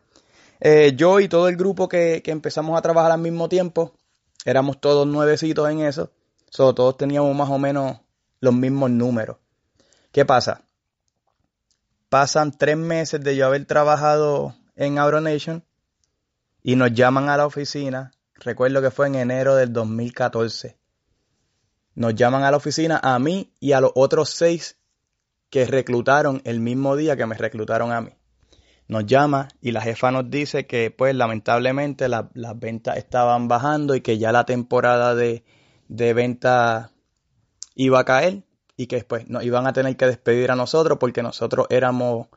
eh, 0.60 0.94
yo 0.96 1.20
y 1.20 1.28
todo 1.28 1.48
el 1.48 1.58
grupo 1.58 1.90
que, 1.90 2.22
que 2.24 2.32
empezamos 2.32 2.78
a 2.78 2.82
trabajar 2.82 3.12
al 3.12 3.20
mismo 3.20 3.50
tiempo, 3.50 3.94
éramos 4.46 4.80
todos 4.80 5.08
nuevecitos 5.08 5.70
en 5.70 5.82
eso 5.82 6.12
Todos 6.52 6.98
teníamos 6.98 7.34
más 7.34 7.50
o 7.50 7.58
menos 7.58 7.98
los 8.42 8.54
mismos 8.54 8.92
números. 8.92 9.38
¿Qué 10.12 10.26
pasa? 10.26 10.66
Pasan 12.10 12.52
tres 12.52 12.76
meses 12.76 13.22
de 13.22 13.38
yo 13.38 13.46
haber 13.46 13.66
trabajado 13.66 14.54
en 14.76 15.00
AutoNation 15.00 15.64
y 16.62 16.76
nos 16.76 16.94
llaman 16.94 17.30
a 17.30 17.38
la 17.38 17.46
oficina. 17.46 18.12
Recuerdo 18.36 18.82
que 18.82 18.92
fue 18.92 19.08
en 19.08 19.16
enero 19.16 19.56
del 19.56 19.72
2014. 19.72 20.78
nos 21.94 22.16
llaman 22.16 22.44
a 22.44 22.52
la 22.52 22.58
oficina 22.58 23.00
a 23.02 23.18
mí 23.20 23.54
y 23.60 23.72
a 23.72 23.82
los 23.82 23.92
otros 23.96 24.30
seis 24.30 24.78
que 25.50 25.66
reclutaron 25.66 26.42
el 26.46 26.60
mismo 26.60 26.96
día 26.96 27.16
que 27.16 27.26
me 27.26 27.36
reclutaron 27.36 27.92
a 27.92 28.02
mí. 28.02 28.12
Nos 28.88 29.06
llama 29.06 29.48
y 29.62 29.72
la 29.72 29.82
jefa 29.82 30.12
nos 30.12 30.30
dice 30.30 30.68
que 30.68 30.92
pues 30.92 31.16
lamentablemente 31.16 32.10
las 32.10 32.60
ventas 32.60 32.98
estaban 32.98 33.48
bajando 33.48 33.96
y 33.96 34.02
que 34.02 34.18
ya 34.18 34.32
la 34.32 34.46
temporada 34.46 35.16
de, 35.16 35.46
de 35.92 36.14
venta 36.14 36.92
iba 37.76 38.00
a 38.00 38.06
caer 38.06 38.44
y 38.78 38.88
que 38.88 38.96
después 38.96 39.28
nos 39.28 39.44
iban 39.44 39.68
a 39.68 39.74
tener 39.74 39.98
que 39.98 40.06
despedir 40.06 40.50
a 40.50 40.56
nosotros 40.56 40.98
porque 41.00 41.22
nosotros 41.22 41.68
éramos 41.70 42.28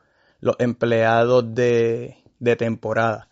los 0.41 0.57
empleados 0.59 1.55
de, 1.55 2.17
de 2.39 2.55
temporada. 2.57 3.29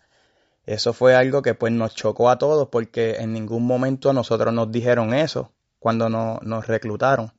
Eso 0.64 0.94
fue 0.94 1.14
algo 1.14 1.42
que 1.42 1.52
pues 1.52 1.74
nos 1.74 1.94
chocó 1.94 2.30
a 2.30 2.38
todos 2.38 2.68
porque 2.68 3.16
en 3.16 3.34
ningún 3.34 3.66
momento 3.66 4.08
a 4.08 4.14
nosotros 4.14 4.54
nos 4.54 4.72
dijeron 4.72 5.12
eso 5.12 5.52
cuando 5.78 6.08
nos 6.08 6.66
reclutaron. 6.66 7.30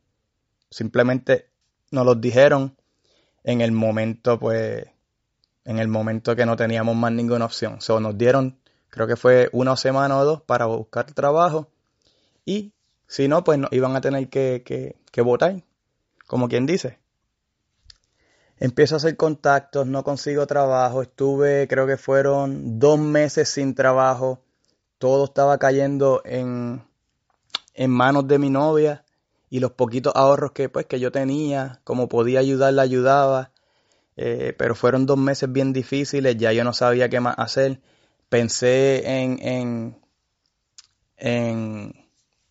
Simplemente 0.69 1.49
nos 1.89 2.05
lo 2.05 2.13
dijeron 2.13 2.77
en 3.43 3.61
el 3.61 3.71
momento 3.71 4.39
pues 4.39 4.85
en 5.63 5.79
el 5.79 5.87
momento 5.87 6.35
que 6.35 6.45
no 6.45 6.55
teníamos 6.55 6.95
más 6.95 7.11
ninguna 7.11 7.45
opción. 7.45 7.81
So, 7.81 7.99
nos 7.99 8.15
dieron 8.15 8.59
creo 8.89 9.07
que 9.07 9.15
fue 9.15 9.49
una 9.53 9.75
semana 9.75 10.19
o 10.19 10.23
dos 10.23 10.43
para 10.43 10.67
buscar 10.67 11.11
trabajo 11.11 11.71
y 12.45 12.74
si 13.07 13.27
no 13.27 13.43
pues 13.43 13.59
nos 13.59 13.71
iban 13.71 13.95
a 13.95 14.01
tener 14.01 14.29
que, 14.29 14.63
que, 14.65 14.95
que 15.11 15.21
votar 15.21 15.63
como 16.27 16.49
quien 16.49 16.65
dice. 16.65 16.99
Empiezo 18.57 18.95
a 18.95 18.97
hacer 18.97 19.17
contactos, 19.17 19.85
no 19.85 20.03
consigo 20.03 20.47
trabajo, 20.47 21.01
estuve, 21.01 21.67
creo 21.67 21.85
que 21.87 21.97
fueron 21.97 22.79
dos 22.79 22.97
meses 22.97 23.49
sin 23.49 23.75
trabajo, 23.75 24.39
todo 24.97 25.25
estaba 25.25 25.57
cayendo 25.57 26.21
en, 26.23 26.81
en 27.73 27.91
manos 27.91 28.27
de 28.27 28.39
mi 28.39 28.49
novia 28.49 29.03
y 29.49 29.59
los 29.59 29.71
poquitos 29.71 30.13
ahorros 30.15 30.53
que 30.53 30.69
pues 30.69 30.85
que 30.85 31.01
yo 31.01 31.11
tenía, 31.11 31.81
como 31.83 32.07
podía 32.07 32.39
ayudarla, 32.39 32.81
ayudaba, 32.81 33.51
eh, 34.15 34.55
pero 34.57 34.73
fueron 34.73 35.05
dos 35.05 35.17
meses 35.17 35.51
bien 35.51 35.73
difíciles, 35.73 36.37
ya 36.37 36.53
yo 36.53 36.63
no 36.63 36.71
sabía 36.71 37.09
qué 37.09 37.19
más 37.19 37.35
hacer, 37.37 37.81
pensé 38.29 39.21
en, 39.21 39.37
en, 39.41 39.99
en 41.17 42.04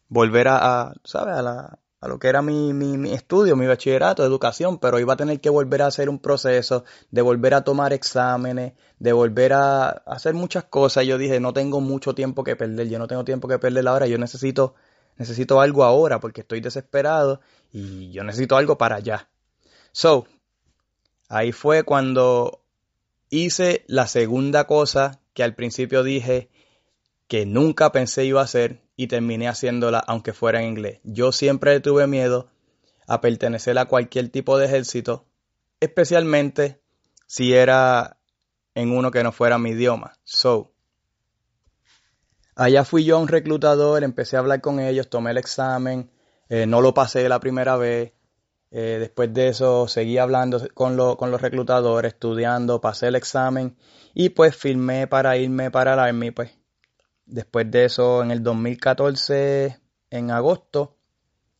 volver 0.08 0.48
a, 0.48 0.82
a 0.82 0.94
¿sabes? 1.04 1.34
A 1.34 1.42
la, 1.42 1.78
a 2.04 2.08
lo 2.08 2.18
que 2.18 2.28
era 2.28 2.42
mi, 2.42 2.74
mi, 2.74 3.14
estudio, 3.14 3.56
mi 3.56 3.66
bachillerato 3.66 4.26
educación, 4.26 4.78
pero 4.78 4.98
iba 4.98 5.14
a 5.14 5.16
tener 5.16 5.40
que 5.40 5.48
volver 5.48 5.80
a 5.80 5.86
hacer 5.86 6.10
un 6.10 6.18
proceso, 6.18 6.84
de 7.10 7.22
volver 7.22 7.54
a 7.54 7.64
tomar 7.64 7.94
exámenes, 7.94 8.74
de 8.98 9.12
volver 9.14 9.54
a 9.54 9.88
hacer 9.88 10.34
muchas 10.34 10.64
cosas. 10.64 11.06
Yo 11.06 11.16
dije, 11.16 11.40
no 11.40 11.54
tengo 11.54 11.80
mucho 11.80 12.14
tiempo 12.14 12.44
que 12.44 12.56
perder, 12.56 12.90
yo 12.90 12.98
no 12.98 13.06
tengo 13.06 13.24
tiempo 13.24 13.48
que 13.48 13.58
perder 13.58 13.88
ahora, 13.88 14.06
yo 14.06 14.18
necesito, 14.18 14.74
necesito 15.16 15.62
algo 15.62 15.82
ahora 15.82 16.20
porque 16.20 16.42
estoy 16.42 16.60
desesperado 16.60 17.40
y 17.72 18.12
yo 18.12 18.22
necesito 18.22 18.58
algo 18.58 18.76
para 18.76 18.96
allá. 18.96 19.30
So, 19.92 20.26
ahí 21.30 21.52
fue 21.52 21.84
cuando 21.84 22.66
hice 23.30 23.82
la 23.88 24.08
segunda 24.08 24.66
cosa 24.66 25.22
que 25.32 25.42
al 25.42 25.54
principio 25.54 26.02
dije 26.02 26.50
que 27.28 27.46
nunca 27.46 27.92
pensé 27.92 28.26
iba 28.26 28.42
a 28.42 28.44
hacer 28.44 28.83
y 28.96 29.08
terminé 29.08 29.48
haciéndola 29.48 29.98
aunque 29.98 30.32
fuera 30.32 30.62
en 30.62 30.68
inglés. 30.68 31.00
Yo 31.04 31.32
siempre 31.32 31.80
tuve 31.80 32.06
miedo 32.06 32.48
a 33.06 33.20
pertenecer 33.20 33.78
a 33.78 33.86
cualquier 33.86 34.28
tipo 34.30 34.58
de 34.58 34.66
ejército, 34.66 35.26
especialmente 35.80 36.80
si 37.26 37.54
era 37.54 38.18
en 38.74 38.90
uno 38.90 39.10
que 39.10 39.22
no 39.22 39.32
fuera 39.32 39.58
mi 39.58 39.70
idioma. 39.70 40.12
So, 40.24 40.72
allá 42.56 42.84
fui 42.84 43.04
yo 43.04 43.16
a 43.16 43.20
un 43.20 43.28
reclutador, 43.28 44.04
empecé 44.04 44.36
a 44.36 44.40
hablar 44.40 44.60
con 44.60 44.80
ellos, 44.80 45.08
tomé 45.08 45.32
el 45.32 45.38
examen, 45.38 46.10
eh, 46.48 46.66
no 46.66 46.80
lo 46.80 46.94
pasé 46.94 47.28
la 47.28 47.40
primera 47.40 47.76
vez. 47.76 48.12
Eh, 48.70 48.96
después 48.98 49.32
de 49.32 49.48
eso 49.48 49.86
seguí 49.86 50.18
hablando 50.18 50.60
con, 50.74 50.96
con 51.16 51.30
los 51.30 51.40
reclutadores, 51.40 52.14
estudiando, 52.14 52.80
pasé 52.80 53.06
el 53.06 53.14
examen 53.14 53.76
y 54.14 54.30
pues 54.30 54.56
firmé 54.56 55.06
para 55.06 55.36
irme 55.36 55.70
para 55.70 55.94
el 55.94 56.00
Army, 56.00 56.32
pues 56.32 56.50
Después 57.26 57.70
de 57.70 57.86
eso, 57.86 58.22
en 58.22 58.30
el 58.30 58.42
2014, 58.42 59.78
en 60.10 60.30
agosto, 60.30 60.96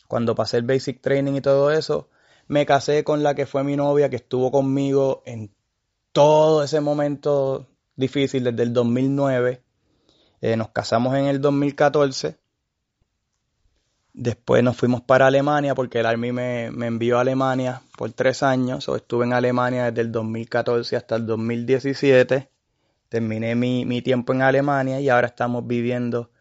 cuando 0.09 0.35
pasé 0.35 0.59
el 0.59 0.65
basic 0.65 1.01
training 1.01 1.35
y 1.35 1.41
todo 1.41 1.71
eso, 1.71 2.11
me 2.47 2.67
casé 2.67 3.05
con 3.05 3.23
la 3.23 3.35
que 3.35 3.47
fue 3.47 3.65
mi 3.65 3.77
novia, 3.77 4.11
que 4.11 4.17
estuvo 4.17 4.51
conmigo 4.51 5.23
en 5.25 5.55
todo 6.13 6.63
ese 6.63 6.81
momento 6.81 7.67
difícil 7.97 8.45
desde 8.45 8.63
el 8.63 8.73
2009. 8.73 9.63
Eh, 10.43 10.57
nos 10.57 10.69
casamos 10.71 11.15
en 11.17 11.27
el 11.27 11.41
2014. 11.41 12.39
Después 14.13 14.63
nos 14.63 14.77
fuimos 14.77 15.01
para 15.01 15.27
Alemania 15.27 15.75
porque 15.75 16.01
el 16.01 16.07
Army 16.07 16.31
me, 16.31 16.71
me 16.71 16.87
envió 16.87 17.19
a 17.19 17.23
Alemania 17.23 17.83
por 17.97 18.13
tres 18.13 18.43
años. 18.43 18.89
O 18.89 18.97
estuve 18.97 19.25
en 19.25 19.33
Alemania 19.33 19.87
desde 19.87 20.03
el 20.03 20.13
2014 20.13 20.97
hasta 20.97 21.17
el 21.17 21.27
2017 21.27 22.54
terminé 23.15 23.55
mi, 23.55 24.03
tiempo 24.03 24.33
en 24.33 24.43
Alemania 24.43 24.99
y 24.99 25.09
ahora 25.09 25.29
estamos 25.29 25.65
viviendo 25.65 26.33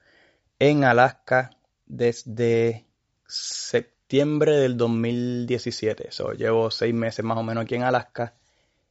en 0.58 0.84
Alaska 0.84 1.52
desde 1.86 2.88
septiembre 3.28 4.58
del 4.58 4.76
2017. 4.76 6.08
So, 6.10 6.32
llevo 6.32 6.72
seis 6.72 6.92
meses 6.96 7.24
más 7.24 7.38
o 7.38 7.44
menos 7.44 7.66
aquí 7.66 7.76
en 7.76 7.84
Alaska 7.84 8.34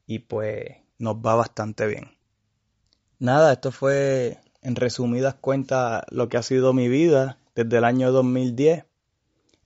y 0.07 0.21
pues 0.21 0.77
nos 0.99 1.17
va 1.17 1.35
bastante 1.35 1.89
bien. 1.89 2.17
Nada, 3.19 3.55
esto 3.55 3.73
fue 3.73 4.39
en 4.61 4.77
resumidas 4.77 5.35
cuentas 5.35 6.05
lo 6.13 6.29
que 6.29 6.37
ha 6.37 6.43
sido 6.45 6.73
mi 6.73 6.87
vida 6.87 7.41
desde 7.57 7.79
el 7.79 7.85
año 7.85 8.13
2010. 8.13 8.85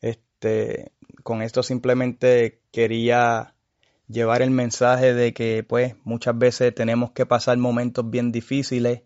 Este, 0.00 0.92
con 1.22 1.42
esto 1.42 1.62
simplemente 1.62 2.62
quería 2.72 3.55
llevar 4.09 4.42
el 4.42 4.50
mensaje 4.50 5.14
de 5.14 5.32
que 5.34 5.64
pues 5.64 5.96
muchas 6.04 6.38
veces 6.38 6.74
tenemos 6.74 7.12
que 7.12 7.26
pasar 7.26 7.57
momentos 7.59 8.09
bien 8.09 8.32
difíciles, 8.32 9.02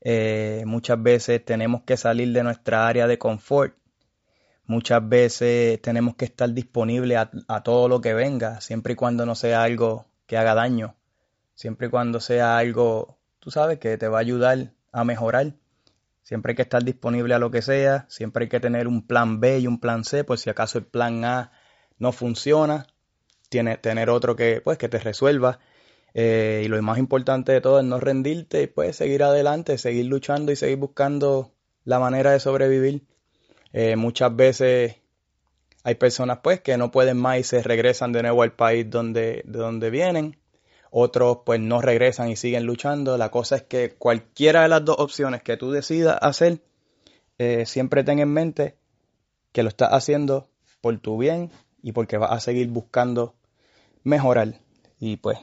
eh, 0.00 0.62
muchas 0.66 1.02
veces 1.02 1.44
tenemos 1.44 1.82
que 1.82 1.96
salir 1.96 2.32
de 2.32 2.42
nuestra 2.42 2.86
área 2.86 3.06
de 3.06 3.18
confort, 3.18 3.74
muchas 4.66 5.06
veces 5.08 5.80
tenemos 5.82 6.14
que 6.14 6.26
estar 6.26 6.52
disponibles 6.52 7.18
a, 7.48 7.62
todo 7.62 7.88
lo 7.88 8.00
que 8.00 8.14
venga, 8.14 8.60
siempre 8.60 8.92
y 8.92 8.96
cuando 8.96 9.26
no 9.26 9.34
sea 9.34 9.62
algo 9.62 10.06
que 10.26 10.36
haga 10.36 10.54
daño, 10.54 10.94
siempre 11.54 11.88
y 11.88 11.90
cuando 11.90 12.20
sea 12.20 12.58
algo, 12.58 13.18
tú 13.40 13.50
sabes, 13.50 13.78
que 13.78 13.96
te 13.98 14.08
va 14.08 14.18
a 14.18 14.20
ayudar 14.20 14.72
a 14.92 15.04
mejorar. 15.04 15.54
Siempre 16.22 16.52
hay 16.52 16.56
que 16.56 16.62
estar 16.62 16.84
disponible 16.84 17.34
a 17.34 17.38
lo 17.38 17.50
que 17.50 17.62
sea, 17.62 18.04
siempre 18.10 18.44
hay 18.44 18.48
que 18.50 18.60
tener 18.60 18.86
un 18.86 19.06
plan 19.06 19.40
B 19.40 19.60
y 19.60 19.66
un 19.66 19.80
plan 19.80 20.04
C, 20.04 20.24
por 20.24 20.38
si 20.38 20.50
acaso 20.50 20.76
el 20.78 20.84
plan 20.84 21.24
A 21.24 21.52
no 21.98 22.12
funciona, 22.12 22.86
tiene, 23.48 23.76
tener 23.78 24.10
otro 24.10 24.36
que, 24.36 24.60
pues, 24.62 24.78
que 24.78 24.88
te 24.88 24.98
resuelva. 24.98 25.58
Eh, 26.14 26.62
y 26.64 26.68
lo 26.68 26.80
más 26.82 26.98
importante 26.98 27.52
de 27.52 27.60
todo 27.60 27.80
es 27.80 27.84
no 27.84 28.00
rendirte 28.00 28.62
y 28.62 28.66
pues 28.66 28.96
seguir 28.96 29.22
adelante, 29.22 29.78
seguir 29.78 30.06
luchando 30.06 30.52
y 30.52 30.56
seguir 30.56 30.78
buscando 30.78 31.52
la 31.84 31.98
manera 31.98 32.32
de 32.32 32.40
sobrevivir. 32.40 33.04
Eh, 33.72 33.96
muchas 33.96 34.34
veces 34.34 34.96
hay 35.84 35.94
personas 35.94 36.38
pues 36.42 36.60
que 36.60 36.76
no 36.76 36.90
pueden 36.90 37.18
más 37.18 37.38
y 37.38 37.44
se 37.44 37.62
regresan 37.62 38.12
de 38.12 38.22
nuevo 38.22 38.42
al 38.42 38.52
país 38.52 38.88
donde, 38.88 39.42
de 39.44 39.58
donde 39.58 39.90
vienen. 39.90 40.38
Otros 40.90 41.38
pues 41.44 41.60
no 41.60 41.80
regresan 41.82 42.30
y 42.30 42.36
siguen 42.36 42.64
luchando. 42.64 43.18
La 43.18 43.30
cosa 43.30 43.56
es 43.56 43.62
que 43.62 43.94
cualquiera 43.94 44.62
de 44.62 44.68
las 44.68 44.84
dos 44.84 44.96
opciones 44.98 45.42
que 45.42 45.56
tú 45.56 45.70
decidas 45.70 46.18
hacer, 46.20 46.62
eh, 47.38 47.66
siempre 47.66 48.04
ten 48.04 48.18
en 48.18 48.32
mente 48.32 48.76
que 49.52 49.62
lo 49.62 49.68
estás 49.68 49.90
haciendo 49.92 50.48
por 50.80 50.98
tu 50.98 51.18
bien 51.18 51.50
y 51.82 51.92
porque 51.92 52.16
vas 52.16 52.32
a 52.32 52.40
seguir 52.40 52.68
buscando 52.68 53.34
mejorar. 54.04 54.60
Y 54.98 55.16
pues, 55.16 55.38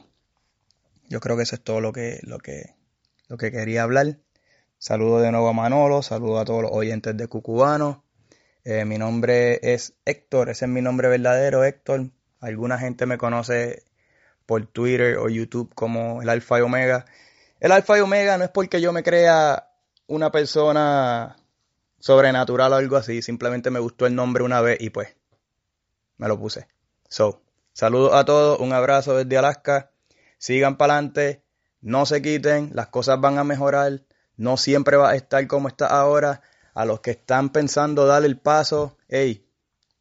yo 1.08 1.20
creo 1.20 1.36
que 1.36 1.44
eso 1.44 1.56
es 1.56 1.62
todo 1.62 1.80
lo 1.80 1.92
que, 1.92 2.20
lo 2.22 2.38
que, 2.38 2.74
lo 3.28 3.36
que 3.36 3.50
quería 3.50 3.82
hablar. 3.82 4.18
Saludo 4.78 5.20
de 5.20 5.30
nuevo 5.30 5.48
a 5.48 5.52
Manolo, 5.52 6.02
saludo 6.02 6.38
a 6.38 6.44
todos 6.44 6.62
los 6.62 6.72
oyentes 6.72 7.16
de 7.16 7.28
Cucubano. 7.28 8.04
Eh, 8.64 8.84
mi 8.84 8.98
nombre 8.98 9.60
es 9.62 9.94
Héctor, 10.04 10.50
ese 10.50 10.64
es 10.64 10.70
mi 10.70 10.82
nombre 10.82 11.08
verdadero, 11.08 11.64
Héctor. 11.64 12.10
Alguna 12.40 12.78
gente 12.78 13.06
me 13.06 13.16
conoce 13.16 13.84
por 14.44 14.66
Twitter 14.66 15.18
o 15.18 15.28
YouTube 15.28 15.72
como 15.74 16.22
el 16.22 16.28
Alfa 16.28 16.58
y 16.58 16.62
Omega. 16.62 17.06
El 17.60 17.72
Alfa 17.72 17.96
y 17.98 18.00
Omega 18.00 18.36
no 18.38 18.44
es 18.44 18.50
porque 18.50 18.80
yo 18.80 18.92
me 18.92 19.02
crea 19.02 19.70
una 20.06 20.30
persona 20.30 21.36
sobrenatural 21.98 22.72
o 22.72 22.76
algo 22.76 22.96
así, 22.96 23.22
simplemente 23.22 23.70
me 23.70 23.80
gustó 23.80 24.06
el 24.06 24.14
nombre 24.14 24.44
una 24.44 24.60
vez 24.60 24.80
y 24.80 24.90
pues 24.90 25.16
me 26.18 26.28
lo 26.28 26.38
puse. 26.38 26.68
So, 27.08 27.42
Saludos 27.76 28.14
a 28.14 28.24
todos, 28.24 28.58
un 28.60 28.72
abrazo 28.72 29.18
desde 29.18 29.36
Alaska. 29.36 29.90
Sigan 30.38 30.78
para 30.78 30.94
adelante, 30.94 31.44
no 31.82 32.06
se 32.06 32.22
quiten, 32.22 32.70
las 32.72 32.86
cosas 32.86 33.20
van 33.20 33.36
a 33.36 33.44
mejorar. 33.44 34.00
No 34.38 34.56
siempre 34.56 34.96
va 34.96 35.10
a 35.10 35.14
estar 35.14 35.46
como 35.46 35.68
está 35.68 35.86
ahora. 35.88 36.40
A 36.72 36.86
los 36.86 37.00
que 37.00 37.10
están 37.10 37.50
pensando 37.50 38.06
dar 38.06 38.24
el 38.24 38.38
paso, 38.38 38.96
hey, 39.08 39.46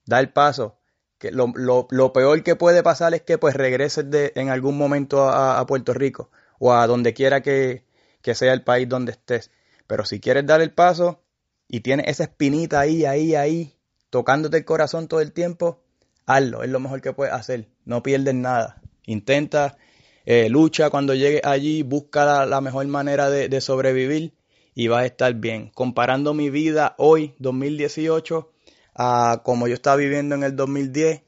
da 0.06 0.22
el 0.22 0.32
paso. 0.32 0.80
Que 1.18 1.32
lo, 1.34 2.14
peor 2.14 2.44
que 2.44 2.56
puede 2.56 2.82
pasar 2.82 3.14
es 3.14 3.24
que 3.24 3.38
pues 3.38 3.56
regreses 3.56 4.10
de, 4.10 4.32
en 4.36 4.48
algún 4.48 4.78
momento 4.78 5.28
a, 5.28 5.66
Puerto 5.66 5.94
Rico 5.94 6.32
o 6.60 6.72
a 6.72 6.88
donde 6.88 7.14
quiera 7.14 7.42
que, 7.42 7.86
que 8.22 8.36
sea 8.36 8.54
el 8.54 8.64
país 8.64 8.88
donde 8.88 9.12
estés. 9.12 9.52
Pero 9.86 10.06
si 10.06 10.22
quieres 10.22 10.46
dar 10.46 10.62
el 10.62 10.74
paso 10.74 11.26
y 11.68 11.82
tienes 11.82 12.08
esa 12.08 12.24
espinita 12.24 12.80
ahí, 12.80 13.04
ahí, 13.04 13.36
ahí, 13.36 13.78
tocándote 14.10 14.56
el 14.56 14.64
corazón 14.64 15.10
todo 15.10 15.20
el 15.20 15.34
tiempo, 15.34 15.85
hazlo, 16.26 16.64
es 16.64 16.70
lo 16.70 16.80
mejor 16.80 17.02
que 17.02 17.14
puedes 17.14 17.34
hacer, 17.34 17.68
no 17.86 18.04
pierdes 18.04 18.36
nada. 18.36 18.82
Intenta, 19.06 19.78
eh, 20.26 20.50
lucha 20.50 20.90
cuando 20.90 21.14
llegues 21.14 21.42
allí, 21.44 21.84
busca 21.84 22.46
la, 22.46 22.62
mejor 22.62 22.88
manera 22.88 23.30
de, 23.30 23.62
sobrevivir 23.62 24.34
y 24.74 24.88
vas 24.88 25.04
a 25.04 25.06
estar 25.06 25.34
bien. 25.36 25.70
Comparando 25.70 26.34
mi 26.34 26.50
vida 26.50 26.96
hoy, 26.98 27.36
2018, 27.40 28.52
a 28.96 29.42
como 29.44 29.68
yo 29.68 29.74
estaba 29.76 29.98
viviendo 29.98 30.36
en 30.36 30.44
el 30.44 30.56
2010, 30.56 31.22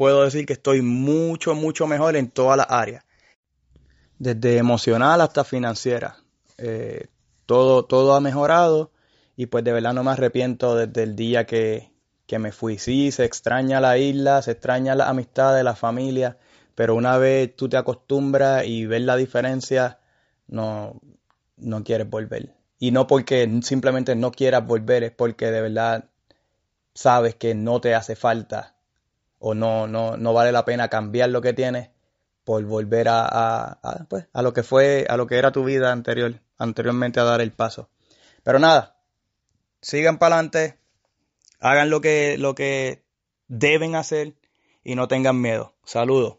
puedo 0.00 0.24
decir 0.24 0.46
que 0.46 0.54
estoy 0.54 0.80
mucho, 0.80 1.54
mucho 1.54 1.86
mejor 1.86 2.16
en 2.16 2.30
todas 2.30 2.56
las 2.56 2.68
áreas. 2.70 3.04
Desde 4.18 4.56
emocional 4.56 5.20
hasta 5.20 5.44
financiera. 5.44 6.16
Eh, 6.56 7.08
todo, 7.44 7.84
todo 7.84 8.14
ha 8.14 8.20
mejorado 8.22 8.92
y 9.36 9.44
pues 9.44 9.62
de 9.62 9.72
verdad 9.72 9.92
no 9.92 10.02
me 10.02 10.12
arrepiento 10.12 10.74
desde 10.74 11.02
el 11.02 11.16
día 11.16 11.44
que, 11.44 11.92
que 12.30 12.38
me 12.38 12.52
fui. 12.52 12.78
Sí, 12.78 13.10
se 13.10 13.24
extraña 13.24 13.80
la 13.80 13.98
isla, 13.98 14.40
se 14.40 14.52
extraña 14.52 14.94
la 14.94 15.08
amistad 15.08 15.52
de 15.56 15.64
la 15.64 15.74
familia, 15.74 16.36
pero 16.76 16.94
una 16.94 17.18
vez 17.18 17.56
tú 17.56 17.68
te 17.68 17.76
acostumbras 17.76 18.64
y 18.66 18.86
ves 18.86 19.02
la 19.02 19.16
diferencia, 19.16 19.98
no, 20.46 21.00
no 21.56 21.82
quieres 21.82 22.08
volver. 22.08 22.54
Y 22.78 22.92
no 22.92 23.08
porque 23.08 23.50
simplemente 23.62 24.14
no 24.14 24.30
quieras 24.30 24.64
volver, 24.64 25.02
es 25.02 25.10
porque 25.10 25.50
de 25.50 25.60
verdad 25.60 26.04
sabes 26.94 27.34
que 27.34 27.56
no 27.56 27.80
te 27.80 27.96
hace 27.96 28.14
falta 28.14 28.76
o 29.40 29.54
no, 29.54 29.88
no, 29.88 30.16
no 30.16 30.32
vale 30.32 30.52
la 30.52 30.64
pena 30.64 30.86
cambiar 30.86 31.30
lo 31.30 31.42
que 31.42 31.52
tienes 31.52 31.90
por 32.44 32.62
volver 32.62 33.08
a, 33.08 33.26
a, 33.26 34.06
pues, 34.08 34.28
a 34.32 34.42
lo 34.42 34.52
que 34.52 34.62
fue, 34.62 35.04
a 35.08 35.16
lo 35.16 35.26
que 35.26 35.36
era 35.36 35.50
tu 35.50 35.64
vida 35.64 35.90
anterior, 35.90 36.40
anteriormente 36.58 37.18
a 37.18 37.24
dar 37.24 37.40
el 37.40 37.50
paso. 37.50 37.88
Pero 38.44 38.60
nada, 38.60 38.98
sigan 39.82 40.18
para 40.18 40.36
adelante, 40.36 40.79
hagan 41.60 41.90
lo 41.90 42.00
que, 42.00 42.36
lo 42.38 42.54
que 42.54 43.02
deben 43.48 43.94
hacer 43.94 44.34
y 44.82 44.94
no 44.94 45.08
tengan 45.08 45.40
miedo. 45.40 45.74
Saludos. 45.84 46.36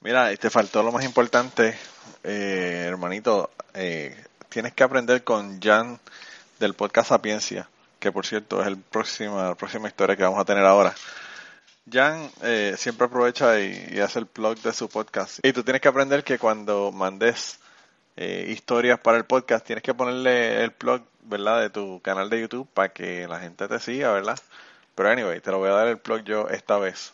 Mira, 0.00 0.34
te 0.36 0.48
faltó 0.48 0.82
lo 0.82 0.92
más 0.92 1.04
importante, 1.04 1.76
eh, 2.24 2.84
hermanito. 2.86 3.50
Eh, 3.74 4.16
tienes 4.48 4.72
que 4.72 4.82
aprender 4.82 5.24
con 5.24 5.60
Jan 5.60 6.00
del 6.58 6.74
podcast 6.74 7.10
Sapiencia, 7.10 7.68
que 7.98 8.10
por 8.10 8.24
cierto 8.24 8.60
es 8.62 8.66
el 8.66 8.78
próximo, 8.78 9.42
la 9.42 9.54
próxima 9.54 9.88
historia 9.88 10.16
que 10.16 10.22
vamos 10.22 10.40
a 10.40 10.44
tener 10.44 10.64
ahora. 10.64 10.94
Jan 11.90 12.30
eh, 12.42 12.74
siempre 12.78 13.06
aprovecha 13.06 13.58
y, 13.60 13.98
hace 14.00 14.20
el 14.20 14.26
blog 14.26 14.58
de 14.60 14.72
su 14.72 14.88
podcast. 14.88 15.38
Y 15.42 15.52
tú 15.52 15.62
tienes 15.62 15.82
que 15.82 15.88
aprender 15.88 16.24
que 16.24 16.38
cuando 16.38 16.92
mandes 16.92 17.58
historias 18.16 18.98
para 19.00 19.18
el 19.18 19.24
podcast, 19.24 19.66
tienes 19.66 19.82
que 19.82 19.94
ponerle 19.94 20.62
el 20.62 20.74
blog, 20.78 21.02
¿verdad?, 21.22 21.60
de 21.60 21.70
tu 21.70 22.00
canal 22.02 22.28
de 22.28 22.40
YouTube 22.40 22.68
para 22.74 22.90
que 22.90 23.26
la 23.28 23.40
gente 23.40 23.68
te 23.68 23.80
siga, 23.80 24.12
¿verdad? 24.12 24.38
Pero 24.94 25.10
anyway, 25.10 25.40
te 25.40 25.50
lo 25.50 25.58
voy 25.58 25.70
a 25.70 25.72
dar 25.72 25.88
el 25.88 25.96
blog 25.96 26.22
yo 26.24 26.48
esta 26.48 26.78
vez. 26.78 27.12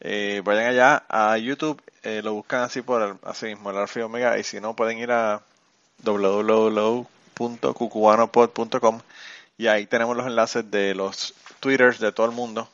Eh, 0.00 0.42
vayan 0.44 0.66
allá 0.66 1.04
a 1.08 1.36
YouTube, 1.38 1.82
eh, 2.02 2.22
lo 2.22 2.34
buscan 2.34 2.62
así 2.62 2.82
por 2.82 3.18
así 3.24 3.46
mismo, 3.46 3.70
el 3.70 3.78
Alfa 3.78 4.04
Omega, 4.04 4.38
y 4.38 4.44
si 4.44 4.60
no 4.60 4.76
pueden 4.76 4.98
ir 4.98 5.10
a 5.12 5.42
www.cucubanopod.com 6.04 9.00
y 9.58 9.66
ahí 9.66 9.86
tenemos 9.86 10.16
los 10.16 10.26
enlaces 10.26 10.70
de 10.70 10.94
los 10.94 11.34
twitters 11.60 11.98
de 11.98 12.12
todo 12.12 12.26
el 12.26 12.32
mundo. 12.32 12.68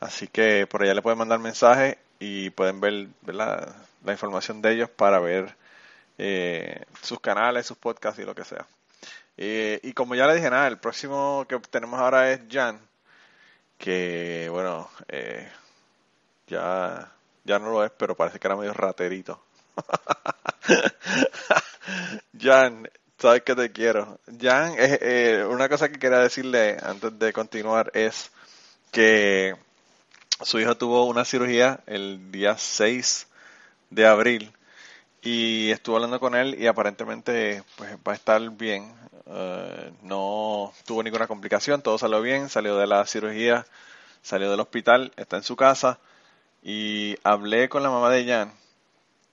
Así 0.00 0.28
que 0.28 0.66
por 0.66 0.82
allá 0.82 0.94
le 0.94 1.02
pueden 1.02 1.18
mandar 1.18 1.38
mensajes 1.38 1.96
y 2.18 2.50
pueden 2.50 2.80
ver, 2.80 3.08
la 3.26 4.12
información 4.12 4.62
de 4.62 4.72
ellos 4.72 4.90
para 4.90 5.20
ver 5.20 5.54
eh, 6.18 6.84
sus 7.02 7.20
canales, 7.20 7.66
sus 7.66 7.78
podcasts 7.78 8.20
y 8.20 8.24
lo 8.24 8.34
que 8.34 8.44
sea. 8.44 8.66
y 9.36 9.92
como 9.92 10.14
ya 10.14 10.26
le 10.26 10.34
dije, 10.34 10.50
nada, 10.50 10.68
el 10.68 10.78
próximo 10.78 11.46
que 11.48 11.58
tenemos 11.70 12.00
ahora 12.00 12.30
es 12.32 12.40
Jan 12.50 12.80
que 13.78 14.48
bueno, 14.50 14.90
eh, 15.08 15.48
ya, 16.48 17.12
ya 17.44 17.58
no 17.58 17.70
lo 17.70 17.84
es, 17.84 17.92
pero 17.96 18.16
parece 18.16 18.38
que 18.38 18.48
era 18.48 18.56
medio 18.56 18.74
raterito. 18.74 19.40
Jan, 22.38 22.90
sabes 23.18 23.42
que 23.42 23.54
te 23.54 23.72
quiero. 23.72 24.18
Jan, 24.40 24.74
eh, 24.76 25.44
una 25.48 25.68
cosa 25.68 25.88
que 25.88 25.98
quería 25.98 26.18
decirle 26.18 26.76
antes 26.82 27.18
de 27.18 27.32
continuar 27.32 27.90
es 27.94 28.30
que 28.90 29.54
su 30.42 30.58
hijo 30.58 30.76
tuvo 30.76 31.06
una 31.06 31.24
cirugía 31.24 31.80
el 31.86 32.30
día 32.32 32.58
6 32.58 33.26
de 33.90 34.06
abril 34.06 34.52
y 35.22 35.70
estuvo 35.70 35.96
hablando 35.96 36.20
con 36.20 36.34
él 36.34 36.56
y 36.58 36.66
aparentemente 36.66 37.62
pues 37.76 37.96
va 38.06 38.12
a 38.12 38.14
estar 38.14 38.40
bien. 38.50 38.94
Eh, 39.26 39.92
no 40.02 40.72
tuvo 40.86 41.02
ninguna 41.02 41.26
complicación, 41.26 41.82
todo 41.82 41.98
salió 41.98 42.22
bien, 42.22 42.48
salió 42.48 42.76
de 42.76 42.86
la 42.86 43.04
cirugía, 43.06 43.66
salió 44.22 44.50
del 44.50 44.60
hospital, 44.60 45.12
está 45.16 45.36
en 45.36 45.42
su 45.42 45.56
casa 45.56 45.98
y 46.62 47.16
hablé 47.24 47.68
con 47.68 47.82
la 47.82 47.90
mamá 47.90 48.10
de 48.10 48.26
Jan 48.26 48.52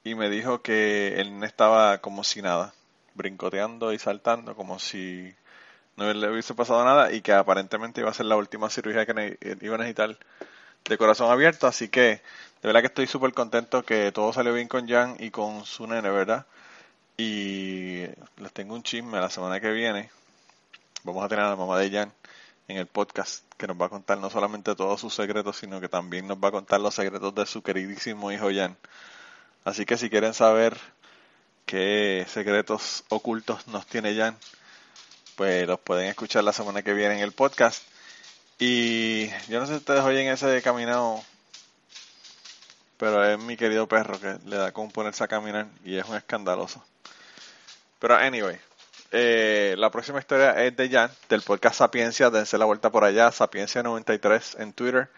y 0.04 0.14
me 0.14 0.30
dijo 0.30 0.62
que 0.62 1.20
él 1.20 1.42
estaba 1.44 1.98
como 1.98 2.24
si 2.24 2.42
nada, 2.42 2.74
brincoteando 3.14 3.92
y 3.92 3.98
saltando 3.98 4.54
como 4.54 4.78
si 4.78 5.34
no 5.96 6.12
le 6.12 6.30
hubiese 6.30 6.54
pasado 6.54 6.84
nada 6.84 7.12
y 7.12 7.22
que 7.22 7.32
aparentemente 7.32 8.02
iba 8.02 8.10
a 8.10 8.14
ser 8.14 8.26
la 8.26 8.36
última 8.36 8.70
cirugía 8.70 9.06
que 9.06 9.38
iba 9.62 9.74
a 9.74 9.78
necesitar 9.78 10.18
de 10.84 10.98
corazón 10.98 11.30
abierto, 11.30 11.66
así 11.66 11.88
que 11.88 12.22
de 12.66 12.72
verdad 12.72 12.80
que 12.80 12.88
estoy 12.88 13.06
súper 13.06 13.32
contento 13.32 13.84
que 13.84 14.10
todo 14.10 14.32
salió 14.32 14.52
bien 14.52 14.66
con 14.66 14.88
Jan 14.88 15.16
y 15.20 15.30
con 15.30 15.64
su 15.64 15.86
nene, 15.86 16.10
¿verdad? 16.10 16.46
Y 17.16 18.00
les 18.38 18.52
tengo 18.52 18.74
un 18.74 18.82
chisme 18.82 19.20
la 19.20 19.30
semana 19.30 19.60
que 19.60 19.70
viene. 19.70 20.10
Vamos 21.04 21.24
a 21.24 21.28
tener 21.28 21.44
a 21.44 21.50
la 21.50 21.54
mamá 21.54 21.78
de 21.78 21.92
Jan 21.92 22.12
en 22.66 22.78
el 22.78 22.86
podcast 22.88 23.44
que 23.56 23.68
nos 23.68 23.80
va 23.80 23.86
a 23.86 23.88
contar 23.88 24.18
no 24.18 24.30
solamente 24.30 24.74
todos 24.74 25.00
sus 25.00 25.14
secretos, 25.14 25.58
sino 25.58 25.80
que 25.80 25.88
también 25.88 26.26
nos 26.26 26.38
va 26.38 26.48
a 26.48 26.50
contar 26.50 26.80
los 26.80 26.92
secretos 26.92 27.32
de 27.36 27.46
su 27.46 27.62
queridísimo 27.62 28.32
hijo 28.32 28.48
Jan. 28.52 28.76
Así 29.64 29.86
que 29.86 29.96
si 29.96 30.10
quieren 30.10 30.34
saber 30.34 30.76
qué 31.66 32.26
secretos 32.28 33.04
ocultos 33.10 33.68
nos 33.68 33.86
tiene 33.86 34.16
Jan, 34.16 34.36
pues 35.36 35.68
los 35.68 35.78
pueden 35.78 36.08
escuchar 36.08 36.42
la 36.42 36.52
semana 36.52 36.82
que 36.82 36.94
viene 36.94 37.14
en 37.14 37.20
el 37.20 37.30
podcast. 37.30 37.84
Y 38.58 39.28
yo 39.48 39.60
no 39.60 39.66
sé 39.66 39.74
si 39.74 39.78
ustedes 39.78 40.00
oyen 40.00 40.26
ese 40.26 40.60
caminado, 40.62 41.22
pero 42.98 43.24
es 43.24 43.38
mi 43.38 43.56
querido 43.56 43.86
perro 43.86 44.18
que 44.18 44.38
le 44.46 44.56
da 44.56 44.72
como 44.72 44.90
ponerse 44.90 45.24
a 45.24 45.28
caminar 45.28 45.66
y 45.84 45.96
es 45.96 46.06
un 46.06 46.16
escandaloso. 46.16 46.84
Pero 47.98 48.14
anyway, 48.16 48.58
eh, 49.12 49.74
la 49.78 49.90
próxima 49.90 50.18
historia 50.18 50.64
es 50.64 50.76
de 50.76 50.88
Jan, 50.88 51.10
del 51.28 51.42
podcast 51.42 51.76
Sapiencia, 51.78 52.30
dense 52.30 52.58
la 52.58 52.64
vuelta 52.64 52.90
por 52.90 53.04
allá, 53.04 53.30
Sapiencia93 53.30 54.60
en 54.60 54.72
Twitter. 54.72 55.08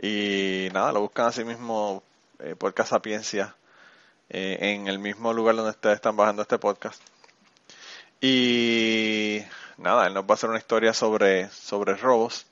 Y 0.00 0.68
nada, 0.72 0.92
lo 0.92 1.00
buscan 1.00 1.26
así 1.26 1.44
mismo, 1.44 2.02
eh, 2.40 2.56
podcast 2.56 2.90
Sapiencia, 2.90 3.54
eh, 4.28 4.58
en 4.60 4.88
el 4.88 4.98
mismo 4.98 5.32
lugar 5.32 5.56
donde 5.56 5.70
ustedes 5.70 5.96
están 5.96 6.16
bajando 6.16 6.42
este 6.42 6.58
podcast. 6.58 7.00
Y 8.20 9.42
nada, 9.78 10.06
él 10.06 10.14
nos 10.14 10.24
va 10.24 10.30
a 10.30 10.34
hacer 10.34 10.50
una 10.50 10.58
historia 10.58 10.92
sobre, 10.94 11.50
sobre 11.50 11.94
robos. 11.94 12.46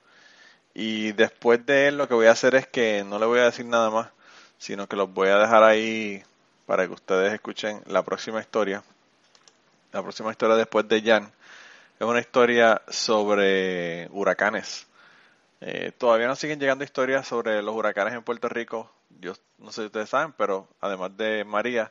Y 0.75 1.13
después 1.13 1.65
de 1.67 1.89
él 1.89 1.99
lo 1.99 2.09
que 2.09 2.15
voy 2.15 2.27
a 2.27 2.33
hacer 2.33 2.55
es 2.55 2.67
que 2.67 3.05
no 3.05 3.19
le 3.19 3.27
voy 3.27 3.41
a 3.41 3.45
decir 3.45 3.67
nada 3.67 3.91
más, 3.91 4.09
sino 4.63 4.87
que 4.87 4.95
los 4.95 5.13
voy 5.13 5.29
a 5.29 5.39
dejar 5.39 5.65
ahí 5.65 6.23
para 6.67 6.87
que 6.87 6.93
ustedes 6.93 7.33
escuchen 7.33 7.83
la 7.87 8.05
próxima 8.05 8.41
historia. 8.41 8.85
La 9.91 10.01
próxima 10.03 10.31
historia 10.31 10.55
después 10.55 10.87
de 10.87 11.03
Jan 11.03 11.33
es 11.99 12.07
una 12.07 12.21
historia 12.21 12.81
sobre 12.87 14.07
huracanes. 14.13 14.87
Eh, 15.61 15.91
todavía 15.99 16.29
no 16.29 16.37
siguen 16.37 16.61
llegando 16.61 16.85
historias 16.85 17.27
sobre 17.27 17.61
los 17.61 17.75
huracanes 17.75 18.15
en 18.15 18.23
Puerto 18.23 18.49
Rico. 18.49 18.89
Yo 19.21 19.33
no 19.59 19.73
sé 19.73 19.81
si 19.81 19.87
ustedes 19.87 20.11
saben, 20.11 20.33
pero 20.39 20.69
además 20.81 21.17
de 21.17 21.43
María, 21.45 21.91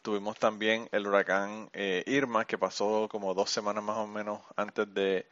tuvimos 0.00 0.38
también 0.38 0.88
el 0.92 1.08
huracán 1.08 1.68
eh, 1.72 2.04
Irma, 2.06 2.44
que 2.44 2.58
pasó 2.58 3.08
como 3.10 3.34
dos 3.34 3.50
semanas 3.50 3.82
más 3.82 3.96
o 3.96 4.06
menos 4.06 4.40
antes 4.54 4.86
de, 4.94 5.26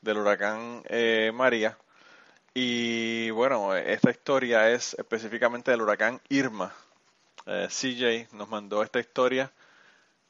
del 0.00 0.16
huracán 0.16 0.84
eh, 0.86 1.32
María. 1.34 1.76
Y 2.56 3.30
bueno, 3.30 3.74
esta 3.74 4.10
historia 4.12 4.70
es 4.70 4.94
específicamente 4.94 5.72
del 5.72 5.82
huracán 5.82 6.20
Irma. 6.28 6.72
Eh, 7.46 7.66
CJ 7.68 8.32
nos 8.36 8.48
mandó 8.48 8.84
esta 8.84 9.00
historia 9.00 9.50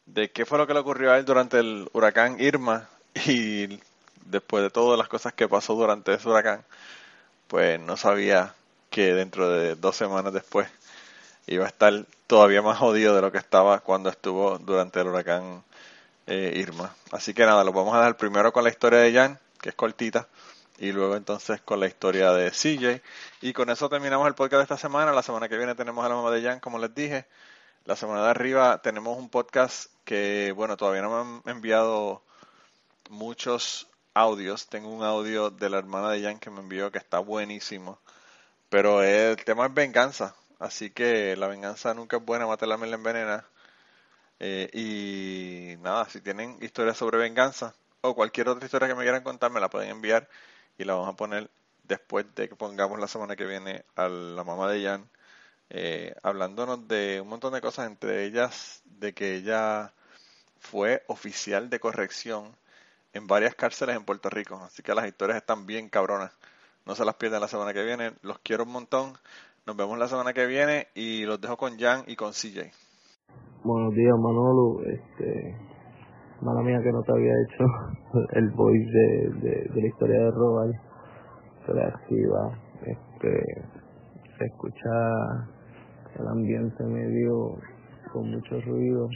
de 0.06 0.30
qué 0.30 0.46
fue 0.46 0.56
lo 0.56 0.66
que 0.66 0.72
le 0.72 0.80
ocurrió 0.80 1.12
a 1.12 1.18
él 1.18 1.26
durante 1.26 1.58
el 1.58 1.86
huracán 1.92 2.40
Irma 2.40 2.88
y 3.26 3.78
después 4.24 4.62
de 4.62 4.70
todas 4.70 4.98
las 4.98 5.08
cosas 5.08 5.34
que 5.34 5.48
pasó 5.48 5.74
durante 5.74 6.14
ese 6.14 6.26
huracán, 6.26 6.64
pues 7.46 7.78
no 7.78 7.98
sabía 7.98 8.54
que 8.88 9.12
dentro 9.12 9.50
de 9.50 9.74
dos 9.74 9.94
semanas 9.94 10.32
después 10.32 10.66
iba 11.46 11.66
a 11.66 11.68
estar 11.68 12.06
todavía 12.26 12.62
más 12.62 12.78
jodido 12.78 13.14
de 13.14 13.20
lo 13.20 13.32
que 13.32 13.38
estaba 13.38 13.80
cuando 13.80 14.08
estuvo 14.08 14.58
durante 14.58 15.00
el 15.00 15.08
huracán 15.08 15.62
eh, 16.26 16.54
Irma. 16.56 16.94
Así 17.12 17.34
que 17.34 17.44
nada, 17.44 17.64
lo 17.64 17.72
vamos 17.72 17.94
a 17.94 17.98
dar 17.98 18.16
primero 18.16 18.50
con 18.50 18.64
la 18.64 18.70
historia 18.70 19.00
de 19.00 19.12
Jan, 19.12 19.38
que 19.60 19.68
es 19.68 19.74
cortita, 19.74 20.26
y 20.78 20.92
luego 20.92 21.16
entonces 21.16 21.60
con 21.60 21.80
la 21.80 21.86
historia 21.86 22.32
de 22.32 22.50
CJ. 22.50 23.02
Y 23.40 23.52
con 23.52 23.70
eso 23.70 23.88
terminamos 23.88 24.26
el 24.26 24.34
podcast 24.34 24.58
de 24.58 24.62
esta 24.64 24.78
semana. 24.78 25.12
La 25.12 25.22
semana 25.22 25.48
que 25.48 25.56
viene 25.56 25.74
tenemos 25.74 26.04
a 26.04 26.08
la 26.08 26.16
mamá 26.16 26.30
de 26.30 26.42
Jan, 26.42 26.60
como 26.60 26.78
les 26.78 26.94
dije. 26.94 27.26
La 27.84 27.96
semana 27.96 28.24
de 28.24 28.30
arriba 28.30 28.80
tenemos 28.82 29.18
un 29.18 29.28
podcast 29.28 29.90
que, 30.04 30.52
bueno, 30.56 30.76
todavía 30.76 31.02
no 31.02 31.10
me 31.10 31.40
han 31.50 31.56
enviado 31.56 32.22
muchos 33.10 33.88
audios. 34.14 34.68
Tengo 34.68 34.88
un 34.88 35.02
audio 35.04 35.50
de 35.50 35.70
la 35.70 35.78
hermana 35.78 36.10
de 36.10 36.22
Jan 36.22 36.38
que 36.38 36.50
me 36.50 36.60
envió 36.60 36.90
que 36.90 36.98
está 36.98 37.18
buenísimo. 37.18 37.98
Pero 38.68 39.02
el 39.02 39.36
tema 39.44 39.66
es 39.66 39.74
venganza. 39.74 40.34
Así 40.58 40.90
que 40.90 41.36
la 41.36 41.46
venganza 41.48 41.94
nunca 41.94 42.16
es 42.16 42.24
buena, 42.24 42.46
mata 42.46 42.66
la 42.66 42.76
la 42.76 42.94
envenena. 42.94 43.46
Eh, 44.40 44.68
y 44.72 45.82
nada, 45.82 46.08
si 46.08 46.20
tienen 46.20 46.58
historias 46.60 46.96
sobre 46.96 47.18
venganza 47.18 47.74
o 48.00 48.14
cualquier 48.14 48.48
otra 48.48 48.64
historia 48.64 48.88
que 48.88 48.94
me 48.94 49.02
quieran 49.04 49.22
contar, 49.22 49.50
me 49.50 49.60
la 49.60 49.70
pueden 49.70 49.90
enviar 49.90 50.28
y 50.78 50.84
la 50.84 50.94
vamos 50.94 51.08
a 51.10 51.16
poner 51.16 51.50
después 51.84 52.26
de 52.34 52.48
que 52.48 52.56
pongamos 52.56 52.98
la 52.98 53.08
semana 53.08 53.36
que 53.36 53.44
viene 53.46 53.84
a 53.96 54.08
la 54.08 54.44
mamá 54.44 54.70
de 54.70 54.82
Jan, 54.82 55.08
eh, 55.70 56.14
hablándonos 56.22 56.86
de 56.88 57.20
un 57.20 57.28
montón 57.28 57.52
de 57.52 57.60
cosas, 57.60 57.86
entre 57.86 58.24
ellas 58.24 58.82
de 58.84 59.12
que 59.12 59.36
ella 59.36 59.92
fue 60.58 61.02
oficial 61.08 61.68
de 61.70 61.80
corrección 61.80 62.56
en 63.12 63.26
varias 63.26 63.54
cárceles 63.54 63.96
en 63.96 64.04
Puerto 64.04 64.30
Rico. 64.30 64.60
Así 64.64 64.82
que 64.82 64.94
las 64.94 65.06
historias 65.06 65.36
están 65.38 65.66
bien 65.66 65.88
cabronas. 65.88 66.32
No 66.86 66.94
se 66.94 67.04
las 67.04 67.14
pierdan 67.14 67.40
la 67.40 67.48
semana 67.48 67.72
que 67.72 67.84
viene. 67.84 68.12
Los 68.22 68.38
quiero 68.40 68.64
un 68.64 68.72
montón. 68.72 69.14
Nos 69.66 69.76
vemos 69.76 69.98
la 69.98 70.08
semana 70.08 70.32
que 70.32 70.46
viene 70.46 70.88
y 70.94 71.24
los 71.24 71.40
dejo 71.40 71.56
con 71.56 71.78
Jan 71.78 72.04
y 72.06 72.16
con 72.16 72.32
CJ. 72.32 72.70
Buenos 73.62 73.94
días, 73.94 74.18
Manolo. 74.18 74.82
Este, 74.84 75.56
mala 76.42 76.62
mía 76.62 76.80
que 76.82 76.92
no 76.92 77.02
te 77.02 77.12
había 77.12 77.32
hecho 77.32 77.64
el 78.32 78.50
voice 78.50 78.90
de, 79.42 79.68
de, 79.74 79.80
la 79.80 79.86
historia 79.86 80.18
de 80.18 80.30
Robal. 80.30 80.72
Se 81.66 81.74
la 81.74 81.86
activa. 81.86 82.50
Este, 82.82 83.42
se 84.38 84.44
escucha 84.44 84.90
el 86.18 86.28
ambiente 86.28 86.84
medio 86.84 87.56
con 88.12 88.30
mucho 88.30 88.60
ruido 88.66 89.08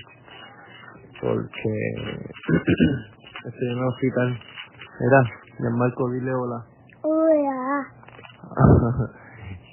porque 1.21 1.93
estoy 3.47 3.69
en 3.69 3.79
el 3.79 3.85
hospital. 3.85 4.39
Mira, 5.01 5.71
Marco, 5.77 6.11
dile 6.11 6.33
hola. 6.35 6.65
Hola. 7.03 7.87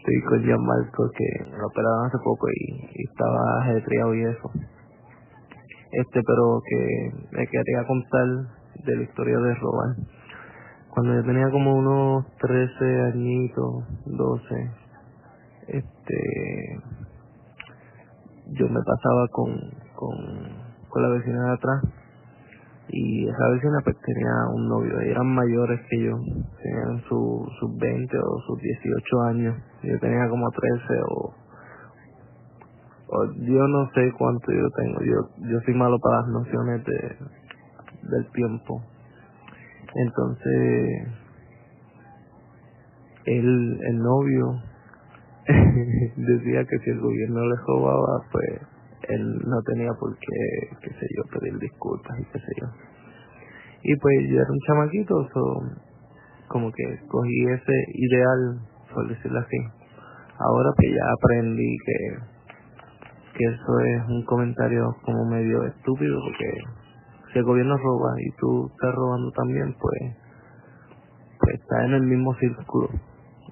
estoy 0.05 0.21
con 0.29 0.43
Gianmarco 0.43 1.09
que 1.17 1.49
lo 1.57 1.67
operaron 1.67 2.05
hace 2.05 2.17
poco 2.23 2.47
y, 2.49 3.03
estaba 3.09 3.61
ajetreado 3.61 4.15
y 4.15 4.23
eso. 4.23 4.51
Este, 5.95 6.21
pero 6.27 6.61
que 6.67 7.11
me 7.31 7.47
quería 7.47 7.87
contar 7.87 8.27
de 8.83 8.95
la 8.97 9.03
historia 9.03 9.37
de 9.37 9.55
Robal. 9.55 9.95
Cuando 10.89 11.13
yo 11.13 11.23
tenía 11.23 11.49
como 11.51 11.73
unos 11.73 12.25
13 12.37 13.01
añitos, 13.13 13.83
12, 14.05 14.71
este, 15.67 16.79
yo 18.51 18.67
me 18.67 18.81
pasaba 18.81 19.27
con, 19.31 19.57
con, 19.95 20.17
con 20.89 21.01
la 21.01 21.09
vecina 21.09 21.45
de 21.45 21.53
atrás. 21.53 21.83
Y 22.89 23.27
esa 23.27 23.49
vecina 23.51 23.77
pues 23.83 23.95
tenía 24.01 24.33
un 24.53 24.67
novio, 24.67 24.99
eran 24.99 25.27
mayores 25.27 25.79
que 25.89 26.03
yo, 26.03 26.17
tenían 26.61 27.01
sus 27.09 27.51
su 27.59 27.75
20 27.77 28.17
o 28.17 28.39
sus 28.47 28.59
18 28.59 29.21
años, 29.23 29.55
yo 29.81 29.99
tenía 29.99 30.29
como 30.29 30.51
13 30.51 31.01
o, 31.09 31.33
yo 33.39 33.67
no 33.67 33.89
sé 33.93 34.11
cuánto 34.17 34.51
yo 34.51 34.69
tengo, 34.71 35.01
yo, 35.01 35.47
yo 35.49 35.59
soy 35.65 35.73
malo 35.73 35.97
para 35.99 36.21
las 36.21 36.29
nociones 36.29 36.85
de, 36.85 37.15
del 38.09 38.31
tiempo. 38.31 38.81
Entonces, 39.95 41.07
el, 43.25 43.79
el 43.81 43.97
novio 43.97 44.61
decía 46.15 46.65
que 46.65 46.79
si 46.83 46.89
el 46.89 46.99
gobierno 46.99 47.45
le 47.47 47.55
robaba, 47.67 48.23
pues 48.31 48.61
él 49.09 49.37
no 49.45 49.61
tenía 49.63 49.91
por 49.99 50.15
qué, 50.17 50.77
qué 50.81 50.89
sé 50.89 51.07
yo, 51.15 51.39
pedir 51.39 51.57
disculpas 51.59 52.19
y 52.19 52.23
qué 52.25 52.39
sé 52.39 52.51
yo. 52.61 52.67
Y 53.83 53.95
pues 53.97 54.15
yo 54.29 54.41
era 54.41 54.51
un 54.51 54.59
chamaquito, 54.67 55.29
so, 55.33 55.63
como 56.47 56.71
que 56.71 56.83
cogí 57.07 57.45
ese 57.45 57.85
ideal, 57.93 58.59
por 58.93 59.07
decirlo 59.07 59.39
así. 59.39 59.57
Ahora 60.39 60.69
que 60.77 60.89
ya 60.91 61.03
aprendí 61.13 61.77
que, 61.85 62.34
que 63.37 63.43
eso 63.43 63.79
es 63.79 64.09
un 64.09 64.23
comentario 64.25 64.95
como 65.03 65.25
medio 65.25 65.65
estúpido, 65.65 66.19
porque 66.23 66.51
si 67.33 67.39
el 67.39 67.45
gobierno 67.45 67.77
roba 67.77 68.13
y 68.17 68.31
tú 68.39 68.67
estás 68.71 68.95
robando 68.95 69.31
también, 69.31 69.75
pues, 69.79 70.15
pues 71.39 71.55
está 71.59 71.85
en 71.85 71.93
el 71.93 72.03
mismo 72.03 72.33
círculo 72.35 72.89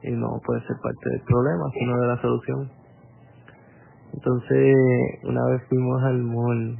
y 0.01 0.11
no 0.11 0.39
puede 0.45 0.61
ser 0.61 0.77
parte 0.81 1.09
del 1.09 1.21
problema, 1.21 1.65
sino 1.73 1.99
de 1.99 2.07
la 2.07 2.21
solución. 2.21 2.71
Entonces, 4.13 4.75
una 5.23 5.45
vez 5.47 5.61
fuimos 5.67 6.03
al 6.03 6.19
mall 6.19 6.77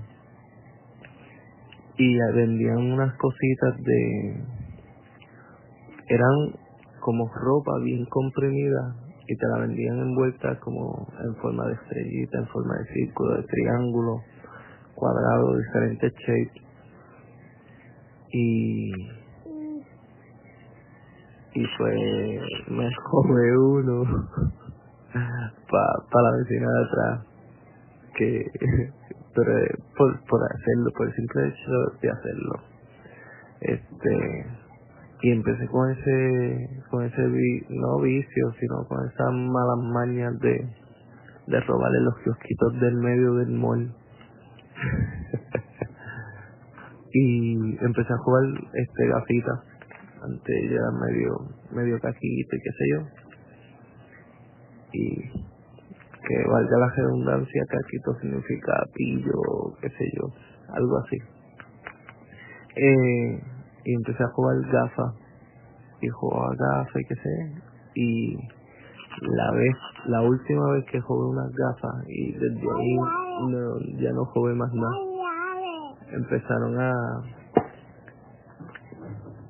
y 1.97 2.18
vendían 2.36 2.78
unas 2.78 3.14
cositas 3.18 3.78
de... 3.84 4.43
eran 6.08 6.56
como 6.99 7.28
ropa 7.34 7.80
bien 7.84 8.06
comprimida 8.06 9.03
y 9.28 9.36
te 9.36 9.48
la 9.48 9.60
vendían 9.60 10.00
envuelta 10.00 10.60
como 10.60 11.08
en 11.24 11.36
forma 11.38 11.66
de 11.68 11.74
estrellita, 11.74 12.40
en 12.40 12.48
forma 12.48 12.76
de 12.78 12.94
círculo, 12.94 13.38
de 13.38 13.44
triángulo, 13.44 14.22
cuadrado, 14.96 15.58
diferentes 15.58 16.14
shapes. 16.14 16.64
Y 18.32 18.92
y 21.56 21.64
pues 21.78 22.42
me 22.70 22.90
come 23.12 23.58
uno 23.58 24.04
para 25.14 25.94
pa 26.12 26.22
la 26.22 26.32
vecina 26.38 26.68
de 26.68 26.86
atrás 26.86 27.26
que 28.16 28.46
pero 29.36 29.54
por, 29.98 30.26
por 30.26 30.42
hacerlo 30.52 30.92
por 30.96 31.08
el 31.08 31.14
simple 31.14 31.48
hecho 31.48 32.00
de 32.02 32.10
hacerlo 32.10 32.56
este 33.62 34.62
y 35.24 35.32
empecé 35.32 35.68
con 35.68 35.92
ese 35.92 36.70
con 36.92 37.06
ese 37.06 37.22
no 37.70 38.00
vicio 38.02 38.52
sino 38.60 38.86
con 38.88 39.08
esas 39.08 39.34
malas 39.34 39.80
mañas 39.92 40.40
de 40.40 40.70
de 41.48 41.60
robarle 41.62 42.02
los 42.02 42.16
kiosquitos 42.20 42.80
del 42.80 42.96
medio 42.98 43.34
del 43.36 43.50
mall 43.50 43.92
y 47.14 47.78
empecé 47.84 48.14
a 48.14 48.18
jugar 48.18 48.44
este 48.74 49.08
gafitas 49.08 49.74
antes 50.24 50.70
ya 50.70 50.92
medio, 51.06 51.50
medio 51.72 52.00
caquito 52.00 52.56
y 52.56 52.60
qué 52.60 52.72
sé 52.72 52.86
yo. 52.92 53.00
Y 54.94 55.16
que 56.28 56.44
valga 56.50 56.78
la 56.78 56.90
redundancia, 56.96 57.66
caquito 57.68 58.16
significa 58.22 58.74
pillo, 58.94 59.42
qué 59.82 59.90
sé 59.90 60.10
yo, 60.16 60.32
algo 60.74 60.98
así. 61.00 61.18
Eh, 62.76 63.42
y 63.86 63.94
empecé 63.96 64.24
a 64.24 64.28
jugar 64.30 64.56
gafa 64.72 65.14
y 66.02 66.08
jugaba 66.10 66.50
gafa 66.56 67.00
y 67.00 67.06
qué 67.06 67.16
sé, 67.16 67.62
y 67.96 68.38
la 69.22 69.52
vez, 69.52 69.76
la 70.06 70.22
última 70.22 70.72
vez 70.72 70.86
que 70.86 71.00
jugué 71.02 71.30
unas 71.30 71.52
gafas 71.52 72.04
y 72.08 72.34
desde 72.34 72.62
ahí 72.62 72.96
no, 73.48 73.80
ya 74.00 74.12
no 74.12 74.26
jugué 74.26 74.54
más 74.54 74.74
nada. 74.74 74.96
Empezaron 76.12 76.80
a 76.80 76.94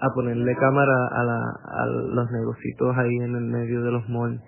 a 0.04 0.14
ponerle 0.14 0.54
cámara 0.58 1.08
a, 1.12 1.24
la, 1.24 1.40
a 1.64 1.86
los 1.86 2.30
negocios 2.32 2.98
ahí 2.98 3.16
en 3.16 3.36
el 3.36 3.46
medio 3.46 3.82
de 3.84 3.92
los 3.92 4.10
malls. 4.10 4.42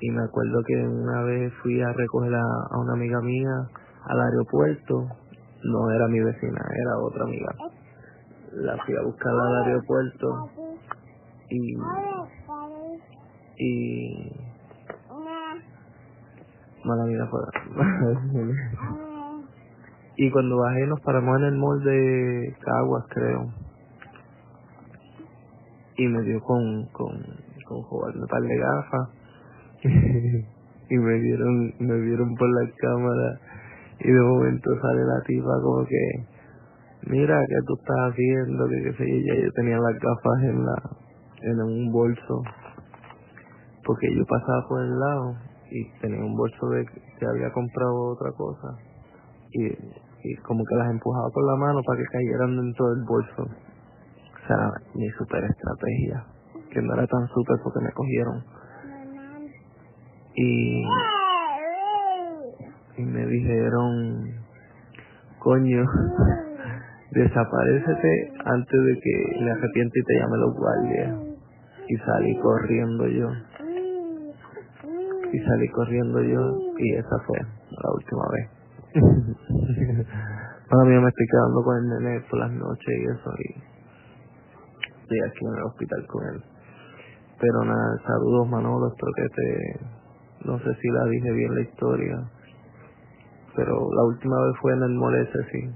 Y 0.00 0.10
me 0.10 0.22
acuerdo 0.22 0.62
que 0.66 0.74
una 0.74 1.22
vez 1.22 1.52
fui 1.62 1.82
a 1.82 1.92
recoger 1.92 2.34
a, 2.34 2.42
a 2.42 2.78
una 2.78 2.94
amiga 2.94 3.20
mía 3.20 3.68
al 4.06 4.20
aeropuerto. 4.20 5.06
No 5.64 5.90
era 5.90 6.08
mi 6.08 6.20
vecina, 6.20 6.60
era 6.80 6.98
otra 6.98 7.24
amiga. 7.24 7.48
La 8.56 8.76
fui 8.84 8.96
a 8.96 9.02
buscar 9.02 9.32
al 9.32 9.64
aeropuerto 9.64 10.50
y 11.50 11.76
y 13.58 14.32
mala 16.84 17.04
vida 17.04 17.28
y 20.16 20.30
cuando 20.30 20.58
bajé 20.58 20.86
nos 20.86 21.00
paramos 21.00 21.38
en 21.38 21.44
el 21.44 21.56
mall 21.56 21.82
de 21.82 22.54
Caguas 22.60 23.04
creo 23.10 23.52
y 25.98 26.06
me 26.08 26.22
dio 26.22 26.40
con, 26.42 26.86
con, 26.92 27.10
con 27.66 27.82
jugar 27.82 28.16
un 28.16 28.26
par 28.26 28.42
de 28.42 28.56
gafas 28.56 29.08
y 30.90 30.96
me 30.96 31.18
vieron, 31.18 31.74
me 31.78 32.00
vieron 32.00 32.34
por 32.36 32.48
la 32.48 32.70
cámara 32.76 33.40
y 34.00 34.10
de 34.10 34.20
momento 34.20 34.70
sale 34.80 35.04
la 35.04 35.22
tipa 35.26 35.60
como 35.62 35.84
que 35.86 36.35
mira 37.06 37.38
que 37.48 37.56
tú 37.66 37.74
estás 37.74 37.96
haciendo 38.10 38.68
que 38.68 38.82
qué 38.82 38.92
sé 38.92 39.24
yo 39.24 39.34
yo 39.34 39.52
tenía 39.52 39.78
las 39.78 39.94
gafas 39.94 40.42
en 40.42 40.64
la 40.64 40.76
en 41.42 41.60
un 41.62 41.92
bolso 41.92 42.42
porque 43.84 44.14
yo 44.14 44.24
pasaba 44.26 44.68
por 44.68 44.82
el 44.82 44.98
lado 44.98 45.34
y 45.70 45.88
tenía 46.00 46.24
un 46.24 46.36
bolso 46.36 46.68
de 46.70 46.86
que 46.86 47.26
había 47.26 47.52
comprado 47.52 48.12
otra 48.12 48.32
cosa 48.32 48.76
y, 49.52 49.66
y 49.66 50.36
como 50.42 50.64
que 50.64 50.76
las 50.76 50.90
empujaba 50.90 51.30
con 51.32 51.46
la 51.46 51.56
mano 51.56 51.80
para 51.86 51.98
que 51.98 52.06
cayeran 52.06 52.56
dentro 52.56 52.90
del 52.90 53.04
bolso 53.04 53.46
sea, 54.46 54.72
mi 54.94 55.08
super 55.10 55.44
estrategia, 55.44 56.24
que 56.70 56.80
no 56.82 56.94
era 56.94 57.06
tan 57.06 57.28
super 57.28 57.56
porque 57.62 57.80
me 57.80 57.92
cogieron. 57.92 58.44
Y, 60.34 60.84
y 62.98 63.02
me 63.02 63.26
dijeron, 63.26 64.34
coño, 65.38 65.84
desaparecete 67.10 68.32
antes 68.44 68.84
de 68.84 69.00
que 69.00 69.40
me 69.40 69.50
arrepiente 69.50 69.98
y 69.98 70.02
te 70.02 70.18
llame 70.18 70.36
los 70.38 70.54
guardias. 70.54 71.16
Y 71.88 71.96
salí 71.98 72.38
corriendo 72.40 73.06
yo. 73.06 73.28
Y 75.32 75.38
salí 75.40 75.68
corriendo 75.68 76.22
yo 76.22 76.58
y 76.78 76.94
esa 76.94 77.18
fue 77.26 77.38
la 77.38 77.90
última 77.92 78.24
vez. 78.32 78.48
Ahora 80.70 80.88
mismo 80.88 81.02
me 81.02 81.08
estoy 81.08 81.26
quedando 81.26 81.62
con 81.62 81.76
el 81.76 81.88
nene 81.88 82.20
por 82.28 82.38
las 82.40 82.50
noches 82.50 82.88
y 82.88 83.04
eso 83.04 83.30
y 83.38 83.76
estoy 85.02 85.20
aquí 85.20 85.44
en 85.46 85.54
el 85.54 85.62
hospital 85.62 86.06
con 86.08 86.24
él. 86.26 86.42
Pero 87.38 87.64
nada, 87.64 87.98
saludos 88.06 88.48
Manolo, 88.48 88.88
espero 88.88 89.12
que 89.14 89.28
te... 89.28 89.80
No 90.48 90.58
sé 90.58 90.74
si 90.80 90.88
la 90.88 91.04
dije 91.06 91.30
bien 91.32 91.54
la 91.54 91.60
historia, 91.60 92.30
pero 93.54 93.88
la 93.92 94.04
última 94.04 94.36
vez 94.46 94.56
fue 94.60 94.72
en 94.74 94.82
el 94.82 94.94
moleste, 94.94 95.38
sí. 95.52 95.70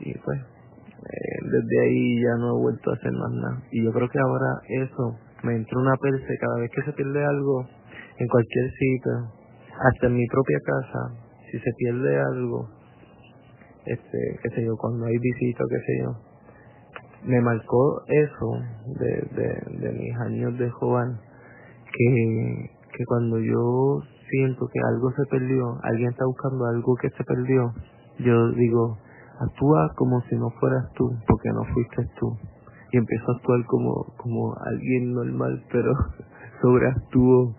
Y 0.00 0.18
pues, 0.18 0.40
eh, 0.40 1.38
desde 1.42 1.80
ahí 1.84 2.22
ya 2.22 2.36
no 2.38 2.56
he 2.56 2.60
vuelto 2.62 2.90
a 2.90 2.94
hacer 2.94 3.12
más 3.12 3.30
nada. 3.32 3.62
Y 3.70 3.84
yo 3.84 3.92
creo 3.92 4.08
que 4.08 4.18
ahora 4.18 4.60
eso 4.68 5.18
me 5.42 5.56
entró 5.56 5.80
una 5.80 5.96
perse 5.96 6.38
cada 6.40 6.60
vez 6.60 6.70
que 6.70 6.82
se 6.82 6.92
pierde 6.92 7.24
algo 7.24 7.66
en 8.18 8.28
cualquier 8.28 8.70
sitio, 8.70 9.12
hasta 9.74 10.06
en 10.06 10.14
mi 10.14 10.26
propia 10.26 10.58
casa, 10.64 11.14
si 11.50 11.58
se 11.58 11.70
pierde 11.76 12.20
algo, 12.20 12.68
este, 13.86 14.38
qué 14.42 14.50
sé 14.50 14.64
yo, 14.64 14.76
cuando 14.76 15.06
hay 15.06 15.18
visita, 15.18 15.64
qué 15.68 15.78
sé 15.78 15.98
yo, 16.02 16.34
me 17.24 17.40
marcó 17.40 18.02
eso 18.06 18.62
de, 18.98 19.10
de, 19.34 19.80
de 19.80 19.92
mis 19.92 20.16
años 20.20 20.58
de 20.58 20.70
joven, 20.70 21.18
que, 21.92 22.70
que 22.96 23.04
cuando 23.06 23.38
yo 23.38 24.00
siento 24.30 24.68
que 24.72 24.80
algo 24.88 25.10
se 25.12 25.26
perdió, 25.30 25.78
alguien 25.82 26.10
está 26.10 26.24
buscando 26.24 26.66
algo 26.66 26.94
que 26.96 27.10
se 27.10 27.24
perdió, 27.24 27.72
yo 28.20 28.50
digo, 28.52 28.98
actúa 29.40 29.92
como 29.96 30.20
si 30.22 30.36
no 30.36 30.50
fueras 30.60 30.92
tú, 30.94 31.12
porque 31.26 31.50
no 31.50 31.64
fuiste 31.72 32.08
tú. 32.18 32.36
Y 32.92 32.98
empiezo 32.98 33.32
a 33.32 33.36
actuar 33.36 33.64
como, 33.66 34.14
como 34.16 34.54
alguien 34.64 35.14
normal, 35.14 35.64
pero 35.72 35.92
sobreactúo. 36.62 37.54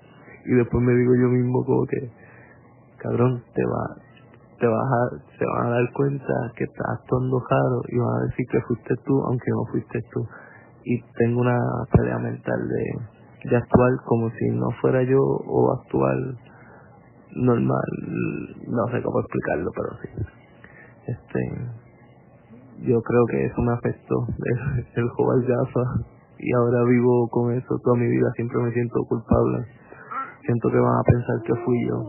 Y 0.45 0.53
después 0.55 0.83
me 0.83 0.93
digo 0.93 1.15
yo 1.15 1.27
mismo 1.27 1.65
como 1.65 1.85
que, 1.87 2.11
cabrón, 2.97 3.43
te 3.53 3.65
va, 3.65 3.95
te 4.59 4.67
vas 4.67 4.91
a, 4.91 5.37
se 5.37 5.45
van 5.45 5.67
a 5.67 5.69
dar 5.71 5.93
cuenta 5.93 6.33
que 6.55 6.63
estás 6.65 6.87
actuando 6.99 7.41
raro 7.49 7.81
y 7.89 7.97
van 7.97 8.21
a 8.21 8.25
decir 8.25 8.45
que 8.51 8.61
fuiste 8.61 8.95
tú, 9.05 9.21
aunque 9.23 9.51
no 9.51 9.65
fuiste 9.71 9.99
tú. 10.13 10.27
Y 10.83 11.01
tengo 11.17 11.41
una 11.41 11.59
pelea 11.91 12.19
mental 12.19 12.67
de, 12.67 13.49
de 13.49 13.57
actuar 13.57 13.91
como 14.05 14.29
si 14.29 14.49
no 14.51 14.69
fuera 14.81 15.01
yo 15.03 15.19
o 15.19 15.73
actuar 15.73 16.15
normal, 17.35 17.85
no 18.67 18.87
sé 18.91 19.01
cómo 19.03 19.19
explicarlo, 19.19 19.71
pero 19.75 19.89
sí. 20.01 20.44
Este, 21.07 21.39
yo 22.81 23.01
creo 23.01 23.25
que 23.29 23.45
eso 23.45 23.61
me 23.61 23.73
afectó, 23.73 24.27
el, 24.27 24.85
el 24.95 25.09
jugar 25.09 25.41
gafa, 25.41 25.83
y 26.39 26.53
ahora 26.53 26.83
vivo 26.85 27.27
con 27.29 27.53
eso 27.53 27.79
toda 27.83 27.97
mi 27.97 28.07
vida, 28.07 28.31
siempre 28.35 28.57
me 28.61 28.71
siento 28.71 29.03
culpable, 29.07 29.65
siento 30.45 30.69
que 30.69 30.77
van 30.79 30.99
a 30.99 31.03
pensar 31.03 31.41
que 31.43 31.55
fui 31.63 31.87
yo. 31.87 32.03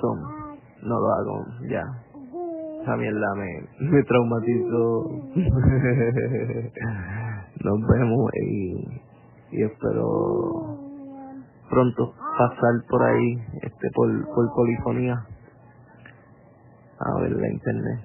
Son, 0.00 0.20
no 0.82 1.00
lo 1.00 1.12
hago, 1.12 1.46
ya. 1.68 1.84
Esa 2.82 2.96
mierda 2.96 3.34
me, 3.36 3.88
me 3.90 4.02
traumatizó. 4.02 5.10
Nos 7.64 7.80
vemos 7.88 8.30
y, 8.42 9.00
y 9.52 9.62
espero 9.62 10.76
pronto 11.70 12.12
pasar 12.38 12.74
por 12.90 13.02
ahí, 13.02 13.38
este, 13.62 13.90
por, 13.94 14.08
por 14.34 14.52
polifonía, 14.54 15.26
a 17.04 17.20
ver 17.20 17.32
la 17.32 17.48
internet. 17.50 18.00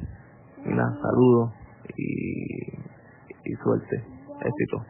Nada, 0.65 0.97
saludos 1.01 1.53
y, 1.97 2.63
y 3.45 3.55
suerte, 3.63 4.03
éxito. 4.45 4.85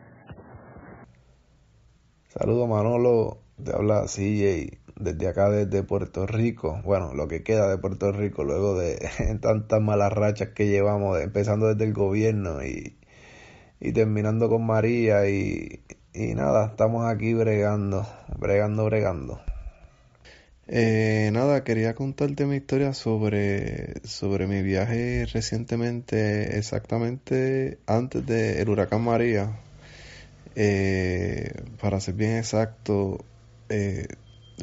Saludos 2.29 2.69
Manolo, 2.69 3.37
te 3.63 3.73
habla 3.75 4.05
CJ 4.05 4.79
desde 4.99 5.29
acá 5.29 5.49
desde 5.49 5.81
Puerto 5.83 6.27
Rico, 6.27 6.81
bueno, 6.83 7.13
lo 7.13 7.27
que 7.27 7.41
queda 7.41 7.69
de 7.69 7.77
Puerto 7.77 8.11
Rico 8.11 8.43
luego 8.43 8.77
de 8.77 8.99
tantas 9.41 9.81
malas 9.81 10.11
rachas 10.13 10.49
que 10.49 10.67
llevamos, 10.67 11.19
empezando 11.21 11.67
desde 11.67 11.85
el 11.85 11.93
gobierno 11.93 12.63
y, 12.63 12.97
y 13.79 13.93
terminando 13.93 14.49
con 14.49 14.65
María 14.65 15.29
y, 15.29 15.83
y 16.13 16.35
nada, 16.35 16.67
estamos 16.67 17.05
aquí 17.05 17.33
bregando, 17.33 18.05
bregando, 18.37 18.85
bregando. 18.85 19.39
Eh, 20.71 21.31
nada, 21.33 21.63
quería 21.63 21.95
contarte 21.95 22.45
mi 22.45 22.57
historia 22.57 22.93
sobre, 22.93 24.07
sobre 24.07 24.45
mi 24.45 24.61
viaje 24.61 25.25
recientemente, 25.25 26.59
exactamente 26.59 27.79
antes 27.87 28.23
del 28.23 28.69
huracán 28.69 29.01
María. 29.01 29.59
Eh, 30.55 31.53
para 31.81 31.99
ser 31.99 32.13
bien 32.13 32.37
exacto, 32.37 33.17
eh, 33.69 34.07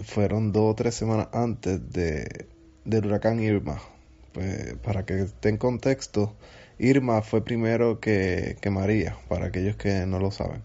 fueron 0.05 0.53
dos 0.53 0.73
o 0.73 0.75
tres 0.77 0.95
semanas 0.95 1.27
antes 1.33 1.93
de, 1.93 2.47
del 2.85 3.07
huracán 3.07 3.41
Irma. 3.41 3.83
Pues 4.33 4.75
para 4.85 5.05
que 5.05 5.23
esté 5.23 5.49
en 5.49 5.57
contexto, 5.57 6.37
Irma 6.79 7.21
fue 7.23 7.45
primero 7.45 7.99
que, 7.99 8.57
que 8.61 8.71
María, 8.71 9.17
para 9.29 9.47
aquellos 9.47 9.75
que 9.75 10.07
no 10.07 10.21
lo 10.21 10.31
saben. 10.31 10.63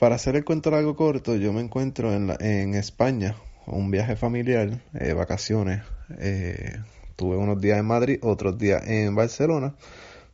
Para 0.00 0.16
hacer 0.16 0.34
el 0.34 0.44
cuento 0.44 0.72
largo 0.72 0.96
corto, 0.96 1.36
yo 1.36 1.52
me 1.52 1.60
encuentro 1.60 2.12
en, 2.12 2.26
la, 2.28 2.36
en 2.40 2.74
España, 2.74 3.36
un 3.70 3.90
viaje 3.90 4.16
familiar, 4.16 4.80
eh, 4.94 5.12
vacaciones. 5.12 5.82
Eh, 6.18 6.78
tuve 7.16 7.36
unos 7.36 7.60
días 7.60 7.78
en 7.78 7.86
Madrid, 7.86 8.18
otros 8.22 8.58
días 8.58 8.82
en 8.86 9.14
Barcelona, 9.14 9.74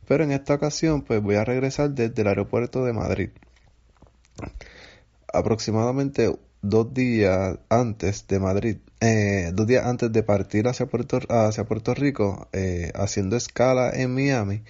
pero 0.07 0.23
en 0.23 0.31
esta 0.31 0.55
ocasión 0.55 1.01
pues 1.01 1.21
voy 1.21 1.35
a 1.35 1.43
regresar 1.43 1.91
desde 1.91 2.21
el 2.21 2.27
aeropuerto 2.27 2.85
de 2.85 2.93
Madrid. 2.93 3.29
Aproximadamente 5.33 6.33
dos 6.61 6.93
días 6.93 7.59
antes 7.69 8.27
de 8.27 8.39
Madrid, 8.39 8.77
eh, 9.01 9.51
dos 9.53 9.67
días 9.67 9.85
antes 9.85 10.11
de 10.11 10.23
partir 10.23 10.67
hacia 10.67 10.85
Puerto, 10.85 11.19
hacia 11.29 11.65
Puerto 11.65 11.93
Rico, 11.93 12.47
haciendo 12.95 13.35
escala 13.35 13.91
en 13.93 14.13
Miami, 14.13 14.63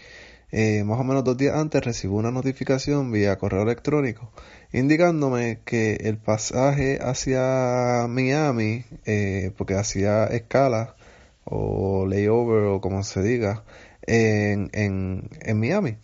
eh, 0.51 0.83
más 0.83 0.99
o 0.99 1.03
menos 1.03 1.23
dos 1.23 1.37
días 1.37 1.55
antes 1.55 1.83
recibo 1.83 2.17
una 2.17 2.31
notificación 2.31 3.11
vía 3.11 3.37
correo 3.37 3.63
electrónico 3.63 4.31
indicándome 4.73 5.61
que 5.65 5.95
el 5.95 6.17
pasaje 6.17 6.99
hacia 7.01 8.07
Miami, 8.09 8.85
eh, 9.05 9.51
porque 9.57 9.75
hacía 9.75 10.25
escala 10.25 10.95
o 11.45 12.05
layover 12.07 12.63
o 12.65 12.81
como 12.81 13.03
se 13.03 13.21
diga, 13.23 13.63
en, 14.03 14.69
en, 14.73 15.29
en 15.41 15.59
Miami. 15.59 15.97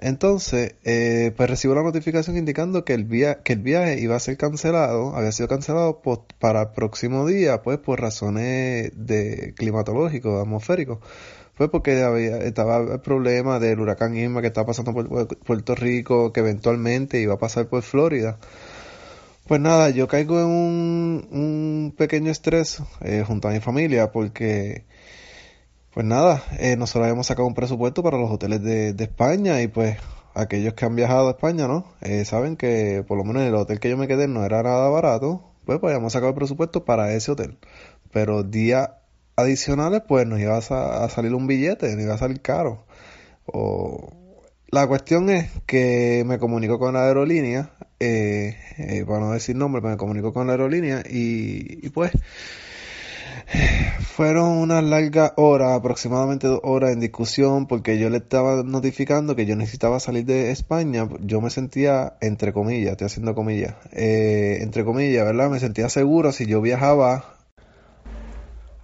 Entonces, 0.00 0.76
eh, 0.84 1.32
pues 1.36 1.50
recibo 1.50 1.74
la 1.74 1.82
notificación 1.82 2.36
indicando 2.36 2.84
que 2.84 2.94
el, 2.94 3.04
via 3.04 3.42
que 3.42 3.54
el 3.54 3.60
viaje 3.60 4.00
iba 4.00 4.14
a 4.14 4.20
ser 4.20 4.36
cancelado, 4.36 5.16
había 5.16 5.32
sido 5.32 5.48
cancelado 5.48 6.00
para 6.38 6.62
el 6.62 6.68
próximo 6.70 7.26
día, 7.26 7.62
pues 7.62 7.78
por 7.78 8.00
razones 8.00 8.92
de 8.94 9.54
climatológicos, 9.56 10.40
atmosféricos. 10.40 10.98
Fue 11.58 11.68
porque 11.68 12.00
había, 12.04 12.36
estaba 12.38 12.78
el 12.78 13.00
problema 13.00 13.58
del 13.58 13.80
huracán 13.80 14.16
Irma 14.16 14.40
que 14.40 14.46
estaba 14.46 14.68
pasando 14.68 14.94
por 14.94 15.26
Puerto 15.38 15.74
Rico, 15.74 16.32
que 16.32 16.38
eventualmente 16.38 17.20
iba 17.20 17.34
a 17.34 17.38
pasar 17.38 17.66
por 17.66 17.82
Florida. 17.82 18.38
Pues 19.48 19.60
nada, 19.60 19.90
yo 19.90 20.06
caigo 20.06 20.38
en 20.38 20.46
un, 20.46 21.28
un 21.32 21.94
pequeño 21.98 22.30
estrés 22.30 22.80
eh, 23.00 23.24
junto 23.26 23.48
a 23.48 23.50
mi 23.50 23.58
familia 23.58 24.12
porque, 24.12 24.84
pues 25.92 26.06
nada, 26.06 26.44
eh, 26.60 26.76
nosotros 26.76 27.06
habíamos 27.06 27.26
sacado 27.26 27.48
un 27.48 27.54
presupuesto 27.54 28.04
para 28.04 28.18
los 28.18 28.30
hoteles 28.30 28.62
de, 28.62 28.92
de 28.92 29.04
España 29.04 29.60
y 29.60 29.66
pues 29.66 29.98
aquellos 30.34 30.74
que 30.74 30.84
han 30.84 30.94
viajado 30.94 31.26
a 31.26 31.32
España, 31.32 31.66
¿no? 31.66 31.86
Eh, 32.02 32.24
saben 32.24 32.56
que 32.56 33.04
por 33.08 33.18
lo 33.18 33.24
menos 33.24 33.42
el 33.42 33.54
hotel 33.56 33.80
que 33.80 33.90
yo 33.90 33.96
me 33.96 34.06
quedé 34.06 34.28
no 34.28 34.44
era 34.44 34.62
nada 34.62 34.88
barato, 34.90 35.42
pues, 35.64 35.80
pues 35.80 35.92
habíamos 35.92 36.12
sacado 36.12 36.30
el 36.30 36.36
presupuesto 36.36 36.84
para 36.84 37.12
ese 37.14 37.32
hotel. 37.32 37.58
Pero 38.12 38.44
día 38.44 38.97
adicionales, 39.38 40.02
pues 40.06 40.26
nos 40.26 40.40
iba 40.40 40.56
a, 40.56 41.08
salir 41.08 41.32
un 41.34 41.46
billete, 41.46 41.94
nos 41.94 42.04
iba 42.04 42.14
a 42.14 42.18
salir 42.18 42.40
caro. 42.42 42.84
O... 43.46 44.12
La 44.70 44.86
cuestión 44.86 45.30
es 45.30 45.50
que 45.64 46.24
me 46.26 46.38
comunico 46.38 46.78
con 46.78 46.92
la 46.92 47.06
aerolínea, 47.06 47.70
eh, 48.00 48.54
eh, 48.76 49.02
para 49.06 49.20
no 49.20 49.32
decir 49.32 49.56
nombre, 49.56 49.80
me 49.80 49.96
comunico 49.96 50.34
con 50.34 50.46
la 50.46 50.52
aerolínea 50.52 51.02
y, 51.08 51.88
pues 51.88 52.12
fueron 54.02 54.58
unas 54.58 54.84
largas 54.84 55.32
horas, 55.36 55.78
aproximadamente 55.78 56.48
dos 56.48 56.60
horas 56.64 56.92
en 56.92 57.00
discusión, 57.00 57.66
porque 57.66 57.98
yo 57.98 58.10
le 58.10 58.18
estaba 58.18 58.62
notificando 58.62 59.34
que 59.34 59.46
yo 59.46 59.56
necesitaba 59.56 60.00
salir 60.00 60.26
de 60.26 60.50
España. 60.50 61.08
Yo 61.20 61.40
me 61.40 61.48
sentía, 61.48 62.18
entre 62.20 62.52
comillas, 62.52 62.90
estoy 62.90 63.06
haciendo 63.06 63.34
comillas, 63.34 63.74
eh, 63.92 64.58
entre 64.60 64.84
comillas, 64.84 65.24
¿verdad? 65.24 65.48
Me 65.48 65.60
sentía 65.60 65.88
seguro 65.88 66.32
si 66.32 66.44
yo 66.44 66.60
viajaba 66.60 67.37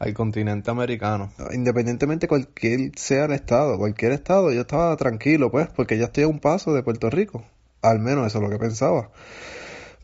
al 0.04 0.14
continente 0.14 0.70
americano. 0.70 1.32
Independientemente 1.52 2.28
cualquier 2.28 2.92
sea 2.96 3.24
el 3.24 3.32
estado, 3.32 3.78
cualquier 3.78 4.12
estado, 4.12 4.52
yo 4.52 4.62
estaba 4.62 4.96
tranquilo, 4.96 5.50
pues, 5.50 5.68
porque 5.74 5.98
ya 5.98 6.04
estoy 6.04 6.24
a 6.24 6.28
un 6.28 6.40
paso 6.40 6.74
de 6.74 6.82
Puerto 6.82 7.10
Rico. 7.10 7.44
Al 7.82 7.98
menos 8.00 8.26
eso 8.26 8.38
es 8.38 8.44
lo 8.44 8.50
que 8.50 8.58
pensaba. 8.58 9.10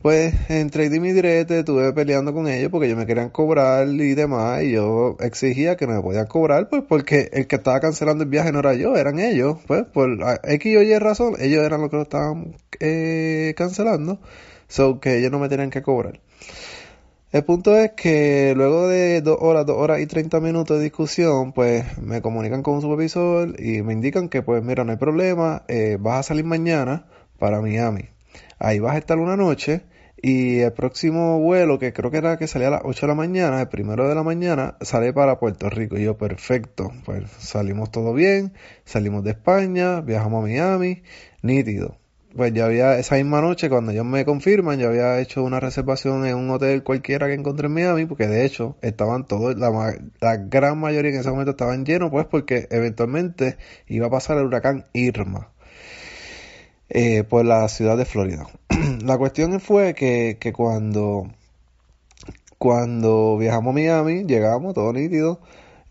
Pues 0.01 0.33
entre 0.49 0.85
y 0.85 0.89
Direte 0.89 1.59
estuve 1.59 1.93
peleando 1.93 2.33
con 2.33 2.47
ellos 2.47 2.71
porque 2.71 2.87
ellos 2.87 2.97
me 2.97 3.05
querían 3.05 3.29
cobrar 3.29 3.87
y 3.87 4.15
demás 4.15 4.63
y 4.63 4.71
yo 4.71 5.15
exigía 5.19 5.77
que 5.77 5.85
no 5.85 5.93
me 5.93 6.01
podían 6.01 6.25
cobrar 6.25 6.69
pues 6.69 6.81
porque 6.89 7.29
el 7.33 7.45
que 7.45 7.57
estaba 7.57 7.79
cancelando 7.79 8.23
el 8.23 8.29
viaje 8.29 8.51
no 8.51 8.59
era 8.59 8.73
yo, 8.73 8.95
eran 8.95 9.19
ellos. 9.19 9.57
Pues 9.67 9.83
por 9.85 10.09
X 10.43 10.77
o 10.77 10.81
Y 10.81 10.97
razón, 10.97 11.35
ellos 11.39 11.63
eran 11.63 11.81
los 11.81 11.91
que 11.91 11.97
lo 11.97 12.01
estaban 12.01 12.55
eh, 12.79 13.53
cancelando, 13.55 14.19
so 14.67 14.99
que 14.99 15.19
ellos 15.19 15.31
no 15.31 15.37
me 15.37 15.49
tenían 15.49 15.69
que 15.69 15.83
cobrar. 15.83 16.19
El 17.31 17.45
punto 17.45 17.77
es 17.77 17.91
que 17.93 18.53
luego 18.57 18.89
de 18.89 19.21
dos 19.21 19.37
horas, 19.39 19.65
dos 19.65 19.77
horas 19.77 20.01
y 20.01 20.05
treinta 20.05 20.41
minutos 20.41 20.77
de 20.77 20.83
discusión, 20.83 21.53
pues 21.53 21.97
me 21.97 22.21
comunican 22.21 22.61
con 22.61 22.75
un 22.75 22.81
supervisor 22.81 23.55
y 23.57 23.81
me 23.83 23.93
indican 23.93 24.27
que 24.27 24.41
pues 24.41 24.61
mira, 24.61 24.83
no 24.83 24.91
hay 24.91 24.97
problema, 24.97 25.63
eh, 25.69 25.97
vas 25.97 26.19
a 26.19 26.23
salir 26.23 26.43
mañana 26.43 27.05
para 27.39 27.61
Miami. 27.61 28.09
Ahí 28.59 28.79
vas 28.79 28.95
a 28.95 28.97
estar 28.97 29.17
una 29.17 29.37
noche 29.37 29.83
y 30.21 30.59
el 30.59 30.73
próximo 30.73 31.39
vuelo, 31.39 31.79
que 31.79 31.93
creo 31.93 32.11
que 32.11 32.17
era 32.17 32.37
que 32.37 32.47
salía 32.47 32.67
a 32.67 32.71
las 32.71 32.81
8 32.83 33.05
de 33.05 33.07
la 33.07 33.15
mañana, 33.15 33.61
el 33.61 33.69
primero 33.69 34.09
de 34.09 34.15
la 34.15 34.23
mañana, 34.23 34.75
sale 34.81 35.13
para 35.13 35.39
Puerto 35.39 35.69
Rico. 35.69 35.97
Y 35.97 36.03
yo, 36.03 36.17
perfecto, 36.17 36.91
pues 37.05 37.31
salimos 37.39 37.91
todo 37.91 38.13
bien, 38.13 38.53
salimos 38.83 39.23
de 39.23 39.31
España, 39.31 40.01
viajamos 40.01 40.43
a 40.43 40.47
Miami, 40.47 41.03
nítido. 41.41 42.00
Pues 42.35 42.53
ya 42.53 42.65
había, 42.65 42.97
esa 42.97 43.15
misma 43.15 43.41
noche, 43.41 43.69
cuando 43.69 43.91
ellos 43.91 44.05
me 44.05 44.23
confirman, 44.23 44.79
yo 44.79 44.87
había 44.87 45.19
hecho 45.19 45.43
una 45.43 45.59
reservación 45.59 46.25
en 46.25 46.37
un 46.37 46.49
hotel 46.49 46.81
cualquiera 46.83 47.27
que 47.27 47.33
encontré 47.33 47.67
en 47.67 47.73
Miami, 47.73 48.05
porque 48.05 48.27
de 48.27 48.45
hecho 48.45 48.77
estaban 48.81 49.25
todos, 49.27 49.57
la, 49.57 49.69
la 50.21 50.37
gran 50.37 50.79
mayoría 50.79 51.11
en 51.11 51.19
ese 51.19 51.29
momento 51.29 51.51
estaban 51.51 51.85
llenos, 51.85 52.09
pues 52.09 52.25
porque 52.27 52.67
eventualmente 52.71 53.57
iba 53.87 54.07
a 54.07 54.09
pasar 54.09 54.37
el 54.37 54.45
huracán 54.45 54.85
Irma. 54.93 55.51
Eh, 56.93 57.23
por 57.23 57.45
la 57.45 57.69
ciudad 57.69 57.95
de 57.97 58.03
Florida. 58.03 58.47
la 59.05 59.17
cuestión 59.17 59.61
fue 59.61 59.93
que, 59.93 60.37
que 60.39 60.51
cuando, 60.51 61.31
cuando 62.57 63.37
viajamos 63.37 63.71
a 63.71 63.73
Miami, 63.73 64.25
llegamos, 64.25 64.73
todo 64.73 64.91
nítido, 64.91 65.39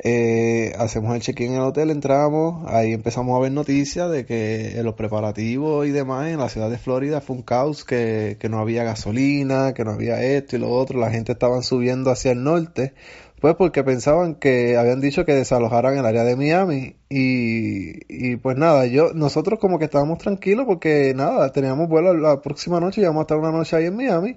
eh, 0.02 0.72
hacemos 0.78 1.14
el 1.14 1.20
check-in 1.20 1.52
en 1.52 1.54
el 1.56 1.60
hotel, 1.60 1.90
entramos, 1.90 2.66
ahí 2.66 2.92
empezamos 2.92 3.36
a 3.36 3.40
ver 3.40 3.52
noticias 3.52 4.10
de 4.10 4.24
que 4.24 4.78
en 4.78 4.84
los 4.84 4.94
preparativos 4.94 5.86
y 5.86 5.90
demás 5.90 6.28
en 6.28 6.38
la 6.38 6.48
ciudad 6.48 6.70
de 6.70 6.78
Florida 6.78 7.20
fue 7.20 7.36
un 7.36 7.42
caos, 7.42 7.84
que, 7.84 8.38
que 8.40 8.48
no 8.48 8.58
había 8.58 8.82
gasolina, 8.82 9.74
que 9.74 9.84
no 9.84 9.90
había 9.92 10.22
esto 10.22 10.56
y 10.56 10.58
lo 10.60 10.70
otro, 10.70 10.98
la 10.98 11.10
gente 11.10 11.32
estaba 11.32 11.62
subiendo 11.62 12.10
hacia 12.10 12.32
el 12.32 12.42
norte 12.42 12.94
pues 13.40 13.56
porque 13.56 13.82
pensaban 13.82 14.34
que 14.34 14.76
habían 14.76 15.00
dicho 15.00 15.24
que 15.24 15.32
desalojaran 15.32 15.96
el 15.96 16.04
área 16.04 16.24
de 16.24 16.36
Miami 16.36 16.96
y, 17.08 18.00
y 18.08 18.36
pues 18.36 18.56
nada, 18.58 18.86
yo 18.86 19.12
nosotros 19.14 19.58
como 19.58 19.78
que 19.78 19.86
estábamos 19.86 20.18
tranquilos 20.18 20.66
porque 20.66 21.14
nada, 21.16 21.50
teníamos 21.50 21.88
vuelo 21.88 22.12
la 22.14 22.40
próxima 22.42 22.80
noche 22.80 23.00
y 23.00 23.04
íbamos 23.04 23.20
a 23.20 23.22
estar 23.22 23.38
una 23.38 23.50
noche 23.50 23.76
ahí 23.76 23.86
en 23.86 23.96
Miami 23.96 24.36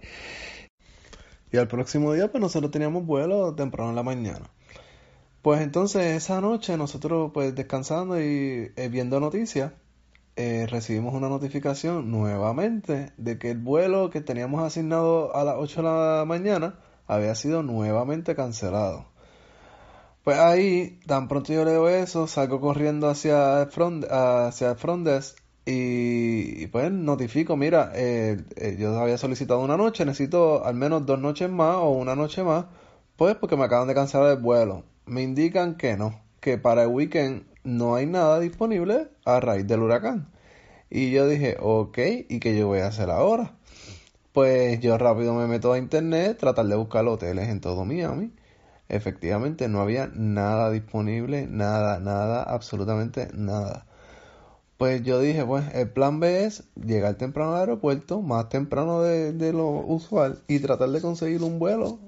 y 1.52 1.58
al 1.58 1.68
próximo 1.68 2.14
día 2.14 2.32
pues 2.32 2.42
nosotros 2.42 2.72
teníamos 2.72 3.06
vuelo 3.06 3.54
temprano 3.54 3.90
en 3.90 3.96
la 3.96 4.04
mañana. 4.04 4.50
Pues 5.44 5.62
entonces 5.62 6.04
esa 6.16 6.42
noche 6.42 6.78
nosotros 6.78 7.32
pues 7.34 7.54
descansando 7.54 8.20
y 8.20 8.72
eh, 8.76 8.90
viendo 8.90 9.20
noticias 9.20 9.74
eh, 10.36 10.68
recibimos 10.70 11.14
una 11.14 11.30
notificación 11.30 12.10
nuevamente 12.12 13.14
de 13.18 13.38
que 13.38 13.52
el 13.52 13.60
vuelo 13.60 14.10
que 14.10 14.22
teníamos 14.22 14.64
asignado 14.64 15.36
a 15.36 15.44
las 15.44 15.56
8 15.60 15.82
de 15.82 15.88
la 15.88 16.26
mañana 16.26 16.80
había 17.08 17.36
sido 17.36 17.62
nuevamente 17.64 18.36
cancelado. 18.36 19.08
Pues 20.24 20.38
ahí, 20.40 21.00
tan 21.08 21.28
pronto 21.28 21.54
yo 21.54 21.66
leo 21.66 21.90
eso, 21.90 22.28
salgo 22.28 22.62
corriendo 22.62 23.10
hacia 23.10 23.64
el 23.64 23.70
y, 25.66 26.68
pues 26.68 26.92
notifico, 26.92 27.56
mira, 27.58 27.92
eh, 27.96 28.38
eh, 28.56 28.76
yo 28.80 28.98
había 29.00 29.18
solicitado 29.18 29.62
una 29.62 29.78
noche, 29.78 30.06
necesito 30.06 30.66
al 30.66 30.76
menos 30.76 31.06
dos 31.06 31.20
noches 31.20 31.50
más 31.50 31.78
o 31.78 31.90
una 31.92 32.16
noche 32.16 32.44
más, 32.44 32.66
pues 33.18 33.36
porque 33.36 33.58
me 33.58 33.66
acaban 33.66 33.88
de 33.88 33.96
cancelar 33.96 34.32
el 34.38 34.42
vuelo. 34.42 34.93
Me 35.06 35.22
indican 35.24 35.76
que 35.76 35.98
no, 35.98 36.22
que 36.40 36.58
para 36.58 36.84
el 36.84 36.90
weekend 36.90 37.44
no 37.64 37.96
hay 37.96 38.06
nada 38.06 38.40
disponible 38.40 39.10
a 39.26 39.40
raíz 39.40 39.68
del 39.68 39.82
huracán. 39.82 40.28
Y 40.90 41.12
yo 41.12 41.28
dije, 41.28 41.58
ok, 41.60 41.98
¿y 42.30 42.40
qué 42.40 42.58
yo 42.58 42.68
voy 42.68 42.80
a 42.80 42.88
hacer 42.88 43.10
ahora? 43.10 43.54
Pues 44.34 44.80
yo 44.80 44.98
rápido 44.98 45.34
me 45.36 45.48
meto 45.48 45.74
a 45.74 45.78
internet, 45.78 46.38
tratar 46.40 46.66
de 46.68 46.76
buscar 46.76 47.06
hoteles 47.08 47.50
en 47.50 47.62
todo 47.62 47.86
Miami. 47.86 48.32
Efectivamente, 48.90 49.70
no 49.70 49.82
había 49.82 50.10
nada 50.14 50.70
disponible, 50.72 51.48
nada, 51.48 52.00
nada, 52.00 52.44
absolutamente 52.44 53.30
nada. 53.34 53.86
Pues 54.78 55.04
yo 55.04 55.20
dije, 55.20 55.46
pues 55.46 55.66
el 55.74 55.90
plan 55.90 56.20
B 56.20 56.46
es 56.46 56.66
llegar 56.76 57.16
temprano 57.16 57.54
al 57.56 57.62
aeropuerto, 57.62 58.22
más 58.22 58.50
temprano 58.50 59.02
de, 59.02 59.54
lo 59.54 59.70
usual, 59.70 60.44
y 60.48 60.60
tratar 60.60 60.90
de 60.90 61.02
conseguir 61.02 61.42
un 61.44 61.60
vuelo, 61.60 62.00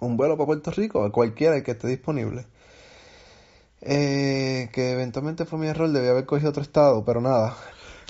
un 0.00 0.16
vuelo 0.16 0.36
para 0.36 0.46
Puerto 0.46 0.70
Rico, 0.70 1.10
cualquiera 1.12 1.62
que 1.62 1.72
esté 1.72 1.88
disponible. 1.88 2.46
Eh, 3.82 4.68
que 4.72 4.92
eventualmente 4.92 5.46
fue 5.46 5.58
mi 5.58 5.66
error, 5.68 5.88
debía 5.90 6.10
haber 6.10 6.26
cogido 6.26 6.50
otro 6.50 6.62
estado, 6.62 7.04
pero 7.04 7.20
nada, 7.20 7.56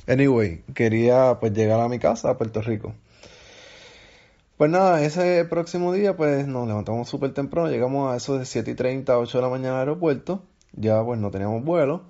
Anyway, 0.07 0.65
quería 0.75 1.39
pues 1.39 1.53
llegar 1.53 1.81
a 1.81 1.89
mi 1.89 1.99
casa, 1.99 2.31
a 2.31 2.37
Puerto 2.39 2.61
Rico. 2.63 2.95
Pues 4.57 4.71
nada, 4.71 5.03
ese 5.03 5.45
próximo 5.45 5.93
día 5.93 6.17
pues 6.17 6.47
nos 6.47 6.67
levantamos 6.67 7.09
súper 7.09 7.33
temprano, 7.33 7.71
llegamos 7.71 8.13
a 8.13 8.17
eso 8.17 8.37
de 8.37 8.45
7 8.45 8.73
y 8.73 8.75
30, 8.75 9.19
8 9.19 9.39
de 9.39 9.43
la 9.43 9.49
mañana 9.49 9.75
al 9.75 9.81
aeropuerto, 9.81 10.43
ya 10.73 11.03
pues 11.05 11.19
no 11.19 11.31
teníamos 11.31 11.65
vuelo, 11.65 12.03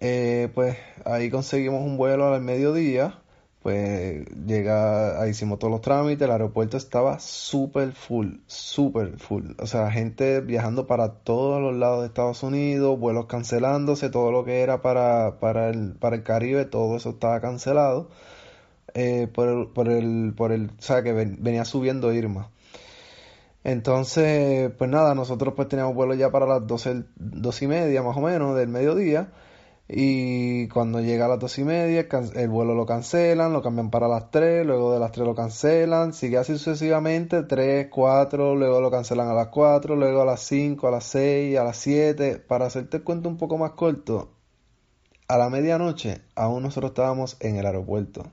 eh, 0.00 0.50
pues 0.54 0.76
ahí 1.04 1.30
conseguimos 1.30 1.82
un 1.82 1.96
vuelo 1.96 2.34
al 2.34 2.42
mediodía, 2.42 3.22
pues 3.64 4.26
llega, 4.46 5.22
ahí 5.22 5.30
hicimos 5.30 5.58
todos 5.58 5.70
los 5.70 5.80
trámites, 5.80 6.20
el 6.20 6.32
aeropuerto 6.32 6.76
estaba 6.76 7.18
súper 7.18 7.92
full, 7.92 8.34
súper 8.46 9.18
full. 9.18 9.52
O 9.58 9.66
sea, 9.66 9.90
gente 9.90 10.42
viajando 10.42 10.86
para 10.86 11.14
todos 11.14 11.62
los 11.62 11.74
lados 11.74 12.02
de 12.02 12.08
Estados 12.08 12.42
Unidos, 12.42 12.98
vuelos 13.00 13.24
cancelándose, 13.24 14.10
todo 14.10 14.30
lo 14.32 14.44
que 14.44 14.60
era 14.60 14.82
para, 14.82 15.40
para, 15.40 15.70
el, 15.70 15.94
para 15.94 16.16
el 16.16 16.22
Caribe, 16.22 16.66
todo 16.66 16.96
eso 16.96 17.10
estaba 17.10 17.40
cancelado. 17.40 18.10
Eh, 18.92 19.28
por, 19.32 19.48
el, 19.48 19.68
por 19.68 19.88
el, 19.88 20.34
por 20.36 20.52
el, 20.52 20.66
o 20.78 20.82
sea, 20.82 21.02
que 21.02 21.14
venía 21.14 21.64
subiendo 21.64 22.12
Irma. 22.12 22.50
Entonces, 23.64 24.72
pues 24.76 24.90
nada, 24.90 25.14
nosotros 25.14 25.54
pues 25.56 25.68
teníamos 25.68 25.94
vuelo 25.94 26.12
ya 26.14 26.30
para 26.30 26.46
las 26.46 26.66
12, 26.66 27.04
12 27.16 27.64
y 27.64 27.68
media 27.68 28.02
más 28.02 28.16
o 28.18 28.20
menos 28.20 28.56
del 28.56 28.68
mediodía. 28.68 29.32
Y 29.86 30.68
cuando 30.68 31.00
llega 31.00 31.26
a 31.26 31.28
las 31.28 31.38
dos 31.38 31.58
y 31.58 31.64
media, 31.64 32.08
el 32.34 32.48
vuelo 32.48 32.74
lo 32.74 32.86
cancelan, 32.86 33.52
lo 33.52 33.62
cambian 33.62 33.90
para 33.90 34.08
las 34.08 34.30
3, 34.30 34.64
luego 34.64 34.94
de 34.94 34.98
las 34.98 35.12
3 35.12 35.26
lo 35.26 35.34
cancelan, 35.34 36.14
sigue 36.14 36.38
así 36.38 36.54
sucesivamente, 36.54 37.42
3, 37.42 37.88
4, 37.90 38.54
luego 38.56 38.80
lo 38.80 38.90
cancelan 38.90 39.28
a 39.28 39.34
las 39.34 39.48
4, 39.48 39.94
luego 39.94 40.22
a 40.22 40.24
las 40.24 40.40
5, 40.40 40.88
a 40.88 40.90
las 40.90 41.04
6, 41.04 41.58
a 41.58 41.64
las 41.64 41.76
7. 41.76 42.38
Para 42.38 42.66
hacerte 42.66 42.98
el 42.98 43.04
cuento 43.04 43.28
un 43.28 43.36
poco 43.36 43.58
más 43.58 43.72
corto, 43.72 44.34
a 45.28 45.38
la 45.38 45.50
medianoche 45.50 46.22
aún 46.34 46.62
nosotros 46.62 46.90
estábamos 46.92 47.36
en 47.40 47.56
el 47.56 47.66
aeropuerto, 47.66 48.32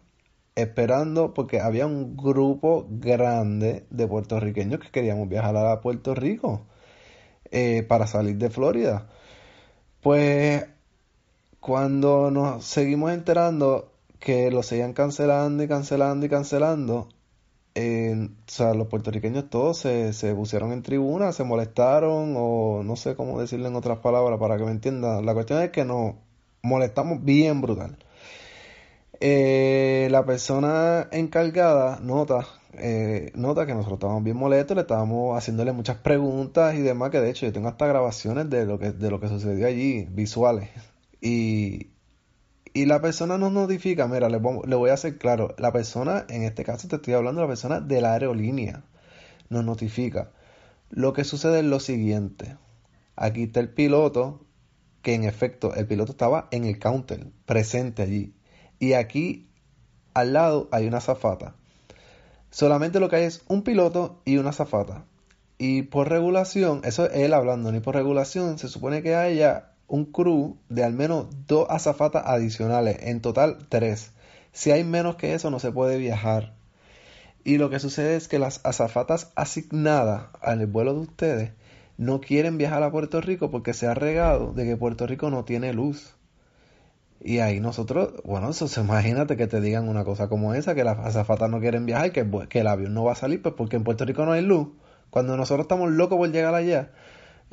esperando 0.56 1.34
porque 1.34 1.60
había 1.60 1.86
un 1.86 2.16
grupo 2.18 2.88
grande 2.89 3.86
de 3.89 4.08
puertorriqueños 4.08 4.80
que 4.80 4.91
queríamos 4.91 5.28
viajar 5.30 5.56
a 5.58 5.82
Puerto 5.82 6.16
Rico 6.16 6.66
eh, 7.52 7.84
para 7.84 8.08
salir 8.08 8.38
de 8.38 8.49
Florida. 8.49 9.08
Pues 10.02 10.66
cuando 11.62 12.32
nos 12.32 12.66
seguimos 12.66 13.12
enterando 13.14 13.91
que 14.20 14.51
lo 14.51 14.64
seguían 14.64 14.93
cancelando 14.93 15.64
y 15.64 15.68
cancelando 15.68 16.26
y 16.26 16.30
cancelando, 16.30 17.07
o 17.76 18.28
sea, 18.47 18.74
los 18.74 18.88
puertorriqueños 18.88 19.49
todos 19.49 19.78
se, 19.78 20.14
se 20.14 20.36
pusieron 20.36 20.74
en 20.74 20.84
tribuna, 20.84 21.32
se 21.32 21.43
molestaron 21.45 22.34
o 22.38 22.84
no 22.84 22.95
sé 22.97 23.16
cómo 23.16 23.39
decirle 23.39 23.70
en 23.70 23.76
otras 23.76 23.99
palabras 23.99 24.39
para 24.39 24.57
que 24.57 24.66
me 24.66 24.72
entiendan. 24.72 25.26
La 25.26 25.34
cuestión 25.34 25.62
es 25.62 25.72
que 25.72 25.86
nos 25.86 26.16
molestamos 26.64 27.24
bien 27.24 27.62
brutal. 27.62 27.97
Eh, 29.20 30.07
la 30.12 30.26
persona 30.26 31.07
encargada 31.12 31.99
nota 32.01 32.45
eh, 32.74 33.32
nota 33.36 33.66
que 33.66 33.74
nosotros 33.74 33.97
estábamos 33.97 34.24
bien 34.24 34.38
molestos, 34.38 34.76
le 34.76 34.82
estábamos 34.82 35.38
haciéndole 35.38 35.74
muchas 35.74 35.97
preguntas 35.97 36.76
y 36.76 36.82
demás, 36.82 37.12
que 37.12 37.20
de 37.20 37.30
hecho 37.30 37.45
yo 37.45 37.53
tengo 37.53 37.68
hasta 37.68 37.86
grabaciones 37.86 38.49
de 38.49 38.66
lo 38.66 38.80
que, 38.80 38.91
de 38.91 39.09
lo 39.12 39.20
que 39.20 39.28
sucedió 39.28 39.68
allí, 39.68 40.07
visuales. 40.09 40.70
Y, 41.22 41.91
y 42.74 42.86
la 42.86 43.01
persona 43.01 43.38
nos 43.38 43.51
notifica, 43.51 44.07
mira, 44.07 44.28
le, 44.30 44.38
voy 44.38 44.89
a 44.89 44.93
hacer 44.93 45.17
claro, 45.17 45.55
la 45.57 45.72
persona, 45.72 46.26
en 46.30 46.43
este 46.43 46.63
caso 46.63 46.88
te 46.88 46.95
estoy 46.95 47.13
hablando 47.13 47.41
de 47.41 47.47
la 47.47 47.51
persona 47.51 47.80
de 47.80 48.01
la 48.01 48.13
aerolínea, 48.13 48.84
nos 49.49 49.63
notifica. 49.63 50.32
Lo 50.89 51.13
que 51.13 51.24
sucede 51.24 51.59
es 51.59 51.65
lo 51.65 51.80
siguiente, 51.80 52.57
aquí 53.15 53.43
está 53.43 53.59
el 53.59 53.69
piloto, 53.69 54.45
que 55.01 55.13
en 55.13 55.24
efecto 55.24 55.74
el 55.76 55.88
piloto 55.88 56.13
estaba 56.13 56.47
en 56.51 56.65
el 56.65 56.80
counter, 56.80 57.28
presente 57.45 58.03
allí, 58.03 58.36
y 58.80 58.93
aquí 58.93 59.49
al 60.13 60.34
lado 60.34 60.69
hay 60.72 60.88
una 60.88 61.01
zafata. 61.01 61.55
Solamente 62.49 62.99
lo 62.99 63.09
que 63.09 63.17
hay 63.17 63.24
es 63.24 63.43
un 63.47 63.63
piloto 63.63 64.22
y 64.26 64.38
una 64.38 64.51
zafata. 64.51 65.05
Y 65.57 65.84
por 65.84 66.09
regulación, 66.09 66.82
eso 66.84 67.05
es 67.05 67.15
él 67.15 67.34
hablando, 67.34 67.72
ni 67.72 67.80
por 67.80 67.95
regulación, 67.95 68.57
se 68.57 68.67
supone 68.67 69.03
que 69.03 69.15
haya 69.15 69.70
un 69.92 70.06
crew 70.06 70.56
de 70.70 70.86
al 70.86 70.94
menos 70.94 71.28
dos 71.48 71.68
azafatas 71.70 72.24
adicionales, 72.26 72.98
en 73.02 73.20
total 73.20 73.58
tres. 73.68 74.14
Si 74.54 74.72
hay 74.72 74.86
menos 74.86 75.18
que 75.18 75.34
eso 75.34 75.52
no 75.52 75.60
se 75.60 75.74
puede 75.74 75.98
viajar. 75.98 76.54
Y 77.44 77.58
lo 77.58 77.70
que 77.70 77.80
sucede 77.80 78.16
es 78.16 78.30
que 78.30 78.39
las 78.39 78.62
azafatas 78.64 79.34
asignadas 79.36 80.28
al 80.42 80.66
vuelo 80.66 80.94
de 80.94 81.00
ustedes 81.02 81.52
no 81.98 82.22
quieren 82.22 82.58
viajar 82.58 82.84
a 82.84 82.92
Puerto 82.92 83.20
Rico 83.20 83.52
porque 83.52 83.74
se 83.74 83.86
ha 83.86 83.94
regado 83.94 84.54
de 84.54 84.64
que 84.64 84.78
Puerto 84.78 85.08
Rico 85.08 85.30
no 85.30 85.44
tiene 85.44 85.74
luz. 85.74 86.14
Y 87.20 87.39
ahí 87.39 87.60
nosotros, 87.60 88.14
bueno, 88.24 88.50
eso, 88.50 88.70
imagínate 88.80 89.36
que 89.36 89.48
te 89.48 89.60
digan 89.60 89.89
una 89.89 90.06
cosa 90.06 90.30
como 90.30 90.54
esa, 90.54 90.74
que 90.74 90.86
las 90.86 91.00
azafatas 91.00 91.50
no 91.50 91.60
quieren 91.60 91.86
viajar 91.86 92.08
y 92.08 92.12
que, 92.12 92.26
que 92.48 92.62
el 92.62 92.68
avión 92.68 92.94
no 92.94 93.04
va 93.04 93.12
a 93.12 93.16
salir, 93.16 93.42
pues 93.42 93.56
porque 93.56 93.76
en 93.76 93.84
Puerto 93.84 94.06
Rico 94.06 94.26
no 94.26 94.32
hay 94.32 94.42
luz. 94.42 94.70
Cuando 95.10 95.36
nosotros 95.36 95.66
estamos 95.66 95.92
locos 95.92 96.18
por 96.18 96.32
llegar 96.32 96.56
allá, 96.56 96.92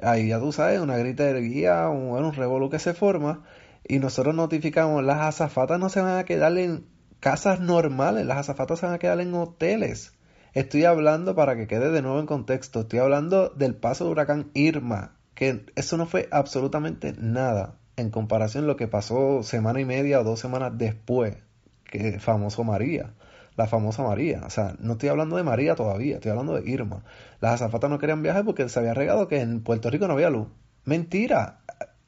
ahí 0.03 0.29
ya 0.29 0.39
tú 0.39 0.53
sabes, 0.53 0.81
una 0.81 0.97
grita 0.97 1.25
de 1.25 1.41
guía, 1.41 1.89
un, 1.89 2.11
un 2.11 2.33
revolú 2.33 2.71
que 2.71 2.79
se 2.79 2.95
forma, 2.95 3.45
y 3.87 3.99
nosotros 3.99 4.35
notificamos, 4.35 5.03
las 5.05 5.19
azafatas 5.19 5.79
no 5.79 5.89
se 5.89 6.01
van 6.01 6.19
a 6.19 6.25
quedar 6.25 6.57
en 6.59 6.87
casas 7.21 7.61
normales, 7.61 8.27
las 8.27 8.39
azafatas 8.39 8.81
se 8.81 8.87
van 8.87 8.95
a 8.95 8.99
quedar 8.99 9.21
en 9.21 9.35
hoteles. 9.35 10.15
Estoy 10.55 10.85
hablando 10.85 11.35
para 11.35 11.57
que 11.57 11.67
quede 11.67 11.91
de 11.91 12.03
nuevo 12.03 12.21
en 12.21 12.27
contexto, 12.27 12.81
estoy 12.81 13.01
hablando 13.01 13.51
del 13.51 13.75
paso 13.75 14.05
de 14.05 14.11
huracán 14.11 14.51
Irma, 14.55 15.17
que 15.35 15.67
eso 15.77 15.97
no 15.97 16.07
fue 16.07 16.29
absolutamente 16.31 17.15
nada 17.19 17.77
en 17.97 18.11
comparación 18.11 18.65
a 18.65 18.67
lo 18.67 18.77
que 18.77 18.89
pasó 18.89 19.43
semana 19.43 19.81
y 19.81 19.85
media 19.85 20.21
o 20.21 20.25
dos 20.25 20.41
semanas 20.41 20.73
después 20.77 21.37
que 21.85 22.19
famoso 22.21 22.65
María, 22.65 23.15
la 23.59 23.67
famosa 23.67 24.05
María. 24.05 24.43
O 24.47 24.51
sea, 24.51 24.77
no 24.79 24.93
estoy 24.93 25.09
hablando 25.09 25.37
de 25.37 25.43
María 25.43 25.75
todavía, 25.75 26.15
estoy 26.15 26.31
hablando 26.31 26.55
de 26.55 26.71
Irma. 26.71 27.03
Las 27.41 27.55
azafatas 27.55 27.91
no 27.91 27.99
querían 27.99 28.23
viajar 28.23 28.45
porque 28.45 28.69
se 28.69 28.79
había 28.79 28.95
regado 28.95 29.27
que 29.27 29.41
en 29.41 29.63
Puerto 29.63 29.91
Rico 29.91 30.07
no 30.07 30.15
había 30.15 30.31
luz. 30.31 30.47
Mentira. 30.85 31.59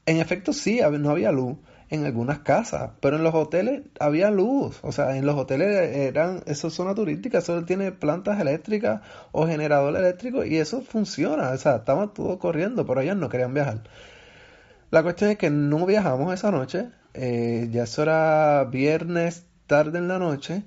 En 0.06 0.18
efecto 0.18 0.52
sí, 0.52 0.80
no 0.80 1.10
había 1.10 1.32
luz 1.32 1.58
en 1.90 2.06
algunas 2.06 2.38
casas, 2.38 2.92
pero 3.00 3.16
en 3.16 3.24
los 3.24 3.34
hoteles 3.34 3.82
había 3.98 4.30
luz, 4.30 4.78
o 4.82 4.92
sea, 4.92 5.16
en 5.16 5.26
los 5.26 5.34
hoteles 5.34 5.96
eran, 5.96 6.44
eso 6.46 6.68
es 6.68 6.74
zona 6.74 6.94
turística, 6.94 7.38
eso 7.38 7.64
tiene 7.64 7.90
plantas 7.90 8.40
eléctricas 8.40 9.00
o 9.32 9.48
generador 9.48 9.96
eléctrico 9.96 10.44
y 10.44 10.56
eso 10.56 10.82
funciona, 10.82 11.50
o 11.50 11.58
sea, 11.58 11.76
estaba 11.76 12.12
todo 12.14 12.38
corriendo, 12.38 12.86
pero 12.86 13.00
ellos 13.00 13.16
no 13.16 13.28
querían 13.28 13.54
viajar. 13.54 13.82
La 14.92 15.02
cuestión 15.02 15.30
es 15.30 15.38
que 15.38 15.50
no 15.50 15.84
viajamos 15.84 16.32
esa 16.32 16.52
noche, 16.52 16.90
eh, 17.12 17.68
ya 17.72 17.82
eso 17.82 18.02
era 18.02 18.64
viernes 18.70 19.46
tarde 19.66 19.98
en 19.98 20.06
la 20.06 20.20
noche, 20.20 20.64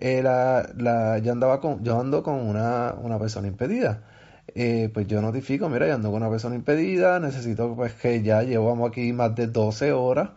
la, 0.00 1.18
yo 1.22 1.32
andaba 1.32 1.60
con, 1.60 1.82
yo 1.84 2.00
ando 2.00 2.22
con 2.22 2.36
una, 2.36 2.94
una 3.00 3.18
persona 3.18 3.48
impedida. 3.48 4.02
Eh, 4.54 4.90
pues 4.92 5.06
yo 5.06 5.20
notifico, 5.20 5.68
mira, 5.68 5.86
yo 5.86 5.94
ando 5.94 6.10
con 6.10 6.22
una 6.22 6.30
persona 6.30 6.54
impedida, 6.54 7.20
necesito 7.20 7.74
pues 7.76 7.92
que 7.94 8.22
ya 8.22 8.42
llevamos 8.42 8.88
aquí 8.90 9.12
más 9.12 9.34
de 9.34 9.46
12 9.46 9.92
horas, 9.92 10.30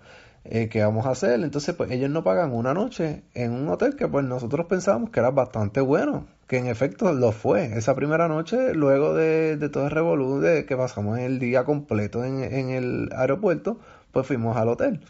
eh, 0.43 0.70
¿qué 0.70 0.84
vamos 0.84 1.05
a 1.05 1.12
hacer? 1.12 1.39
Entonces, 1.41 1.76
pues 1.76 1.91
ellos 1.91 2.09
no 2.09 2.24
pagan 2.24 2.51
una 2.53 2.74
noche 2.74 3.24
en 3.34 3.51
un 3.51 3.70
hotel 3.70 3.95
que 3.95 4.07
pues 4.07 4.26
nosotros 4.26 4.66
pensábamos 4.68 5.12
que 5.12 5.20
era 5.20 5.32
bastante 5.32 5.82
bueno, 5.82 6.28
que 6.47 6.57
en 6.57 6.68
efecto 6.68 7.14
lo 7.14 7.32
fue. 7.32 7.78
Esa 7.78 7.95
primera 7.95 8.28
noche, 8.28 8.74
luego 8.74 9.14
de, 9.14 9.57
todo 9.72 9.86
el 9.86 9.91
revolú 9.91 10.39
de 10.39 10.66
que 10.66 10.76
pasamos 10.76 11.20
el 11.20 11.39
día 11.39 11.64
completo 11.64 12.24
en, 12.26 12.43
en 12.43 12.70
el 12.70 13.09
aeropuerto, 13.16 13.80
pues 14.12 14.28
fuimos 14.28 14.57
al 14.57 14.70
hotel. 14.70 15.01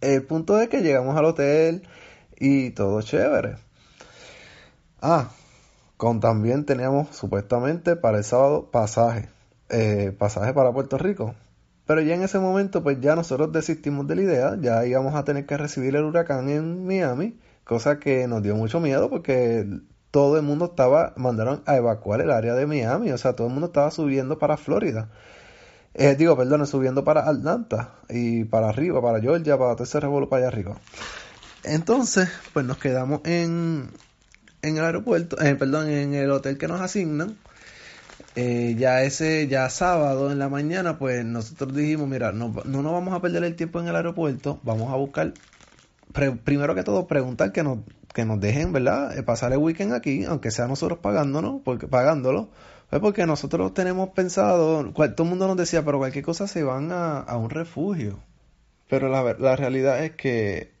El 0.00 0.24
punto 0.24 0.60
es 0.60 0.68
que 0.68 0.82
llegamos 0.82 1.16
al 1.16 1.24
hotel 1.24 1.82
y 2.38 2.70
todo 2.70 3.02
chévere. 3.02 3.56
Ah, 5.00 5.30
con 5.96 6.20
también 6.20 6.64
teníamos 6.64 7.14
supuestamente 7.16 7.96
para 7.96 8.18
el 8.18 8.24
sábado 8.24 8.70
pasaje, 8.70 9.28
eh, 9.68 10.14
pasaje 10.18 10.54
para 10.54 10.72
Puerto 10.72 10.98
Rico. 10.98 11.34
Pero 11.86 12.00
ya 12.02 12.14
en 12.14 12.22
ese 12.22 12.38
momento, 12.38 12.82
pues 12.82 13.00
ya 13.00 13.16
nosotros 13.16 13.52
desistimos 13.52 14.06
de 14.06 14.16
la 14.16 14.22
idea, 14.22 14.56
ya 14.60 14.84
íbamos 14.86 15.14
a 15.14 15.24
tener 15.24 15.46
que 15.46 15.56
recibir 15.56 15.96
el 15.96 16.04
huracán 16.04 16.48
en 16.50 16.86
Miami, 16.86 17.38
cosa 17.64 17.98
que 17.98 18.28
nos 18.28 18.42
dio 18.42 18.54
mucho 18.56 18.80
miedo 18.80 19.08
porque 19.08 19.66
todo 20.10 20.36
el 20.36 20.42
mundo 20.42 20.66
estaba, 20.66 21.14
mandaron 21.16 21.62
a 21.66 21.76
evacuar 21.76 22.20
el 22.20 22.30
área 22.30 22.54
de 22.54 22.66
Miami, 22.66 23.10
o 23.10 23.18
sea, 23.18 23.34
todo 23.34 23.46
el 23.46 23.52
mundo 23.52 23.68
estaba 23.68 23.90
subiendo 23.90 24.38
para 24.38 24.56
Florida. 24.56 25.10
Eh, 25.94 26.14
digo, 26.16 26.36
perdón, 26.36 26.66
subiendo 26.66 27.04
para 27.04 27.28
Atlanta 27.28 27.94
y 28.08 28.44
para 28.44 28.68
arriba, 28.68 29.02
para 29.02 29.20
Georgia, 29.20 29.58
para 29.58 29.74
todo 29.74 29.84
ese 29.84 30.00
para 30.00 30.36
allá 30.36 30.48
arriba. 30.48 30.76
Entonces, 31.68 32.28
pues 32.52 32.64
nos 32.64 32.78
quedamos 32.78 33.20
en, 33.24 33.90
en 34.62 34.76
el 34.76 34.84
aeropuerto, 34.84 35.40
eh, 35.40 35.54
perdón, 35.54 35.88
en 35.88 36.14
el 36.14 36.30
hotel 36.30 36.58
que 36.58 36.68
nos 36.68 36.80
asignan. 36.80 37.36
Eh, 38.36 38.76
ya 38.78 39.02
ese, 39.02 39.48
ya 39.48 39.68
sábado 39.68 40.30
en 40.30 40.38
la 40.38 40.48
mañana, 40.48 40.98
pues 40.98 41.24
nosotros 41.24 41.74
dijimos, 41.74 42.08
mira, 42.08 42.32
no, 42.32 42.54
no 42.64 42.82
nos 42.82 42.92
vamos 42.92 43.14
a 43.14 43.20
perder 43.20 43.44
el 43.44 43.56
tiempo 43.56 43.80
en 43.80 43.88
el 43.88 43.96
aeropuerto, 43.96 44.60
vamos 44.62 44.92
a 44.92 44.96
buscar, 44.96 45.34
primero 46.44 46.74
que 46.74 46.84
todo, 46.84 47.06
preguntar 47.08 47.50
que 47.52 47.64
nos, 47.64 47.78
que 48.14 48.24
nos 48.24 48.40
dejen, 48.40 48.72
¿verdad? 48.72 49.18
Eh, 49.18 49.22
pasar 49.22 49.52
el 49.52 49.58
weekend 49.58 49.92
aquí, 49.92 50.24
aunque 50.24 50.50
sea 50.52 50.68
nosotros 50.68 51.00
pagándonos, 51.00 51.62
porque, 51.64 51.88
pagándolo, 51.88 52.48
pues 52.90 53.02
porque 53.02 53.26
nosotros 53.26 53.74
tenemos 53.74 54.10
pensado, 54.10 54.92
todo 54.92 55.22
el 55.24 55.28
mundo 55.28 55.48
nos 55.48 55.56
decía, 55.56 55.84
pero 55.84 55.98
cualquier 55.98 56.24
cosa 56.24 56.46
se 56.46 56.62
van 56.62 56.92
a, 56.92 57.18
a 57.18 57.36
un 57.36 57.50
refugio. 57.50 58.20
Pero 58.88 59.08
la, 59.08 59.34
la 59.38 59.56
realidad 59.56 60.04
es 60.04 60.12
que 60.12 60.77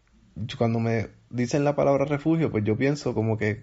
cuando 0.56 0.80
me 0.80 1.08
dicen 1.30 1.64
la 1.64 1.76
palabra 1.76 2.04
refugio, 2.04 2.50
pues 2.50 2.64
yo 2.64 2.76
pienso 2.76 3.14
como 3.14 3.36
que 3.38 3.62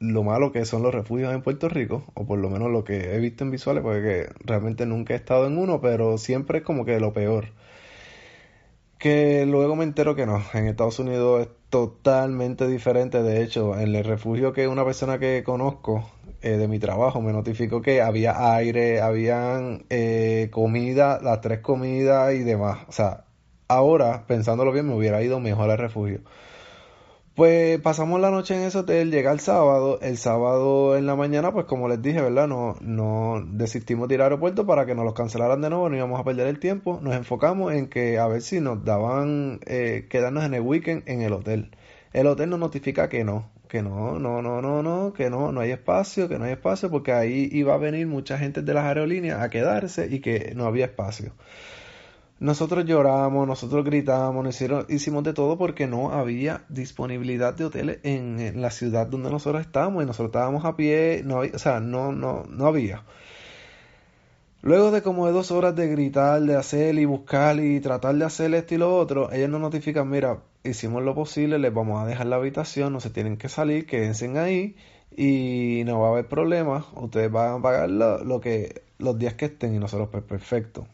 lo 0.00 0.22
malo 0.22 0.52
que 0.52 0.64
son 0.64 0.82
los 0.82 0.94
refugios 0.94 1.34
en 1.34 1.42
Puerto 1.42 1.68
Rico, 1.68 2.04
o 2.14 2.26
por 2.26 2.38
lo 2.38 2.50
menos 2.50 2.70
lo 2.70 2.84
que 2.84 3.14
he 3.14 3.18
visto 3.18 3.44
en 3.44 3.50
visuales, 3.50 3.82
porque 3.82 4.28
realmente 4.40 4.86
nunca 4.86 5.14
he 5.14 5.16
estado 5.16 5.46
en 5.46 5.58
uno, 5.58 5.80
pero 5.80 6.18
siempre 6.18 6.58
es 6.58 6.64
como 6.64 6.84
que 6.84 7.00
lo 7.00 7.12
peor. 7.12 7.52
Que 8.98 9.46
luego 9.46 9.76
me 9.76 9.84
entero 9.84 10.16
que 10.16 10.26
no, 10.26 10.42
en 10.54 10.66
Estados 10.66 10.98
Unidos 10.98 11.42
es 11.42 11.48
totalmente 11.70 12.66
diferente. 12.66 13.22
De 13.22 13.42
hecho, 13.42 13.78
en 13.78 13.94
el 13.94 14.04
refugio 14.04 14.52
que 14.52 14.66
una 14.66 14.84
persona 14.84 15.18
que 15.18 15.42
conozco 15.44 16.10
eh, 16.42 16.50
de 16.56 16.68
mi 16.68 16.78
trabajo 16.78 17.20
me 17.20 17.32
notificó 17.32 17.82
que 17.82 18.02
había 18.02 18.54
aire, 18.54 19.00
habían 19.00 19.84
eh, 19.90 20.48
comida, 20.52 21.20
las 21.22 21.40
tres 21.40 21.60
comidas 21.60 22.34
y 22.34 22.40
demás. 22.40 22.80
O 22.88 22.92
sea, 22.92 23.24
ahora, 23.68 24.26
pensándolo 24.26 24.72
bien, 24.72 24.86
me 24.86 24.94
hubiera 24.94 25.22
ido 25.22 25.40
mejor 25.40 25.70
al 25.70 25.78
refugio. 25.78 26.20
Pues 27.38 27.80
pasamos 27.80 28.20
la 28.20 28.30
noche 28.32 28.56
en 28.56 28.62
ese 28.62 28.78
hotel, 28.78 29.12
llega 29.12 29.30
el 29.30 29.38
sábado, 29.38 30.00
el 30.02 30.18
sábado 30.18 30.96
en 30.96 31.06
la 31.06 31.14
mañana, 31.14 31.52
pues 31.52 31.66
como 31.66 31.86
les 31.88 32.02
dije, 32.02 32.20
¿verdad? 32.20 32.48
No, 32.48 32.74
no 32.80 33.40
desistimos 33.46 34.08
de 34.08 34.16
ir 34.16 34.20
al 34.22 34.24
aeropuerto 34.24 34.66
para 34.66 34.86
que 34.86 34.96
nos 34.96 35.04
los 35.04 35.14
cancelaran 35.14 35.60
de 35.60 35.70
nuevo, 35.70 35.88
no 35.88 35.96
íbamos 35.96 36.18
a 36.18 36.24
perder 36.24 36.48
el 36.48 36.58
tiempo, 36.58 36.98
nos 37.00 37.14
enfocamos 37.14 37.72
en 37.74 37.88
que 37.88 38.18
a 38.18 38.26
ver 38.26 38.42
si 38.42 38.60
nos 38.60 38.84
daban 38.84 39.60
eh, 39.66 40.08
quedarnos 40.10 40.44
en 40.44 40.54
el 40.54 40.62
weekend 40.62 41.04
en 41.08 41.22
el 41.22 41.32
hotel. 41.32 41.70
El 42.12 42.26
hotel 42.26 42.50
nos 42.50 42.58
notifica 42.58 43.08
que 43.08 43.22
no, 43.22 43.48
que 43.68 43.82
no, 43.82 44.18
no, 44.18 44.42
no, 44.42 44.60
no, 44.60 44.82
no, 44.82 45.12
que 45.12 45.30
no, 45.30 45.52
no 45.52 45.60
hay 45.60 45.70
espacio, 45.70 46.28
que 46.28 46.40
no 46.40 46.44
hay 46.44 46.52
espacio, 46.52 46.90
porque 46.90 47.12
ahí 47.12 47.48
iba 47.52 47.74
a 47.74 47.78
venir 47.78 48.08
mucha 48.08 48.36
gente 48.38 48.62
de 48.62 48.74
las 48.74 48.84
aerolíneas 48.84 49.40
a 49.40 49.48
quedarse 49.50 50.08
y 50.10 50.20
que 50.20 50.54
no 50.56 50.66
había 50.66 50.86
espacio. 50.86 51.34
Nosotros 52.40 52.84
lloramos, 52.84 53.48
nosotros 53.48 53.84
gritamos, 53.84 54.46
hicieron, 54.46 54.86
hicimos 54.88 55.24
de 55.24 55.32
todo 55.32 55.58
porque 55.58 55.88
no 55.88 56.12
había 56.12 56.64
disponibilidad 56.68 57.52
de 57.54 57.64
hoteles 57.64 57.98
en, 58.04 58.62
la 58.62 58.70
ciudad 58.70 59.08
donde 59.08 59.28
nosotros 59.30 59.60
estábamos 59.60 60.04
y 60.04 60.06
nosotros 60.06 60.28
estábamos 60.28 60.64
a 60.64 60.76
pie, 60.76 61.22
no 61.24 61.40
o 61.40 61.58
sea, 61.58 61.80
no, 61.80 62.12
no, 62.12 62.44
no 62.48 62.66
había. 62.66 63.02
Luego 64.62 64.92
de 64.92 65.02
como 65.02 65.26
de 65.26 65.32
dos 65.32 65.50
horas 65.50 65.74
de 65.74 65.88
gritar, 65.88 66.40
de 66.42 66.56
hacer 66.56 66.96
y 66.98 67.04
buscar 67.06 67.58
y 67.58 67.80
tratar 67.80 68.14
de 68.14 68.24
hacer 68.24 68.54
esto 68.54 68.74
y 68.74 68.78
lo 68.78 68.96
otro, 68.96 69.32
ellos 69.32 69.48
nos 69.50 69.60
notifican, 69.60 70.08
mira, 70.08 70.38
hicimos 70.62 71.02
lo 71.02 71.14
posible, 71.16 71.58
les 71.58 71.74
vamos 71.74 72.00
a 72.00 72.06
dejar 72.06 72.26
la 72.26 72.36
habitación, 72.36 72.92
no 72.92 73.00
se 73.00 73.10
tienen 73.10 73.36
que 73.36 73.48
salir, 73.48 73.86
quédense 73.86 74.26
ahí 74.38 74.76
y 75.16 75.82
no 75.86 76.00
va 76.00 76.08
a 76.08 76.10
haber 76.12 76.28
problemas, 76.28 76.84
ustedes 76.94 77.32
van 77.32 77.58
a 77.58 77.62
pagar 77.62 77.90
lo, 77.90 78.22
lo 78.24 78.40
que, 78.40 78.82
los 78.98 79.18
días 79.18 79.34
que 79.34 79.46
estén 79.46 79.74
y 79.74 79.78
nosotros 79.80 80.08
pues 80.12 80.22
perfecto. 80.24 80.86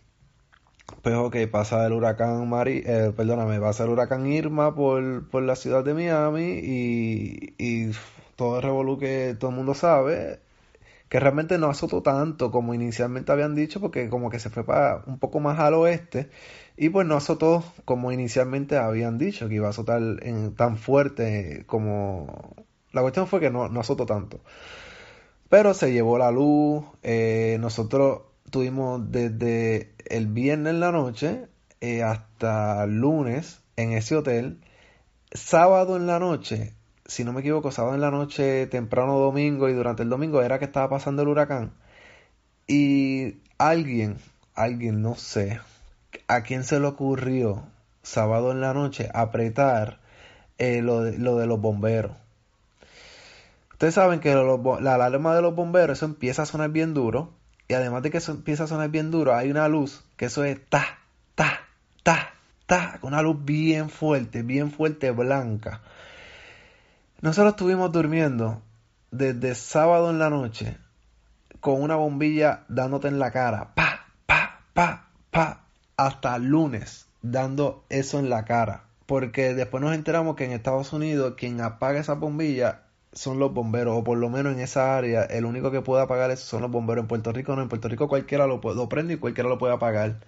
Pues 1.03 1.15
ok, 1.15 1.37
pasa 1.51 1.87
el 1.87 1.93
huracán 1.93 2.49
Mari, 2.49 2.83
eh, 2.87 3.13
perdóname, 3.17 3.61
pasa 3.61 3.85
el 3.85 3.91
huracán 3.91 4.27
Irma 4.27 4.75
por, 4.75 5.29
por 5.29 5.43
la 5.43 5.57
ciudad 5.57 5.85
de 5.85 5.95
Miami 5.95 6.61
y, 6.63 7.55
y 7.59 7.91
todo 8.37 8.57
el 8.57 8.63
revolú 8.63 8.99
que 8.99 9.37
todo 9.39 9.51
el 9.51 9.57
mundo 9.57 9.75
sabe, 9.75 10.41
que 11.09 11.21
realmente 11.21 11.59
no 11.59 11.69
azotó 11.69 12.03
tanto 12.03 12.51
como 12.51 12.75
inicialmente 12.75 13.33
habían 13.33 13.55
dicho, 13.55 13.81
porque 13.81 14.09
como 14.11 14.31
que 14.31 14.39
se 14.39 14.51
fue 14.51 14.65
para 14.65 15.03
un 15.07 15.19
poco 15.19 15.41
más 15.41 15.59
al 15.59 15.75
oeste, 15.75 16.31
y 16.77 16.91
pues 16.91 17.07
no 17.07 17.17
azotó 17.17 17.65
como 17.85 18.13
inicialmente 18.13 18.77
habían 18.79 19.19
dicho, 19.19 19.49
que 19.49 19.57
iba 19.57 19.69
a 19.69 19.71
azotar 19.71 20.03
tan 20.57 20.77
fuerte 20.79 21.65
como... 21.67 22.55
La 22.93 23.03
cuestión 23.03 23.27
fue 23.27 23.41
que 23.41 23.51
no, 23.51 23.69
no 23.69 23.81
azotó 23.81 24.07
tanto. 24.07 24.41
Pero 25.49 25.75
se 25.75 25.93
llevó 25.93 26.19
la 26.19 26.31
luz, 26.31 26.85
eh, 27.03 27.57
nosotros 27.61 28.23
tuvimos 28.51 29.11
desde 29.11 29.94
el 30.07 30.27
viernes 30.27 30.75
en 30.75 30.81
la 30.81 30.93
noche 30.93 31.47
eh, 31.81 32.03
hasta 32.03 32.87
lunes 32.87 33.63
en 33.77 33.93
ese 33.93 34.17
hotel. 34.17 34.61
Sábado 35.33 35.97
en 35.97 36.07
la 36.07 36.19
noche, 36.19 36.73
si 37.07 37.25
no 37.25 37.33
me 37.33 37.41
equivoco, 37.41 37.73
sábado 37.73 37.95
en 37.95 38.01
la 38.01 38.11
noche, 38.11 38.67
temprano 38.67 39.19
domingo 39.19 39.69
y 39.69 39.73
durante 39.73 40.03
el 40.03 40.09
domingo 40.09 40.43
era 40.43 40.59
que 40.59 40.65
estaba 40.67 40.89
pasando 40.89 41.23
el 41.23 41.29
huracán. 41.29 41.73
Y 42.67 43.39
alguien, 43.59 44.19
alguien, 44.55 45.03
no 45.03 45.17
sé, 45.17 45.61
a 46.29 46.43
quién 46.43 46.65
se 46.65 46.81
le 46.81 46.87
ocurrió 46.87 47.65
sábado 48.03 48.53
en 48.53 48.61
la 48.61 48.75
noche 48.75 49.11
apretar 49.13 50.01
eh, 50.59 50.83
lo, 50.83 51.03
de, 51.03 51.19
lo 51.19 51.37
de 51.37 51.47
los 51.47 51.61
bomberos. 51.61 52.13
Ustedes 53.73 53.95
saben 53.95 54.21
que 54.21 54.35
la 54.35 54.95
alarma 54.95 55.35
de 55.35 55.43
los 55.43 55.55
bomberos, 55.55 55.99
eso 55.99 56.07
empieza 56.07 56.43
a 56.43 56.47
sonar 56.47 56.71
bien 56.71 56.95
duro. 56.95 57.33
Y 57.69 57.75
además 57.75 58.03
de 58.03 58.11
que 58.11 58.19
eso 58.19 58.33
empieza 58.33 58.65
a 58.65 58.67
sonar 58.67 58.91
bien 58.91 59.11
duro, 59.11 59.35
hay 59.35 59.51
una 59.51 59.69
luz 59.69 60.05
que 60.17 60.27
eso 60.27 60.45
es 60.45 60.59
ta, 60.69 60.99
ta, 61.35 61.61
ta, 62.03 62.35
ta, 62.67 62.99
con 63.01 63.13
una 63.13 63.23
luz 63.23 63.45
bien 63.45 63.89
fuerte, 63.89 64.43
bien 64.43 64.71
fuerte, 64.71 65.11
blanca. 65.11 65.81
Nosotros 67.21 67.55
estuvimos 67.55 67.91
durmiendo 67.91 68.61
desde 69.11 69.55
sábado 69.55 70.11
en 70.11 70.19
la 70.19 70.29
noche 70.29 70.77
con 71.61 71.81
una 71.81 71.97
bombilla 71.97 72.65
dándote 72.69 73.09
en 73.09 73.19
la 73.19 73.31
cara, 73.31 73.75
pa, 73.75 74.07
pa, 74.27 74.61
pa, 74.75 75.07
pa, 75.31 75.63
hasta 75.97 76.37
lunes 76.39 77.07
dando 77.23 77.85
eso 77.89 78.19
en 78.19 78.29
la 78.29 78.45
cara. 78.45 78.85
Porque 79.07 79.55
después 79.55 79.83
nos 79.83 79.95
enteramos 79.95 80.37
que 80.37 80.45
en 80.45 80.53
Estados 80.53 80.93
Unidos 80.93 81.35
quien 81.37 81.61
apaga 81.61 82.01
esa 82.01 82.15
bombilla 82.15 82.83
son 83.15 83.39
los 83.39 83.53
bomberos, 83.55 83.97
o 83.97 84.05
por 84.05 84.19
lo 84.19 84.29
menos 84.31 84.55
en 84.55 84.61
esa 84.61 84.97
área, 84.97 85.23
el 85.25 85.45
único 85.45 85.71
que 85.71 85.81
puede 85.83 86.03
apagar 86.03 86.31
eso 86.31 86.47
son 86.47 86.63
los 86.63 86.71
bomberos. 86.71 87.03
En 87.03 87.09
Puerto 87.09 87.33
Rico 87.33 87.57
no, 87.57 87.63
en 87.63 87.69
Puerto 87.69 87.89
Rico 87.89 88.09
cualquiera 88.09 88.47
lo, 88.47 88.61
lo 88.63 88.89
prende 88.89 89.15
y 89.15 89.17
cualquiera 89.19 89.49
lo 89.49 89.59
puede 89.59 89.75
apagar. 89.75 90.21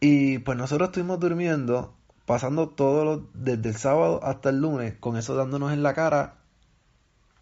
Y 0.00 0.38
pues 0.38 0.58
nosotros 0.58 0.88
estuvimos 0.88 1.20
durmiendo, 1.20 1.94
pasando 2.26 2.68
todo 2.70 3.28
desde 3.34 3.70
el 3.70 3.76
sábado 3.76 4.20
hasta 4.22 4.50
el 4.50 4.60
lunes, 4.60 4.94
con 5.00 5.16
eso 5.16 5.34
dándonos 5.34 5.72
en 5.72 5.82
la 5.82 5.94
cara, 5.94 6.36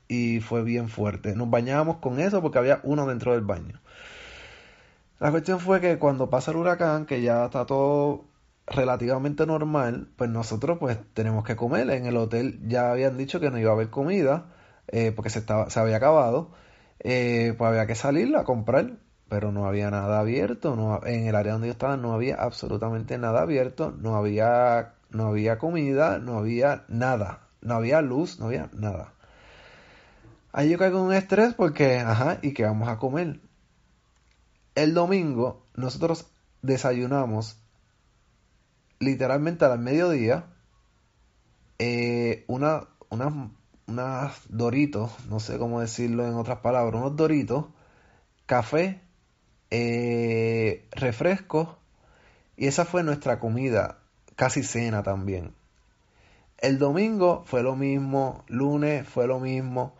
y 0.09 0.41
fue 0.41 0.63
bien 0.63 0.89
fuerte. 0.89 1.35
Nos 1.35 1.51
bañábamos 1.51 1.97
con 1.99 2.21
eso 2.21 2.43
porque 2.43 2.59
había 2.59 2.81
uno 2.85 3.07
dentro 3.07 3.33
del 3.33 3.43
baño. 3.43 3.81
La 5.21 5.31
cuestión 5.31 5.61
fue 5.61 5.81
que 5.81 5.99
cuando 5.99 6.31
pasa 6.31 6.51
el 6.51 6.59
huracán, 6.59 7.07
que 7.07 7.23
ya 7.23 7.47
está 7.47 7.65
todo 7.67 8.25
relativamente 8.67 9.47
normal, 9.47 10.09
pues 10.17 10.31
nosotros 10.31 10.79
pues 10.79 10.99
tenemos 11.15 11.45
que 11.45 11.57
comer. 11.57 11.91
En 11.91 12.07
el 12.07 12.17
hotel 12.17 12.61
ya 12.67 12.93
habían 12.93 13.19
dicho 13.19 13.41
que 13.41 13.51
no 13.51 13.59
iba 13.59 13.71
a 13.71 13.75
haber 13.75 13.91
comida 13.91 14.47
eh, 14.89 15.13
porque 15.15 15.31
se, 15.31 15.41
estaba, 15.41 15.71
se 15.71 15.81
había 15.81 15.97
acabado. 15.97 16.51
Eh, 17.01 17.55
pues 17.59 17.69
había 17.69 17.87
que 17.87 17.95
salir 17.95 18.35
a 18.37 18.45
comprar, 18.45 18.99
pero 19.29 19.53
no 19.53 19.67
había 19.67 19.91
nada 19.91 20.21
abierto. 20.21 20.77
No, 20.77 21.01
en 21.05 21.27
el 21.27 21.35
área 21.35 21.53
donde 21.53 21.69
yo 21.69 21.73
estaba 21.73 21.97
no 21.97 22.13
había 22.13 22.37
absolutamente 22.37 23.19
nada 23.19 23.43
abierto. 23.43 23.93
No 23.99 24.17
había, 24.17 24.95
no 25.11 25.27
había 25.29 25.59
comida, 25.59 26.19
no 26.19 26.39
había 26.39 26.85
nada. 26.89 27.49
No 27.61 27.75
había 27.75 28.03
luz, 28.03 28.39
no 28.39 28.47
había 28.47 28.71
nada. 28.73 29.15
Ahí 30.53 30.69
yo 30.71 30.79
caigo 30.79 30.99
en 30.99 31.05
un 31.07 31.13
estrés 31.15 31.55
porque, 31.55 31.99
ajá, 31.99 32.39
¿y 32.43 32.53
qué 32.53 32.65
vamos 32.65 32.89
a 32.89 32.99
comer? 32.99 33.41
El 34.75 34.95
domingo 34.95 35.67
nosotros 35.75 36.27
desayunamos 36.61 37.62
literalmente 39.03 39.65
al 39.65 39.79
mediodía 39.79 40.47
eh, 41.79 42.45
una, 42.47 42.89
unas 43.11 44.41
doritos, 44.49 45.11
no 45.29 45.41
sé 45.41 45.59
cómo 45.59 45.81
decirlo 45.81 46.27
en 46.27 46.35
otras 46.35 46.59
palabras, 46.59 46.95
unos 46.95 47.17
doritos, 47.17 47.67
café, 48.47 49.01
eh, 49.71 50.87
refrescos 50.93 51.69
y 52.57 52.69
esa 52.69 52.85
fue 52.85 53.03
nuestra 53.03 53.41
comida, 53.41 53.99
casi 54.37 54.63
cena 54.63 55.03
también. 55.03 55.55
El 56.59 56.79
domingo 56.79 57.43
fue 57.45 57.65
lo 57.65 57.75
mismo, 57.75 58.45
lunes 58.47 59.09
fue 59.09 59.27
lo 59.27 59.41
mismo. 59.41 59.97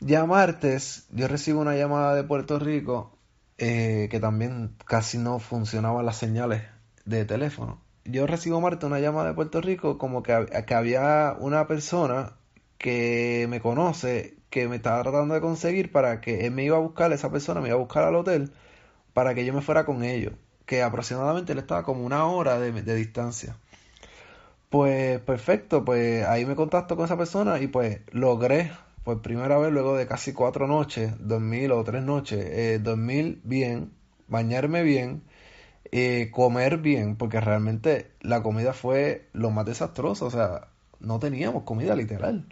Ya 0.00 0.24
martes 0.24 1.06
yo 1.10 1.28
recibo 1.28 1.60
una 1.60 1.76
llamada 1.76 2.14
de 2.14 2.24
Puerto 2.24 2.58
Rico 2.58 3.18
eh, 3.58 4.08
que 4.10 4.18
también 4.18 4.76
casi 4.86 5.18
no 5.18 5.38
funcionaban 5.38 6.06
las 6.06 6.16
señales 6.16 6.62
de 7.04 7.26
teléfono 7.26 7.83
yo 8.04 8.26
recibo 8.26 8.60
Marta 8.60 8.86
una 8.86 9.00
llamada 9.00 9.28
de 9.28 9.34
Puerto 9.34 9.60
Rico 9.60 9.98
como 9.98 10.22
que, 10.22 10.46
que 10.66 10.74
había 10.74 11.36
una 11.38 11.66
persona 11.66 12.34
que 12.78 13.46
me 13.48 13.60
conoce 13.60 14.36
que 14.50 14.68
me 14.68 14.76
estaba 14.76 15.02
tratando 15.02 15.34
de 15.34 15.40
conseguir 15.40 15.90
para 15.90 16.20
que 16.20 16.46
él 16.46 16.52
me 16.52 16.64
iba 16.64 16.76
a 16.76 16.80
buscar, 16.80 17.12
esa 17.12 17.30
persona 17.30 17.60
me 17.60 17.68
iba 17.68 17.76
a 17.76 17.80
buscar 17.80 18.04
al 18.04 18.14
hotel 18.14 18.52
para 19.14 19.34
que 19.34 19.44
yo 19.44 19.52
me 19.54 19.62
fuera 19.62 19.84
con 19.84 20.04
ellos, 20.04 20.34
que 20.66 20.82
aproximadamente 20.82 21.52
él 21.52 21.58
estaba 21.58 21.82
como 21.84 22.04
una 22.04 22.26
hora 22.26 22.58
de, 22.60 22.72
de 22.72 22.94
distancia. 22.94 23.56
Pues 24.70 25.20
perfecto, 25.20 25.84
pues 25.84 26.24
ahí 26.26 26.46
me 26.46 26.56
contacto 26.56 26.96
con 26.96 27.04
esa 27.04 27.16
persona 27.16 27.60
y 27.60 27.68
pues 27.68 28.00
logré 28.12 28.72
por 29.04 29.22
primera 29.22 29.58
vez 29.58 29.72
luego 29.72 29.96
de 29.96 30.06
casi 30.06 30.32
cuatro 30.32 30.66
noches, 30.66 31.12
dormir 31.20 31.72
o 31.72 31.84
tres 31.84 32.02
noches, 32.02 32.44
eh, 32.44 32.80
dormir 32.82 33.40
bien, 33.44 33.92
bañarme 34.28 34.82
bien, 34.82 35.22
eh, 35.92 36.30
comer 36.32 36.78
bien, 36.78 37.16
porque 37.16 37.40
realmente 37.40 38.12
la 38.20 38.42
comida 38.42 38.72
fue 38.72 39.28
lo 39.32 39.50
más 39.50 39.66
desastroso, 39.66 40.26
o 40.26 40.30
sea, 40.30 40.68
no 41.00 41.18
teníamos 41.18 41.64
comida 41.64 41.94
literal. 41.94 42.46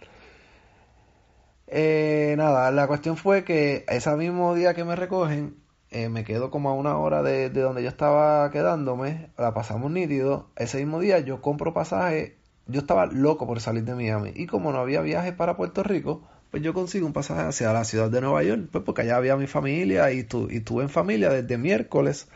Eh, 1.67 2.35
nada, 2.37 2.71
la 2.71 2.87
cuestión 2.87 3.17
fue 3.17 3.43
que 3.43 3.85
ese 3.87 4.15
mismo 4.15 4.53
día 4.53 4.73
que 4.73 4.83
me 4.83 4.95
recogen, 4.95 5.55
eh, 5.89 6.09
me 6.09 6.23
quedo 6.23 6.51
como 6.51 6.69
a 6.69 6.73
una 6.73 6.97
hora 6.97 7.23
de, 7.23 7.49
de, 7.49 7.61
donde 7.61 7.83
yo 7.83 7.89
estaba 7.89 8.49
quedándome, 8.51 9.29
la 9.37 9.53
pasamos 9.53 9.91
nítido. 9.91 10.49
Ese 10.55 10.77
mismo 10.77 10.99
día 10.99 11.19
yo 11.19 11.41
compro 11.41 11.73
pasaje, 11.73 12.37
yo 12.67 12.81
estaba 12.81 13.05
loco 13.07 13.47
por 13.47 13.59
salir 13.59 13.83
de 13.85 13.95
Miami 13.95 14.31
y 14.35 14.47
como 14.47 14.71
no 14.71 14.79
había 14.79 15.01
viaje 15.01 15.33
para 15.33 15.57
Puerto 15.57 15.83
Rico, 15.83 16.23
pues 16.51 16.61
yo 16.63 16.73
consigo 16.73 17.07
un 17.07 17.13
pasaje 17.13 17.41
hacia 17.41 17.73
la 17.73 17.83
ciudad 17.83 18.11
de 18.11 18.21
Nueva 18.21 18.43
York, 18.43 18.69
pues 18.71 18.83
porque 18.83 19.01
allá 19.01 19.17
había 19.17 19.35
mi 19.37 19.47
familia 19.47 20.11
y, 20.11 20.23
tu, 20.23 20.49
y 20.51 20.57
estuve 20.57 20.83
en 20.83 20.89
familia 20.89 21.29
desde 21.29 21.57
miércoles 21.57 22.27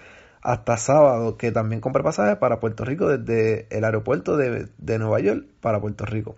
hasta 0.48 0.78
sábado, 0.78 1.36
que 1.36 1.52
también 1.52 1.82
compré 1.82 2.04
pasajes 2.04 2.38
para 2.38 2.62
Puerto 2.62 2.86
Rico 2.86 3.10
desde 3.10 3.68
el 3.70 3.84
aeropuerto 3.84 4.38
de, 4.38 4.70
Nueva 4.98 5.20
York 5.20 5.46
para 5.60 5.82
Puerto 5.82 6.06
Rico. 6.06 6.38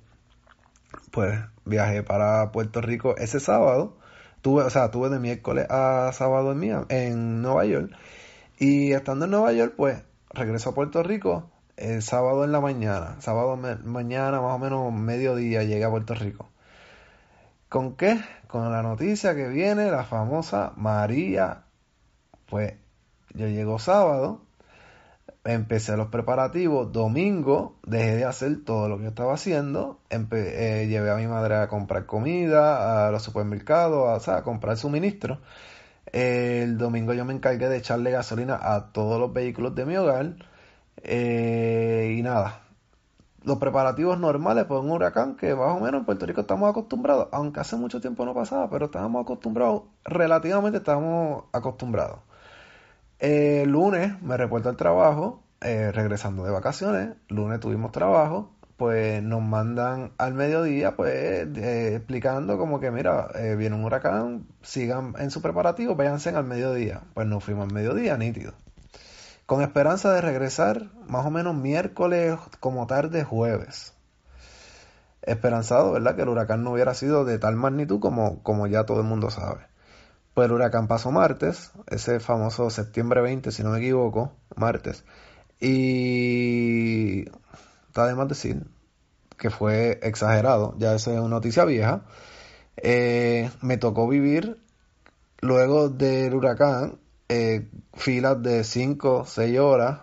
Pues 1.12 1.40
viajé 1.64 2.02
para 2.02 2.52
Puerto 2.52 2.82
Rico 2.82 3.16
ese 3.18 3.40
sábado. 3.40 3.98
Tuve, 4.42 4.64
o 4.64 4.70
sea, 4.72 4.90
tuve 4.90 5.10
de 5.10 5.20
miércoles 5.20 5.68
a 5.70 6.10
sábado 6.12 6.54
en, 6.54 6.86
en 6.90 7.44
Nueva 7.44 7.66
York. 7.66 7.92
Y 8.58 8.94
estando 8.94 9.26
en 9.26 9.32
Nueva 9.32 9.52
York, 9.54 9.76
pues 9.78 10.02
regreso 10.32 10.72
a 10.72 10.74
Puerto 10.74 11.04
Rico 11.04 11.52
el 11.78 12.02
sábado 12.02 12.44
en 12.44 12.52
la 12.52 12.62
mañana. 12.62 13.18
Sábado 13.20 13.58
mañana, 13.58 14.42
más 14.42 14.56
o 14.56 14.58
menos 14.58 14.92
mediodía, 14.92 15.62
llegué 15.62 15.84
a 15.86 15.92
Puerto 15.92 16.16
Rico. 16.16 16.50
¿Con 17.70 17.96
qué? 17.96 18.20
Con 18.48 18.72
la 18.72 18.82
noticia 18.82 19.36
que 19.36 19.50
viene 19.50 19.92
la 19.92 20.04
famosa 20.04 20.74
María. 20.78 21.66
Pues 22.50 22.74
yo 23.34 23.48
llego 23.48 23.80
sábado, 23.80 24.42
empecé 25.44 25.98
los 25.98 26.08
preparativos, 26.08 26.92
domingo 26.92 27.78
dejé 27.84 28.16
de 28.18 28.26
hacer 28.26 28.64
todo 28.66 28.90
lo 28.90 28.98
que 28.98 29.04
yo 29.04 29.10
estaba 29.10 29.34
haciendo, 29.34 30.00
eh, 30.10 30.88
llevé 30.90 31.12
a 31.12 31.16
mi 31.16 31.28
madre 31.28 31.56
a 31.56 31.68
comprar 31.68 32.06
comida, 32.06 33.08
a 33.08 33.12
los 33.12 33.24
supermercados, 33.24 34.28
a, 34.28 34.44
comprar 34.44 34.78
suministros. 34.78 35.40
el 36.12 36.78
domingo 36.78 37.14
yo 37.14 37.26
me 37.26 37.34
encargué 37.34 37.70
de 37.70 37.78
echarle 37.78 38.12
gasolina 38.12 38.60
a 38.62 38.92
todos 38.92 39.20
los 39.20 39.34
vehículos 39.34 39.76
de 39.76 39.86
mi 39.86 39.98
hogar. 39.98 40.36
Eh, 41.04 42.16
y 42.18 42.22
nada, 42.24 42.62
los 43.44 43.58
preparativos 43.58 44.20
normales 44.20 44.66
por 44.66 44.80
un 44.82 44.92
huracán 44.92 45.36
que 45.36 45.56
más 45.56 45.78
o 45.78 45.80
menos 45.80 46.00
en 46.02 46.06
Puerto 46.06 46.26
Rico 46.26 46.42
estamos 46.42 46.70
acostumbrados, 46.70 47.30
aunque 47.32 47.60
hace 47.62 47.76
mucho 47.78 48.02
tiempo 48.02 48.26
no 48.26 48.34
pasaba, 48.34 48.70
pero 48.70 48.86
estábamos 48.86 49.24
acostumbrados, 49.24 49.84
relativamente 50.04 50.80
estábamos 50.80 51.46
acostumbrados. 51.54 52.20
El 53.20 53.72
lunes 53.72 54.22
me 54.22 54.38
reporto 54.38 54.70
al 54.70 54.78
trabajo, 54.78 55.44
eh, 55.60 55.92
regresando 55.92 56.46
de 56.46 56.52
vacaciones. 56.52 57.16
Lunes 57.28 57.60
tuvimos 57.60 57.92
trabajo, 57.92 58.54
pues 58.78 59.22
nos 59.22 59.42
mandan 59.42 60.14
al 60.18 60.34
mediodía, 60.36 60.96
pues 60.96 61.14
eh, 61.58 61.96
explicando 61.96 62.58
como 62.58 62.80
que, 62.80 62.92
mira, 62.92 63.28
eh, 63.36 63.58
viene 63.58 63.76
un 63.76 63.84
huracán, 63.84 64.48
sigan 64.62 65.16
en 65.20 65.32
su 65.32 65.42
preparativo, 65.42 65.96
váyanse 65.96 66.30
al 66.30 66.46
mediodía. 66.46 67.02
Pues 67.14 67.28
nos 67.28 67.44
fuimos 67.44 67.68
al 67.68 67.74
mediodía, 67.74 68.16
nítido. 68.16 68.54
Con 69.46 69.62
esperanza 69.64 70.14
de 70.14 70.22
regresar 70.22 70.90
más 71.08 71.26
o 71.26 71.30
menos 71.30 71.56
miércoles 71.56 72.38
como 72.62 72.88
tarde 72.88 73.26
jueves. 73.26 73.94
Esperanzado, 75.24 75.92
¿verdad? 75.92 76.16
Que 76.16 76.22
el 76.22 76.30
huracán 76.30 76.64
no 76.64 76.72
hubiera 76.72 76.94
sido 76.94 77.26
de 77.26 77.38
tal 77.38 77.58
magnitud 77.58 78.00
como, 78.00 78.42
como 78.44 78.66
ya 78.68 78.86
todo 78.86 79.02
el 79.02 79.08
mundo 79.08 79.30
sabe. 79.30 79.69
El 80.44 80.52
huracán 80.52 80.88
pasó 80.88 81.12
martes, 81.12 81.72
ese 81.88 82.20
famoso 82.20 82.70
septiembre 82.70 83.22
20, 83.22 83.52
si 83.52 83.64
no 83.64 83.72
me 83.72 83.80
equivoco, 83.80 84.34
martes. 84.56 85.04
Y 85.60 87.26
está 87.88 88.08
de 88.08 88.16
más 88.16 88.28
decir 88.28 88.66
que 89.38 89.50
fue 89.50 90.00
exagerado, 90.04 90.76
ya 90.78 90.94
esa 90.96 91.14
es 91.14 91.20
una 91.20 91.30
noticia 91.30 91.66
vieja. 91.66 92.04
Eh, 92.78 93.50
me 93.62 93.78
tocó 93.78 94.08
vivir 94.08 94.62
luego 95.42 95.90
del 95.90 96.34
huracán 96.34 97.00
eh, 97.30 97.70
filas 97.94 98.42
de 98.42 98.64
5, 98.64 99.26
6 99.26 99.60
horas, 99.60 100.00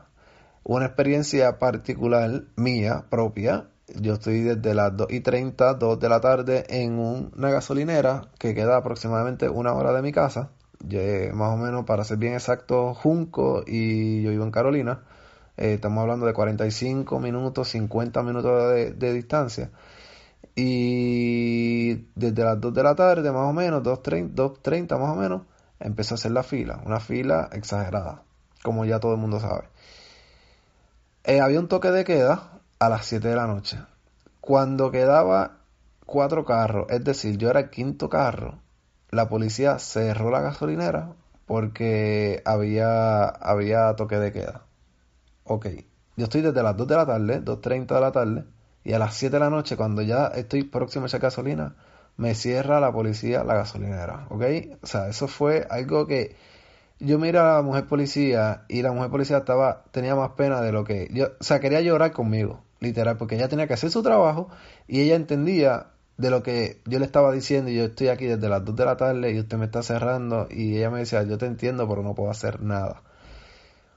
una 0.64 0.86
experiencia 0.86 1.58
particular 1.58 2.44
mía 2.56 3.06
propia 3.10 3.68
yo 3.94 4.14
estoy 4.14 4.40
desde 4.40 4.74
las 4.74 4.96
2 4.96 5.08
y 5.10 5.20
30, 5.20 5.74
2 5.74 6.00
de 6.00 6.08
la 6.08 6.20
tarde 6.20 6.64
en 6.68 6.98
una 6.98 7.50
gasolinera 7.50 8.28
que 8.38 8.54
queda 8.54 8.76
aproximadamente 8.76 9.48
una 9.48 9.72
hora 9.74 9.92
de 9.92 10.02
mi 10.02 10.12
casa. 10.12 10.50
más 11.32 11.54
o 11.54 11.56
menos, 11.56 11.84
para 11.84 12.04
ser 12.04 12.18
bien 12.18 12.34
exacto, 12.34 12.94
Junco 12.94 13.62
y 13.66 14.22
yo 14.22 14.30
vivo 14.30 14.44
en 14.44 14.50
Carolina. 14.50 15.02
Eh, 15.56 15.74
estamos 15.74 16.02
hablando 16.02 16.26
de 16.26 16.34
45 16.34 17.18
minutos, 17.20 17.68
50 17.68 18.22
minutos 18.22 18.74
de, 18.98 19.12
distancia. 19.12 19.70
Y 20.54 21.94
desde 22.14 22.44
las 22.44 22.60
2 22.60 22.74
de 22.74 22.82
la 22.82 22.94
tarde, 22.94 23.30
más 23.32 23.48
o 23.48 23.52
menos, 23.52 23.82
2.30 23.82 24.98
más 24.98 25.16
o 25.16 25.16
menos, 25.16 25.42
empezó 25.80 26.14
a 26.14 26.16
hacer 26.16 26.32
la 26.32 26.42
fila. 26.42 26.80
Una 26.84 27.00
fila 27.00 27.48
exagerada, 27.52 28.22
como 28.62 28.84
ya 28.84 29.00
todo 29.00 29.12
el 29.14 29.18
mundo 29.20 29.40
sabe. 29.40 29.64
Eh, 31.24 31.40
había 31.40 31.60
un 31.60 31.68
toque 31.68 31.90
de 31.90 32.04
queda 32.04 32.55
a 32.78 32.88
las 32.88 33.06
7 33.06 33.28
de 33.28 33.36
la 33.36 33.46
noche. 33.46 33.78
Cuando 34.40 34.90
quedaba 34.90 35.58
cuatro 36.04 36.44
carros, 36.44 36.86
es 36.90 37.04
decir, 37.04 37.36
yo 37.38 37.50
era 37.50 37.60
el 37.60 37.70
quinto 37.70 38.08
carro, 38.08 38.60
la 39.10 39.28
policía 39.28 39.78
cerró 39.78 40.30
la 40.30 40.40
gasolinera 40.40 41.14
porque 41.46 42.42
había, 42.44 43.26
había 43.26 43.94
toque 43.96 44.18
de 44.18 44.32
queda. 44.32 44.62
Ok, 45.44 45.66
yo 46.16 46.24
estoy 46.24 46.42
desde 46.42 46.62
las 46.62 46.76
2 46.76 46.88
de 46.88 46.96
la 46.96 47.06
tarde, 47.06 47.42
2.30 47.42 47.94
de 47.94 48.00
la 48.00 48.12
tarde, 48.12 48.44
y 48.84 48.92
a 48.92 48.98
las 48.98 49.14
7 49.14 49.36
de 49.36 49.40
la 49.40 49.50
noche, 49.50 49.76
cuando 49.76 50.02
ya 50.02 50.26
estoy 50.28 50.64
próximo 50.64 51.04
a 51.04 51.08
echar 51.08 51.20
gasolina, 51.20 51.76
me 52.16 52.34
cierra 52.34 52.80
la 52.80 52.92
policía 52.92 53.44
la 53.44 53.54
gasolinera. 53.54 54.26
¿Ok? 54.30 54.42
O 54.82 54.86
sea, 54.86 55.08
eso 55.08 55.28
fue 55.28 55.66
algo 55.70 56.06
que 56.06 56.36
yo 56.98 57.18
miré 57.18 57.38
a 57.38 57.56
la 57.56 57.62
mujer 57.62 57.86
policía 57.86 58.64
y 58.68 58.82
la 58.82 58.92
mujer 58.92 59.10
policía 59.10 59.38
estaba 59.38 59.84
tenía 59.90 60.14
más 60.14 60.30
pena 60.30 60.60
de 60.62 60.72
lo 60.72 60.84
que 60.84 61.08
yo, 61.12 61.26
o 61.38 61.44
sea, 61.44 61.60
quería 61.60 61.80
llorar 61.80 62.12
conmigo, 62.12 62.62
literal, 62.86 63.16
porque 63.16 63.36
ella 63.36 63.48
tenía 63.48 63.66
que 63.66 63.74
hacer 63.74 63.90
su 63.90 64.02
trabajo 64.02 64.48
y 64.86 65.00
ella 65.00 65.16
entendía 65.16 65.88
de 66.16 66.30
lo 66.30 66.42
que 66.42 66.80
yo 66.86 66.98
le 66.98 67.04
estaba 67.04 67.32
diciendo 67.32 67.70
y 67.70 67.76
yo 67.76 67.84
estoy 67.84 68.08
aquí 68.08 68.26
desde 68.26 68.48
las 68.48 68.64
2 68.64 68.74
de 68.74 68.84
la 68.84 68.96
tarde 68.96 69.32
y 69.32 69.38
usted 69.40 69.58
me 69.58 69.66
está 69.66 69.82
cerrando 69.82 70.48
y 70.50 70.76
ella 70.78 70.90
me 70.90 71.00
decía, 71.00 71.22
yo 71.24 71.38
te 71.38 71.46
entiendo, 71.46 71.88
pero 71.88 72.02
no 72.02 72.14
puedo 72.14 72.30
hacer 72.30 72.62
nada. 72.62 73.02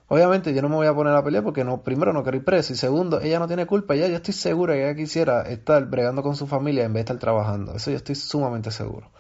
Obviamente 0.08 0.54
yo 0.54 0.62
no 0.64 0.70
me 0.70 0.76
voy 0.76 0.88
a 0.88 0.94
poner 0.94 1.14
a 1.14 1.24
pelear 1.24 1.44
porque 1.44 1.64
no, 1.64 1.84
primero 1.84 2.12
no 2.14 2.24
quiero 2.24 2.38
ir 2.38 2.44
preso 2.44 2.74
y 2.74 2.76
segundo, 2.76 3.22
ella 3.22 3.40
no 3.40 3.48
tiene 3.48 3.68
culpa, 3.68 3.96
ya 3.96 4.08
yo 4.08 4.16
estoy 4.16 4.34
segura 4.34 4.74
que 4.74 4.84
ella 4.84 4.96
quisiera 4.96 5.44
estar 5.44 5.86
bregando 5.86 6.24
con 6.24 6.36
su 6.36 6.48
familia 6.48 6.84
en 6.84 6.94
vez 6.94 7.02
de 7.02 7.14
estar 7.14 7.20
trabajando. 7.20 7.76
Eso 7.76 7.92
yo 7.92 7.98
estoy 7.98 8.16
sumamente 8.16 8.72
seguro. 8.72 9.12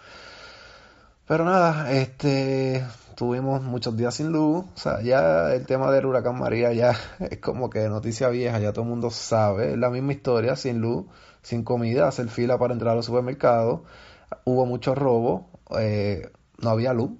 Pero 1.27 1.45
nada, 1.45 1.91
este 1.91 2.83
tuvimos 3.19 3.61
muchos 3.61 3.97
días 3.97 4.15
sin 4.15 4.31
luz, 4.31 4.63
o 4.63 4.79
sea, 4.79 5.01
ya 5.01 5.53
el 5.53 5.65
tema 5.65 5.91
del 5.91 6.05
huracán 6.05 6.39
María 6.39 6.71
ya 6.71 6.95
es 7.19 7.39
como 7.39 7.69
que 7.69 7.89
noticia 7.89 8.29
vieja, 8.29 8.59
ya 8.59 8.71
todo 8.71 8.83
el 8.83 8.89
mundo 8.89 9.09
sabe, 9.11 9.73
es 9.73 9.77
la 9.77 9.89
misma 9.89 10.13
historia, 10.13 10.55
sin 10.55 10.79
luz, 10.79 11.05
sin 11.41 11.65
comida, 11.65 12.07
hacer 12.07 12.29
fila 12.29 12.57
para 12.57 12.71
entrar 12.71 12.93
a 12.93 12.95
los 12.95 13.07
supermercados, 13.07 13.81
hubo 14.45 14.65
mucho 14.65 14.95
robo, 14.95 15.49
eh, 15.77 16.31
no 16.59 16.69
había 16.69 16.93
luz, 16.93 17.11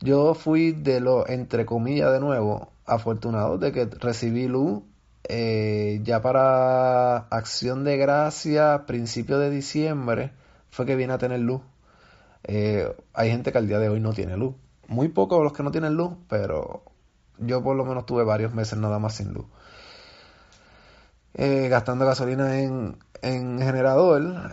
yo 0.00 0.34
fui 0.34 0.70
de 0.70 1.00
lo, 1.00 1.28
entre 1.28 1.66
comillas, 1.66 2.12
de 2.12 2.20
nuevo, 2.20 2.70
afortunado 2.86 3.58
de 3.58 3.72
que 3.72 3.86
recibí 3.86 4.46
luz 4.46 4.84
eh, 5.24 6.02
ya 6.04 6.22
para 6.22 7.16
acción 7.16 7.82
de 7.82 7.96
gracia, 7.96 8.84
principio 8.86 9.40
de 9.40 9.50
diciembre, 9.50 10.30
fue 10.70 10.86
que 10.86 10.94
vine 10.94 11.14
a 11.14 11.18
tener 11.18 11.40
luz. 11.40 11.62
Eh, 12.44 12.94
hay 13.12 13.30
gente 13.30 13.50
que 13.50 13.58
al 13.58 13.66
día 13.66 13.80
de 13.80 13.88
hoy 13.88 13.98
no 13.98 14.12
tiene 14.12 14.36
luz. 14.36 14.54
Muy 14.88 15.08
pocos 15.08 15.42
los 15.42 15.52
que 15.52 15.62
no 15.62 15.70
tienen 15.70 15.94
luz, 15.94 16.12
pero 16.28 16.82
yo 17.38 17.62
por 17.62 17.76
lo 17.76 17.84
menos 17.84 18.06
tuve 18.06 18.24
varios 18.24 18.54
meses 18.54 18.78
nada 18.78 18.98
más 18.98 19.14
sin 19.14 19.32
luz. 19.32 19.46
Eh, 21.34 21.68
gastando 21.68 22.06
gasolina 22.06 22.60
en, 22.60 22.96
en 23.22 23.58
generador. 23.60 24.50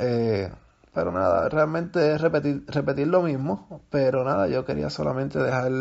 Pero 0.94 1.12
nada, 1.12 1.48
realmente 1.48 2.14
es 2.14 2.22
repetir, 2.22 2.66
repetir 2.68 3.08
lo 3.08 3.22
mismo. 3.22 3.82
Pero 3.90 4.24
nada, 4.24 4.48
yo 4.48 4.66
quería 4.66 4.90
solamente 4.90 5.40
dejar 5.40 5.72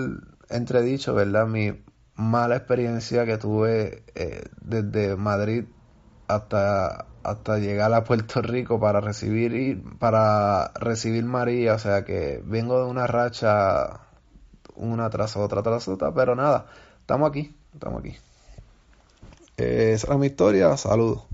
entredicho, 0.48 1.14
¿verdad? 1.14 1.46
Mi 1.46 1.82
mala 2.14 2.56
experiencia 2.56 3.26
que 3.26 3.38
tuve 3.38 4.04
eh, 4.14 4.44
desde 4.60 5.16
Madrid 5.16 5.64
hasta, 6.28 7.06
hasta 7.24 7.58
llegar 7.58 7.92
a 7.92 8.04
Puerto 8.04 8.40
Rico 8.42 8.78
para 8.78 9.00
recibir, 9.00 9.82
para 9.98 10.68
recibir 10.74 11.24
María. 11.24 11.74
O 11.74 11.78
sea 11.78 12.04
que 12.04 12.42
vengo 12.44 12.84
de 12.84 12.90
una 12.90 13.06
racha 13.08 14.00
una 14.80 15.08
tras 15.10 15.36
otra, 15.36 15.62
tras 15.62 15.86
otra. 15.88 16.12
Pero 16.12 16.34
nada, 16.34 16.66
estamos 17.00 17.28
aquí, 17.28 17.54
estamos 17.72 18.00
aquí. 18.00 18.16
Eh, 19.56 19.92
esa 19.94 20.12
es 20.12 20.18
mi 20.18 20.26
historia. 20.26 20.76
Saludos. 20.76 21.24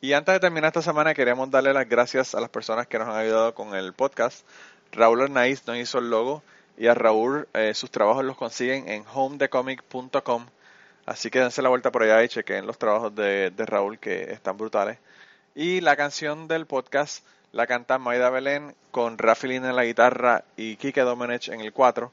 Y 0.00 0.12
antes 0.12 0.34
de 0.34 0.40
terminar 0.40 0.68
esta 0.68 0.82
semana, 0.82 1.14
queremos 1.14 1.50
darle 1.50 1.72
las 1.72 1.88
gracias 1.88 2.34
a 2.34 2.40
las 2.40 2.50
personas 2.50 2.86
que 2.86 2.98
nos 2.98 3.08
han 3.08 3.16
ayudado 3.16 3.54
con 3.54 3.74
el 3.74 3.92
podcast. 3.92 4.46
Raúl 4.92 5.22
Arnaiz 5.22 5.66
nos 5.66 5.76
hizo 5.76 5.98
el 5.98 6.10
logo 6.10 6.42
y 6.76 6.86
a 6.86 6.94
Raúl 6.94 7.48
eh, 7.54 7.74
sus 7.74 7.90
trabajos 7.90 8.24
los 8.24 8.36
consiguen 8.36 8.88
en 8.88 9.04
homedecomic.com. 9.12 10.46
Así 11.06 11.30
que 11.30 11.40
dense 11.40 11.62
la 11.62 11.68
vuelta 11.68 11.90
por 11.90 12.02
allá 12.02 12.22
y 12.24 12.28
chequen 12.28 12.66
los 12.66 12.78
trabajos 12.78 13.14
de, 13.14 13.52
Raúl 13.56 13.98
que 13.98 14.32
están 14.32 14.56
brutales. 14.56 14.98
Y 15.54 15.80
la 15.80 15.96
canción 15.96 16.48
del 16.48 16.66
podcast 16.66 17.24
la 17.52 17.66
canta 17.66 17.98
Maida 17.98 18.28
Belén 18.28 18.74
con 18.90 19.16
Rafi 19.16 19.54
en 19.54 19.74
la 19.74 19.84
guitarra 19.84 20.44
y 20.56 20.76
Kike 20.76 21.00
Domenech 21.02 21.48
en 21.48 21.60
el 21.60 21.72
4. 21.72 22.12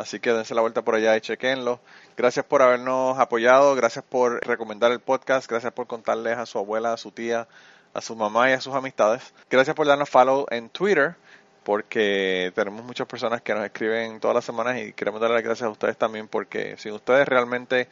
Así 0.00 0.18
que 0.18 0.32
dense 0.32 0.54
la 0.54 0.62
vuelta 0.62 0.80
por 0.82 0.94
allá 0.94 1.14
y 1.14 1.20
chequenlo. 1.20 1.78
Gracias 2.16 2.46
por 2.46 2.62
habernos 2.62 3.18
apoyado, 3.18 3.74
gracias 3.74 4.02
por 4.02 4.40
recomendar 4.46 4.90
el 4.92 5.00
podcast, 5.00 5.46
gracias 5.46 5.74
por 5.74 5.86
contarles 5.86 6.38
a 6.38 6.46
su 6.46 6.58
abuela, 6.58 6.94
a 6.94 6.96
su 6.96 7.12
tía, 7.12 7.46
a 7.92 8.00
su 8.00 8.16
mamá 8.16 8.48
y 8.48 8.54
a 8.54 8.62
sus 8.62 8.74
amistades. 8.74 9.34
Gracias 9.50 9.76
por 9.76 9.86
darnos 9.86 10.08
follow 10.08 10.46
en 10.50 10.70
Twitter, 10.70 11.16
porque 11.64 12.50
tenemos 12.54 12.82
muchas 12.82 13.06
personas 13.06 13.42
que 13.42 13.52
nos 13.52 13.62
escriben 13.62 14.20
todas 14.20 14.34
las 14.34 14.44
semanas 14.46 14.78
y 14.78 14.94
queremos 14.94 15.20
darle 15.20 15.34
las 15.34 15.44
gracias 15.44 15.66
a 15.66 15.70
ustedes 15.70 15.98
también, 15.98 16.28
porque 16.28 16.78
sin 16.78 16.92
ustedes 16.92 17.28
realmente, 17.28 17.86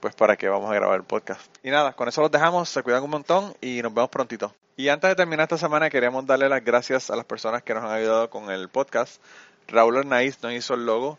pues 0.00 0.14
para 0.14 0.36
qué 0.36 0.50
vamos 0.50 0.70
a 0.70 0.74
grabar 0.74 0.96
el 0.96 1.04
podcast. 1.04 1.40
Y 1.62 1.70
nada, 1.70 1.94
con 1.94 2.06
eso 2.06 2.20
los 2.20 2.30
dejamos, 2.30 2.68
se 2.68 2.82
cuidan 2.82 3.02
un 3.02 3.10
montón 3.10 3.56
y 3.62 3.80
nos 3.80 3.94
vemos 3.94 4.10
prontito. 4.10 4.54
Y 4.76 4.88
antes 4.90 5.08
de 5.08 5.16
terminar 5.16 5.44
esta 5.44 5.56
semana 5.56 5.88
queremos 5.88 6.26
darle 6.26 6.50
las 6.50 6.62
gracias 6.62 7.08
a 7.08 7.16
las 7.16 7.24
personas 7.24 7.62
que 7.62 7.72
nos 7.72 7.82
han 7.82 7.92
ayudado 7.92 8.28
con 8.28 8.50
el 8.50 8.68
podcast. 8.68 9.22
Raúl 9.68 9.96
Arnaiz 9.96 10.42
nos 10.42 10.52
hizo 10.52 10.74
el 10.74 10.84
logo 10.84 11.18